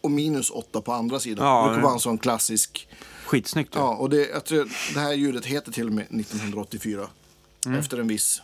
och 0.00 0.10
minus 0.10 0.50
8 0.50 0.80
på 0.80 0.92
andra 0.92 1.20
sidan. 1.20 1.46
Ja, 1.46 1.62
det 1.62 1.68
brukar 1.68 1.80
ja. 1.80 1.84
vara 1.84 1.94
en 1.94 2.00
sån 2.00 2.18
klassisk. 2.18 2.88
Skitsnyggt. 3.26 3.74
Ja, 3.74 3.96
och 3.96 4.10
det, 4.10 4.28
jag 4.28 4.44
tror, 4.44 4.68
det 4.94 5.00
här 5.00 5.12
ljudet 5.12 5.46
heter 5.46 5.72
till 5.72 5.86
och 5.86 5.92
med 5.92 6.04
1984. 6.04 7.08
Mm. 7.66 7.78
Efter 7.78 7.98
en 7.98 8.08
viss 8.08 8.42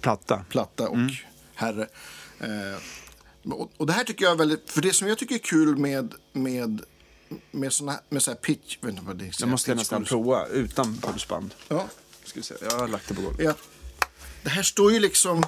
Platta. 0.00 0.44
platta 0.48 0.88
och 0.88 0.98
herre. 1.54 1.88
Eh, 2.40 3.52
och, 3.52 3.72
och 3.76 3.86
det 3.86 3.92
här 3.92 4.04
tycker 4.04 4.24
jag 4.24 4.32
är 4.32 4.36
väldigt, 4.38 4.70
för 4.70 4.82
det 4.82 4.92
som 4.92 5.08
jag 5.08 5.18
tycker 5.18 5.34
är 5.34 5.38
kul 5.38 5.76
med, 5.76 6.14
med, 6.32 6.82
med 7.50 7.72
såna 7.72 7.92
här, 7.92 8.00
med 8.08 8.22
så 8.22 8.30
här 8.30 8.38
pitch, 8.38 8.78
vet 8.80 8.90
inte 8.90 9.02
vad 9.06 9.16
det 9.16 9.24
är, 9.24 9.34
Det 9.40 9.46
måste 9.46 9.70
jag 9.70 9.78
nästan 9.78 10.04
prova 10.04 10.46
utan 10.46 10.96
pulsband. 10.96 11.54
Ja, 11.68 11.88
Ska 12.24 12.40
vi 12.40 12.44
se. 12.44 12.54
Jag 12.60 12.78
har 12.78 12.88
lagt 12.88 13.08
det 13.08 13.14
på 13.14 13.22
golvet. 13.22 13.48
att 13.48 13.58
det 14.42 14.50
här 14.50 14.62
står 14.62 14.92
ju 14.92 14.98
liksom... 14.98 15.46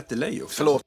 ett 0.00 0.08
delay 0.08 0.42
också. 0.42 0.56
Förlåt. 0.56 0.82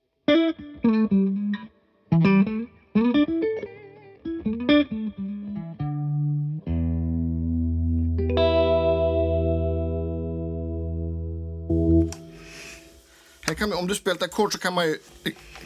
Här 13.45 13.53
kan 13.53 13.69
man, 13.69 13.77
om 13.79 13.87
du 13.87 13.95
spelar 13.95 14.15
ett 14.15 14.23
ackord 14.23 14.53
så 14.53 14.59
kan 14.59 14.73
man 14.73 14.87
ju, 14.87 14.97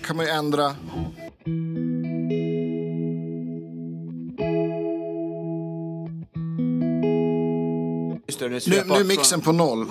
kan 0.05 0.15
man 0.15 0.25
ju 0.25 0.31
ändra. 0.31 0.75
Nu, 8.39 8.83
nu 8.85 8.93
är 8.93 9.03
mixen 9.03 9.41
på 9.41 9.51
noll. 9.51 9.87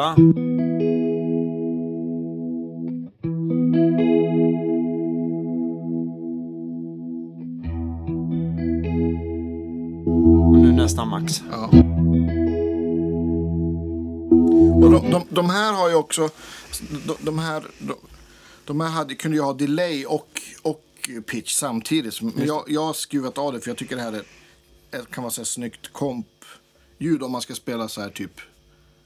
11. 0.00 0.14
Och 10.46 10.58
nu 10.58 10.72
nästan 10.72 11.08
max. 11.08 11.42
Ja. 11.50 11.64
Och 14.74 14.90
de, 14.90 15.10
de, 15.10 15.26
de 15.28 15.50
här 15.50 15.72
har 15.72 15.88
ju 15.88 15.94
också, 15.94 16.28
de, 17.06 17.16
de 17.20 17.38
här, 17.38 17.64
de, 17.78 17.94
de 18.64 18.80
här 18.80 18.88
hade, 18.88 19.14
kunde 19.14 19.36
ju 19.36 19.42
ha 19.42 19.52
delay 19.52 20.06
och, 20.06 20.42
och 20.62 21.10
pitch 21.26 21.52
samtidigt. 21.52 22.22
Men 22.22 22.46
jag, 22.46 22.64
jag 22.66 22.84
har 22.84 22.92
skruvat 22.92 23.38
av 23.38 23.52
det 23.52 23.60
för 23.60 23.70
jag 23.70 23.76
tycker 23.76 23.96
det 23.96 24.02
här 24.02 24.22
är, 24.90 25.02
kan 25.02 25.22
vara 25.24 25.30
så 25.30 25.40
här 25.40 25.46
snyggt 25.46 25.92
komp-ljud 25.92 27.22
om 27.22 27.32
man 27.32 27.40
ska 27.40 27.54
spela 27.54 27.88
så 27.88 28.00
här 28.00 28.10
typ, 28.10 28.40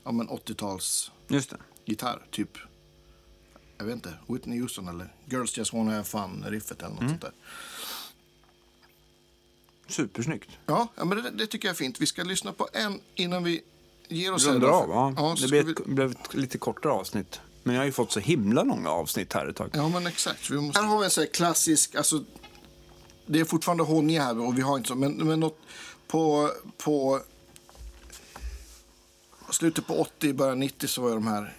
ja 0.04 0.12
men 0.12 0.28
80-tals 0.28 1.10
Just 1.28 1.50
det. 1.50 1.56
gitarr, 1.84 2.26
typ. 2.30 2.58
Jag 3.78 3.84
vet 3.84 3.94
inte, 3.94 4.14
Whitney 4.26 4.60
Houston 4.60 4.88
eller 4.88 5.14
Girls 5.30 5.58
Just 5.58 5.72
Wanna 5.72 5.90
Have 5.90 6.04
Fun-riffet 6.04 6.82
eller 6.82 6.94
något 6.94 7.08
sånt 7.08 7.20
där. 7.20 7.32
Supersnyggt. 9.88 10.50
Ja, 10.66 10.88
ja 10.96 11.04
men 11.04 11.22
det, 11.22 11.30
det 11.30 11.46
tycker 11.46 11.68
jag 11.68 11.72
är 11.72 11.78
fint. 11.78 12.00
Vi 12.00 12.06
ska 12.06 12.22
lyssna 12.22 12.52
på 12.52 12.68
en 12.72 13.00
innan 13.14 13.44
vi 13.44 13.62
ger 14.08 14.32
oss 14.32 14.46
Rundar 14.46 14.68
här. 14.68 14.74
av, 14.74 14.88
ja. 14.88 15.14
ja, 15.16 15.36
det 15.40 15.48
blev 15.48 15.72
ska 15.72 15.82
ett, 15.82 15.88
blev 15.88 16.10
ett 16.10 16.34
lite 16.34 16.58
kortare 16.58 16.92
avsnitt. 16.92 17.40
Men 17.62 17.74
jag 17.74 17.80
har 17.82 17.86
ju 17.86 17.92
fått 17.92 18.12
så 18.12 18.20
himla 18.20 18.62
långa 18.62 18.90
avsnitt 18.90 19.32
här 19.32 19.46
ett 19.46 19.56
tag. 19.56 19.70
ja, 19.72 19.88
men 19.88 20.06
exakt. 20.06 20.50
Vi 20.50 20.60
måste... 20.60 20.80
Här 20.80 20.88
har 20.88 20.98
vi 20.98 21.04
en 21.04 21.10
sån 21.10 21.22
här 21.22 21.32
klassisk, 21.32 21.94
alltså, 21.94 22.24
det 23.26 23.40
är 23.40 23.44
fortfarande 23.44 23.84
H9 23.84 24.20
här 24.20 24.38
och 24.40 24.58
vi 24.58 24.62
har 24.62 24.76
inte 24.76 24.88
så, 24.88 24.94
men, 24.94 25.12
men 25.12 25.40
något 25.40 25.58
på, 26.06 26.50
på 26.78 27.20
slutet 29.50 29.86
på 29.86 29.94
80, 30.00 30.32
början 30.32 30.60
90 30.60 30.88
så 30.88 31.02
var 31.02 31.08
ju 31.08 31.14
de 31.14 31.26
här 31.26 31.52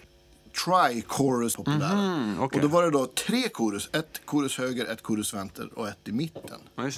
tri-chorus 0.65 1.55
populära. 1.55 1.93
Mhm, 1.93 2.35
okej. 2.39 2.57
Och 2.57 2.61
då 2.61 2.67
var 2.67 2.83
det 2.83 2.91
då 2.91 3.05
tre 3.05 3.49
chorus, 3.53 3.89
ett 3.93 4.21
chorus 4.25 4.57
höger, 4.57 4.85
ett 4.85 5.01
chorus 5.01 5.33
vänster 5.33 5.69
och 5.75 5.87
ett 5.87 6.07
i 6.07 6.11
mitten. 6.11 6.59
Ja, 6.75 6.89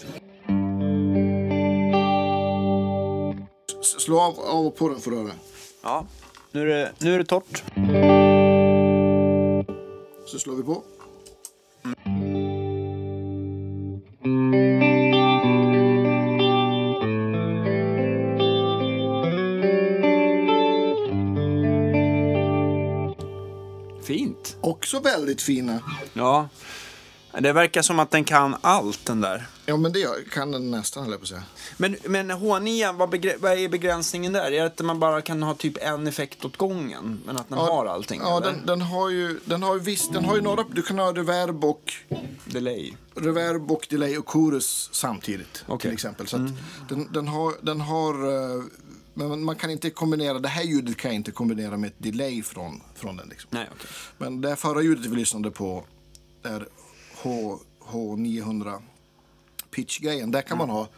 Slå 3.82 4.20
av, 4.20 4.40
av 4.40 4.66
och 4.66 4.76
på 4.76 4.90
den 4.90 5.00
får 5.00 5.12
du 5.12 5.18
höra. 5.18 5.32
Ja. 5.84 6.06
Nu 6.52 6.62
är 6.62 6.66
det, 6.66 6.92
nu 7.00 7.14
är 7.14 7.18
det 7.18 7.26
torrt. 7.26 7.64
Så 10.28 10.40
slår 10.40 10.56
vi 10.56 10.64
på. 10.64 10.84
Fint. 11.84 12.37
Också 24.68 25.00
väldigt 25.00 25.42
fina. 25.42 25.80
Ja. 26.14 26.50
Det 27.40 27.54
verkar 27.54 27.82
som 27.82 28.00
att 28.00 28.12
den 28.12 28.24
kan 28.24 28.56
allt 28.62 29.06
den 29.06 29.22
där. 29.22 29.48
Ja, 29.66 29.78
men 29.78 29.94
det 29.94 30.00
gör- 30.00 30.30
kan 30.32 30.52
den 30.52 30.72
nästan, 30.72 31.04
höll 31.04 31.12
jag 31.12 31.20
på 31.20 31.24
att 31.24 31.30
säga. 31.30 31.44
Men, 31.78 31.96
men 32.04 32.32
H9, 32.32 32.98
vad, 32.98 33.10
begre- 33.10 33.38
vad 33.40 33.52
är 33.60 33.70
begränsningen 33.70 34.34
där? 34.34 34.46
Är 34.46 34.52
det 34.52 34.66
att 34.66 34.80
man 34.82 35.00
bara 35.00 35.22
kan 35.22 35.44
ha 35.44 35.54
typ 35.54 35.78
en 35.84 36.08
effekt 36.08 36.46
åt 36.46 36.58
gången? 36.58 37.22
Men 37.26 37.38
att 37.38 37.50
den 37.50 37.58
har 37.58 37.86
allting? 37.86 38.22
Ja, 38.24 38.38
eller? 38.38 38.52
den, 38.52 38.66
den 38.66 38.82
har 38.82 39.10
ju, 39.10 39.40
den 39.46 39.64
har 39.64 39.74
ju 39.76 39.80
visst, 39.82 40.14
den 40.14 40.26
har 40.26 40.36
ju 40.36 40.42
några, 40.42 40.64
du 40.72 40.82
kan 40.82 41.00
ha 41.00 41.14
reverb 41.14 41.66
och, 41.66 41.94
Delay. 42.46 42.94
reverb 43.16 43.72
och 43.72 43.88
delay 43.90 44.18
och 44.18 44.30
chorus 44.30 44.90
samtidigt. 44.92 45.64
Okej. 45.68 45.80
Till 45.82 45.94
exempel. 45.94 46.28
Så 46.28 46.36
att 46.36 46.50
den, 46.90 47.14
den 47.14 47.28
har, 47.28 47.54
den 47.62 47.82
har, 47.82 48.14
eh, 48.58 48.64
men 49.18 49.44
man 49.44 49.56
kan 49.56 49.70
inte 49.70 49.90
kombinera, 49.90 50.40
det 50.40 50.48
här 50.48 50.64
ljudet 50.64 50.98
kan 50.98 51.12
jag 51.12 51.16
inte 51.16 51.32
kombinera 51.32 51.78
med 51.78 51.88
ett 51.88 51.96
delay 51.98 52.44
från, 52.44 52.82
från 52.96 53.18
den. 53.18 53.30
Liksom. 53.30 53.50
Nej, 53.54 53.68
okej. 53.76 53.90
Men 54.18 54.42
det 54.42 54.50
här 54.50 54.56
förra 54.56 54.82
ljudet 54.82 55.06
vi 55.06 55.16
lyssnade 55.16 55.52
på, 55.52 55.86
är 56.44 56.68
H, 57.16 57.60
H900 57.80 58.82
pitch-grejen, 59.72 60.32
där 60.32 60.42
kan 60.42 60.58
man 60.58 60.70
ha 60.70 60.90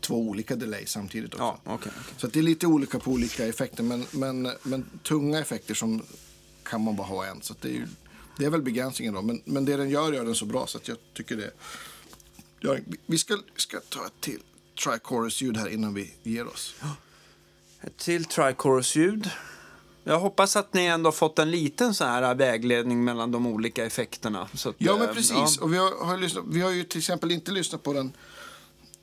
två 0.00 0.28
olika 0.28 0.56
delay 0.56 0.86
samtidigt 0.86 1.34
också. 1.34 1.44
Ja, 1.44 1.60
okej. 1.64 1.92
okej. 2.00 2.14
Så 2.16 2.26
det 2.26 2.38
är 2.38 2.42
lite 2.42 2.66
olika 2.66 2.98
på 2.98 3.10
olika 3.10 3.46
effekter, 3.46 3.82
men, 3.82 4.06
men, 4.10 4.48
men 4.62 4.84
tunga 5.02 5.40
effekter 5.40 5.74
som 5.74 6.02
kan 6.62 6.80
man 6.80 6.96
bara 6.96 7.06
ha 7.06 7.26
en. 7.26 7.42
Så 7.42 7.54
det, 7.60 7.68
är 7.68 7.72
ju, 7.72 7.86
det 8.38 8.44
är 8.44 8.50
väl 8.50 8.62
begränsningen 8.62 9.14
då, 9.14 9.22
men, 9.22 9.42
men 9.44 9.64
det 9.64 9.76
den 9.76 9.90
gör 9.90 10.12
gör 10.12 10.24
den 10.24 10.34
så 10.34 10.46
bra 10.46 10.66
så 10.66 10.78
att 10.78 10.88
jag 10.88 10.96
tycker 11.12 11.36
det. 11.36 11.50
Ja, 12.60 12.76
vi 13.06 13.18
ska, 13.18 13.38
ska 13.56 13.80
ta 13.80 14.06
ett 14.06 14.20
till 14.20 14.40
tri-chorus-ljud 14.84 15.56
här 15.56 15.68
innan 15.68 15.94
vi 15.94 16.14
ger 16.22 16.46
oss. 16.46 16.74
Ett 17.86 17.96
till 17.96 18.24
trichorus-ljud. 18.24 19.30
Jag 20.04 20.18
hoppas 20.18 20.56
att 20.56 20.74
ni 20.74 20.84
ändå 20.84 21.12
fått 21.12 21.38
en 21.38 21.50
liten 21.50 21.94
så 21.94 22.04
här 22.04 22.34
vägledning 22.34 23.04
mellan 23.04 23.30
de 23.30 23.46
olika 23.46 23.84
effekterna. 23.84 24.42
Att, 24.42 24.66
Ja, 24.78 24.96
men 24.96 25.08
eh, 25.08 25.14
precis. 25.14 25.58
Och 25.58 25.72
vi 25.72 25.78
har, 25.78 26.04
har 26.04 26.16
lyssnat, 26.16 26.44
vi 26.48 26.60
har 26.60 26.70
ju 26.70 26.84
till 26.84 26.98
exempel 26.98 27.30
inte 27.30 27.52
lyssnat 27.52 27.82
på 27.82 27.92
den, 27.92 28.12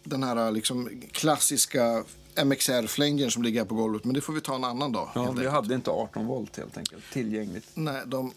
den 0.04 0.24
här 0.24 0.52
liksom 0.52 0.90
klassiska 1.12 2.04
MXR-flängen 2.46 3.32
som 3.32 3.44
ligger 3.44 3.60
här 3.60 3.68
på 3.68 3.76
golvet, 3.76 4.04
men 4.04 4.14
det 4.14 4.22
får 4.22 4.34
vi 4.34 4.42
ta 4.42 4.56
en 4.56 4.64
annan 4.64 4.92
dag. 4.92 5.10
Ja, 5.16 5.22
vi 5.22 5.30
enkelt. 5.30 5.50
hade 5.50 5.76
inte 5.76 5.92
18 5.92 6.26
volt 6.26 6.58
helt 6.58 6.78
enkelt 6.78 7.04
tillgängligt. 7.12 7.68
Nej, 7.74 8.02
de... 8.06 8.34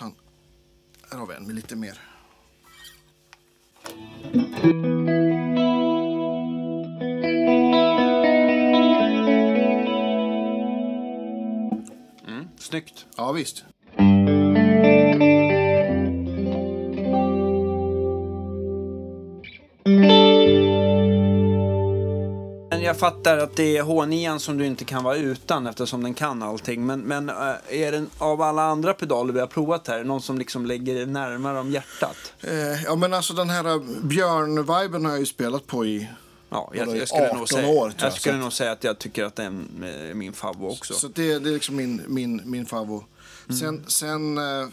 En, 0.00 0.12
här 1.10 1.18
har 1.18 1.26
vi 1.26 1.34
en 1.34 1.46
med 1.46 1.54
lite 1.54 1.76
mer. 1.76 2.00
Snyggt. 12.70 13.06
Ja, 13.16 13.32
visst. 13.32 13.64
Men 22.70 22.82
jag 22.82 22.98
fattar 22.98 23.38
att 23.38 23.56
det 23.56 23.76
är 23.76 23.82
H9 23.82 24.38
som 24.38 24.58
du 24.58 24.66
inte 24.66 24.84
kan 24.84 25.04
vara 25.04 25.16
utan 25.16 25.66
eftersom 25.66 26.02
den 26.02 26.14
kan 26.14 26.42
allting. 26.42 26.86
Men, 26.86 27.00
men 27.00 27.28
äh, 27.28 27.34
är 27.68 27.92
den 27.92 28.10
av 28.18 28.42
alla 28.42 28.62
andra 28.62 28.94
pedaler 28.94 29.32
vi 29.32 29.40
har 29.40 29.46
provat 29.46 29.88
här, 29.88 30.04
någon 30.04 30.22
som 30.22 30.38
liksom 30.38 30.66
lägger 30.66 31.06
närmare 31.06 31.60
om 31.60 31.70
hjärtat? 31.70 32.32
Eh, 32.40 32.84
ja, 32.84 32.96
men 32.96 33.14
alltså 33.14 33.34
den 33.34 33.50
här 33.50 33.68
eh, 33.68 33.80
björn-viben 34.02 35.04
har 35.04 35.12
jag 35.12 35.20
ju 35.20 35.26
spelat 35.26 35.66
på 35.66 35.86
i... 35.86 36.08
Ja, 36.50 36.70
jag, 36.74 36.96
jag 36.96 37.08
skulle, 37.08 37.26
18 37.26 37.38
nog 37.38 37.48
säga, 37.48 37.68
år, 37.68 37.94
jag 37.98 38.12
skulle 38.12 38.38
nog 38.38 38.52
säga 38.52 38.72
att 38.72 38.84
jag 38.84 38.98
tycker 38.98 39.24
att 39.24 39.36
den 39.36 39.84
är 39.84 40.14
min 40.14 40.32
favorit 40.32 40.78
också. 40.78 40.94
Så 40.94 41.08
det, 41.08 41.38
det 41.38 41.50
är 41.50 41.54
liksom 41.54 41.76
min, 41.76 42.02
min, 42.08 42.42
min 42.44 42.66
favorit. 42.66 43.04
Sen, 43.60 43.84
sen 43.86 44.38
eh, 44.38 44.68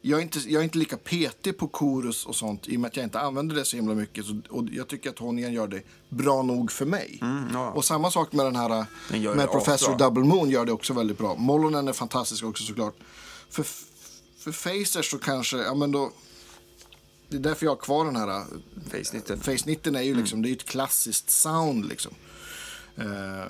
jag, 0.00 0.18
är 0.18 0.22
inte, 0.22 0.38
jag 0.38 0.60
är 0.60 0.64
inte 0.64 0.78
lika 0.78 0.96
petig 0.96 1.58
på 1.58 1.68
korus 1.68 2.26
och 2.26 2.36
sånt 2.36 2.68
i 2.68 2.76
och 2.76 2.80
med 2.80 2.88
att 2.88 2.96
jag 2.96 3.04
inte 3.04 3.20
använder 3.20 3.56
det 3.56 3.64
så 3.64 3.76
himla 3.76 3.94
mycket. 3.94 4.26
Så, 4.26 4.40
och 4.50 4.64
jag 4.72 4.88
tycker 4.88 5.10
att 5.10 5.18
Honjan 5.18 5.52
gör 5.52 5.66
det 5.66 5.82
bra 6.08 6.42
nog 6.42 6.72
för 6.72 6.86
mig. 6.86 7.20
ja. 7.52 7.70
Och 7.70 7.84
samma 7.84 8.10
sak 8.10 8.32
med 8.32 8.46
den 8.46 8.56
här 8.56 8.70
eh, 8.78 8.84
Den 9.08 9.22
med 9.36 9.50
Professor 9.50 9.92
asbra. 9.92 10.06
Double 10.06 10.24
Moon 10.24 10.50
gör 10.50 10.64
det 10.64 10.72
också 10.72 10.92
väldigt 10.92 11.18
bra. 11.18 11.34
Mollonen 11.34 11.88
är 11.88 11.92
fantastisk 11.92 12.44
också 12.44 12.64
såklart. 12.64 12.94
För, 13.50 13.66
för 14.38 14.52
Facers 14.52 15.10
så 15.10 15.18
kanske, 15.18 15.56
ja 15.56 15.74
men 15.74 15.92
då. 15.92 16.10
Det 17.34 17.38
är 17.38 17.42
därför 17.42 17.66
jag 17.66 17.70
har 17.70 17.76
kvar 17.76 18.04
den 18.04 18.16
här 18.16 18.44
Face 18.90 19.16
90. 19.16 19.36
Face 19.36 19.66
90 19.66 19.96
är 19.96 20.02
ju 20.02 20.14
liksom, 20.14 20.42
det 20.42 20.50
är 20.50 20.52
ett 20.52 20.64
klassiskt 20.64 21.30
sound 21.30 21.88
liksom. 21.88 22.14
Eh, 22.96 23.44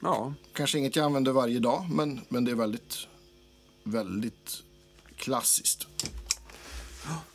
Ja, 0.00 0.34
Kanske 0.52 0.78
inget 0.78 0.96
jag 0.96 1.04
använder 1.04 1.32
varje 1.32 1.58
dag, 1.58 1.86
men, 1.90 2.20
men 2.28 2.44
det 2.44 2.50
är 2.50 2.54
väldigt, 2.54 2.96
väldigt 3.84 4.62
klassiskt. 5.16 5.86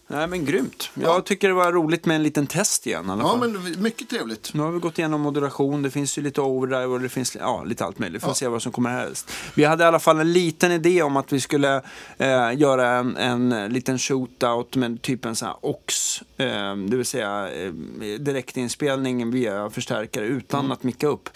Nej 0.08 0.28
men 0.28 0.46
grymt. 0.46 0.90
Jag 0.94 1.26
tycker 1.26 1.48
det 1.48 1.54
var 1.54 1.72
roligt 1.72 2.06
med 2.06 2.16
en 2.16 2.24
liten 2.24 2.48
test 2.48 2.88
igen 2.88 3.06
i 3.08 3.12
alla 3.12 3.24
Ja, 3.24 3.30
fall. 3.40 3.50
men 3.50 3.82
mycket 3.82 4.10
trevligt. 4.10 4.54
Nu 4.54 4.62
har 4.64 4.72
vi 4.72 4.80
gått 4.80 5.00
igenom 5.00 5.22
moderation, 5.22 5.82
det 5.82 5.92
finns 5.92 6.18
ju 6.18 6.22
lite 6.22 6.42
overdrive 6.42 6.86
och 6.86 7.00
det 7.00 7.10
finns 7.10 7.36
ja, 7.36 7.64
lite 7.64 7.86
allt 7.86 8.00
möjligt. 8.00 8.16
Vi 8.16 8.20
får 8.22 8.30
Ja. 8.30 8.34
se 8.36 8.48
vad 8.48 8.62
som 8.62 8.72
kommer 8.72 8.90
härnäst. 8.90 9.32
Vi 9.56 9.64
hade 9.64 9.84
i 9.84 9.88
alla 9.88 10.00
fall 10.00 10.20
en 10.20 10.34
liten 10.34 10.72
idé 10.72 11.02
om 11.04 11.18
att 11.18 11.34
vi 11.34 11.40
skulle 11.40 11.82
eh, 12.18 12.54
göra 12.58 12.88
en, 12.90 13.18
en 13.18 13.74
liten 13.74 14.00
shootout 14.00 14.76
med 14.76 15.02
typ 15.02 15.26
en 15.26 15.36
sån 15.36 15.48
här 15.48 15.58
OX. 15.62 16.22
Eh, 16.38 16.76
det 16.76 16.98
vill 16.98 17.06
säga 17.06 17.50
eh, 17.54 17.72
direktinspelning 18.20 19.32
via 19.32 19.70
förstärkare 19.70 20.26
utan 20.26 20.72
att 20.72 20.84
micka 20.84 21.08
upp. 21.08 21.30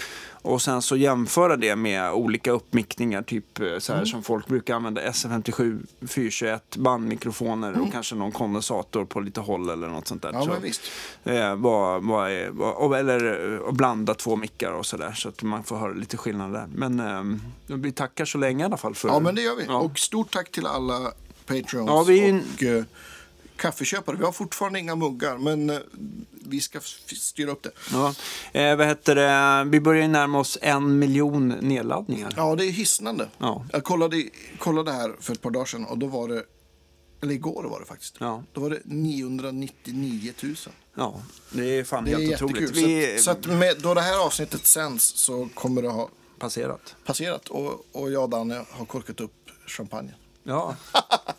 Och 0.47 0.61
sen 0.61 0.81
så 0.81 0.95
jämföra 0.95 1.55
det 1.57 1.75
med 1.75 2.11
olika 2.11 2.51
uppmickningar, 2.51 3.21
typ 3.21 3.59
eh, 3.59 3.77
så 3.79 3.93
här 3.93 4.05
som 4.05 4.23
folk 4.23 4.47
brukar 4.47 4.75
använda 4.75 5.01
SF57, 5.01 5.85
421, 6.07 6.75
bandmikrofoner 6.77 7.81
och 7.81 7.91
kanske 7.91 8.15
någon 8.15 8.31
kondensator 8.31 9.05
på 9.05 9.19
lite 9.19 9.39
håll 9.41 9.69
eller 9.69 9.87
något 9.87 10.07
sånt 10.07 10.21
där. 10.21 10.29
Ja, 10.33 10.41
Så- 10.41 10.49
men 10.49 10.61
visst. 10.61 10.81
Eh, 11.23 11.55
vad, 11.55 12.03
vad 12.03 12.31
är, 12.31 12.49
vad, 12.49 12.99
eller 12.99 13.57
och 13.59 13.73
blanda 13.73 14.13
två 14.13 14.35
mickar 14.35 14.71
och 14.71 14.85
sådär 14.85 15.11
så 15.11 15.29
att 15.29 15.43
man 15.43 15.63
får 15.63 15.77
höra 15.77 15.93
lite 15.93 16.17
skillnad 16.17 16.53
där. 16.53 16.67
Men 16.75 16.99
eh, 16.99 17.75
vi 17.77 17.91
tackar 17.91 18.25
så 18.25 18.37
länge 18.37 18.63
i 18.63 18.65
alla 18.65 18.77
fall. 18.77 18.95
För, 18.95 19.07
Ja, 19.07 19.19
men 19.19 19.35
det 19.35 19.41
gör 19.41 19.55
vi. 19.55 19.65
Ja. 19.67 19.77
Och 19.77 19.99
stort 19.99 20.31
tack 20.33 20.51
till 20.51 20.65
alla 20.65 21.11
Patreons 21.45 21.87
Ja, 21.89 22.03
vi 22.03 22.41
och 22.57 22.63
eh, 22.63 22.83
kaffeköpare. 23.57 24.15
Vi 24.15 24.25
har 24.25 24.31
fortfarande 24.31 24.79
inga 24.79 24.95
muggar, 24.95 25.37
men 25.37 25.69
eh, 25.69 25.77
vi 26.45 26.61
ska 26.61 26.79
styra 27.15 27.51
upp 27.51 27.63
det. 27.63 27.71
Ja. 27.91 28.13
Eh, 28.51 28.75
vad 28.75 28.87
heter 28.87 29.15
det? 29.15 29.63
Vi 29.69 29.79
börjar 29.79 30.07
närma 30.07 30.39
oss 30.39 30.57
en 30.61 30.99
miljon 30.99 31.47
nedladdningar. 31.49 32.33
Ja, 32.37 32.55
det 32.55 32.65
är 32.65 32.71
hisnande. 32.71 33.29
Ja. 33.37 33.65
Jag 33.73 33.83
kollade, 33.83 34.23
kollade 34.59 34.91
här 34.91 35.15
för 35.19 35.33
ett 35.33 35.41
par 35.41 35.51
dagar 35.51 35.65
sedan 35.65 35.85
och 35.85 35.97
då 35.97 36.07
var 36.07 36.27
det, 36.27 36.43
eller 37.21 37.33
igår 37.33 37.63
var 37.63 37.79
det 37.79 37.85
faktiskt. 37.85 38.15
Ja. 38.19 38.43
Då 38.53 38.61
var 38.61 38.69
det 38.69 38.79
999 38.85 40.33
000. 40.43 40.55
Ja, 40.95 41.21
det 41.51 41.63
är 41.79 41.83
fan 41.83 42.05
Det 42.05 42.11
är 42.11 42.17
helt 42.17 42.31
jättekul. 42.31 42.63
otroligt. 42.63 42.75
Vi 42.77 43.19
Så, 43.19 43.31
att, 43.31 43.43
så 43.43 43.51
att 43.51 43.57
med, 43.57 43.75
då 43.81 43.93
det 43.93 44.01
här 44.01 44.25
avsnittet 44.25 44.65
sänds 44.67 45.03
så 45.03 45.49
kommer 45.53 45.81
det 45.81 45.89
ha 45.89 46.09
passerat. 46.39 46.95
passerat 47.05 47.47
och, 47.47 47.85
och 47.91 48.11
jag 48.11 48.23
och 48.23 48.29
Danne 48.29 48.65
har 48.71 48.85
korkat 48.85 49.19
upp 49.21 49.33
champagne. 49.67 50.13
Ja. 50.43 50.75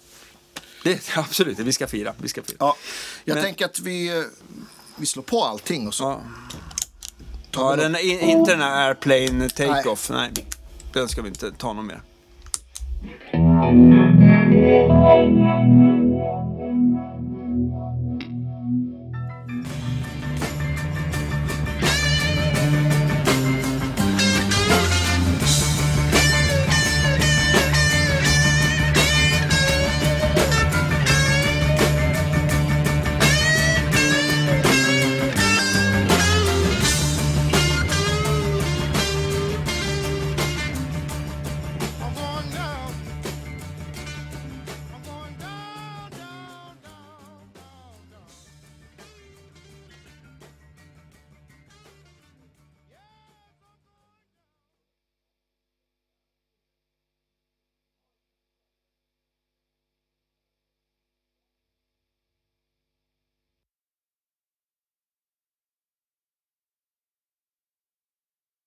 det, 0.88 1.16
absolut, 1.16 1.58
vi 1.58 1.72
ska 1.72 1.86
fira. 1.86 2.14
Vi 2.18 2.28
ska 2.28 2.42
fira. 2.42 2.56
Ja, 2.60 2.76
jag 3.24 3.34
Men- 3.34 3.44
tänker 3.44 3.64
att 3.64 3.80
vi, 3.80 4.24
vi 4.96 5.06
slår 5.06 5.22
på 5.22 5.44
allting 5.44 5.86
och 5.86 5.94
så 5.94 6.04
Ja. 6.04 6.20
Ja, 7.52 7.76
den, 7.76 7.96
in, 7.96 8.20
inte 8.20 8.50
den 8.50 8.60
här 8.60 8.88
airplane 8.88 9.48
take-off. 9.48 10.10
Nej. 10.10 10.30
Den 10.92 11.08
ska 11.08 11.22
vi 11.22 11.28
inte 11.28 11.52
ta 11.52 11.72
någon 11.72 11.86
mer. 11.86 12.02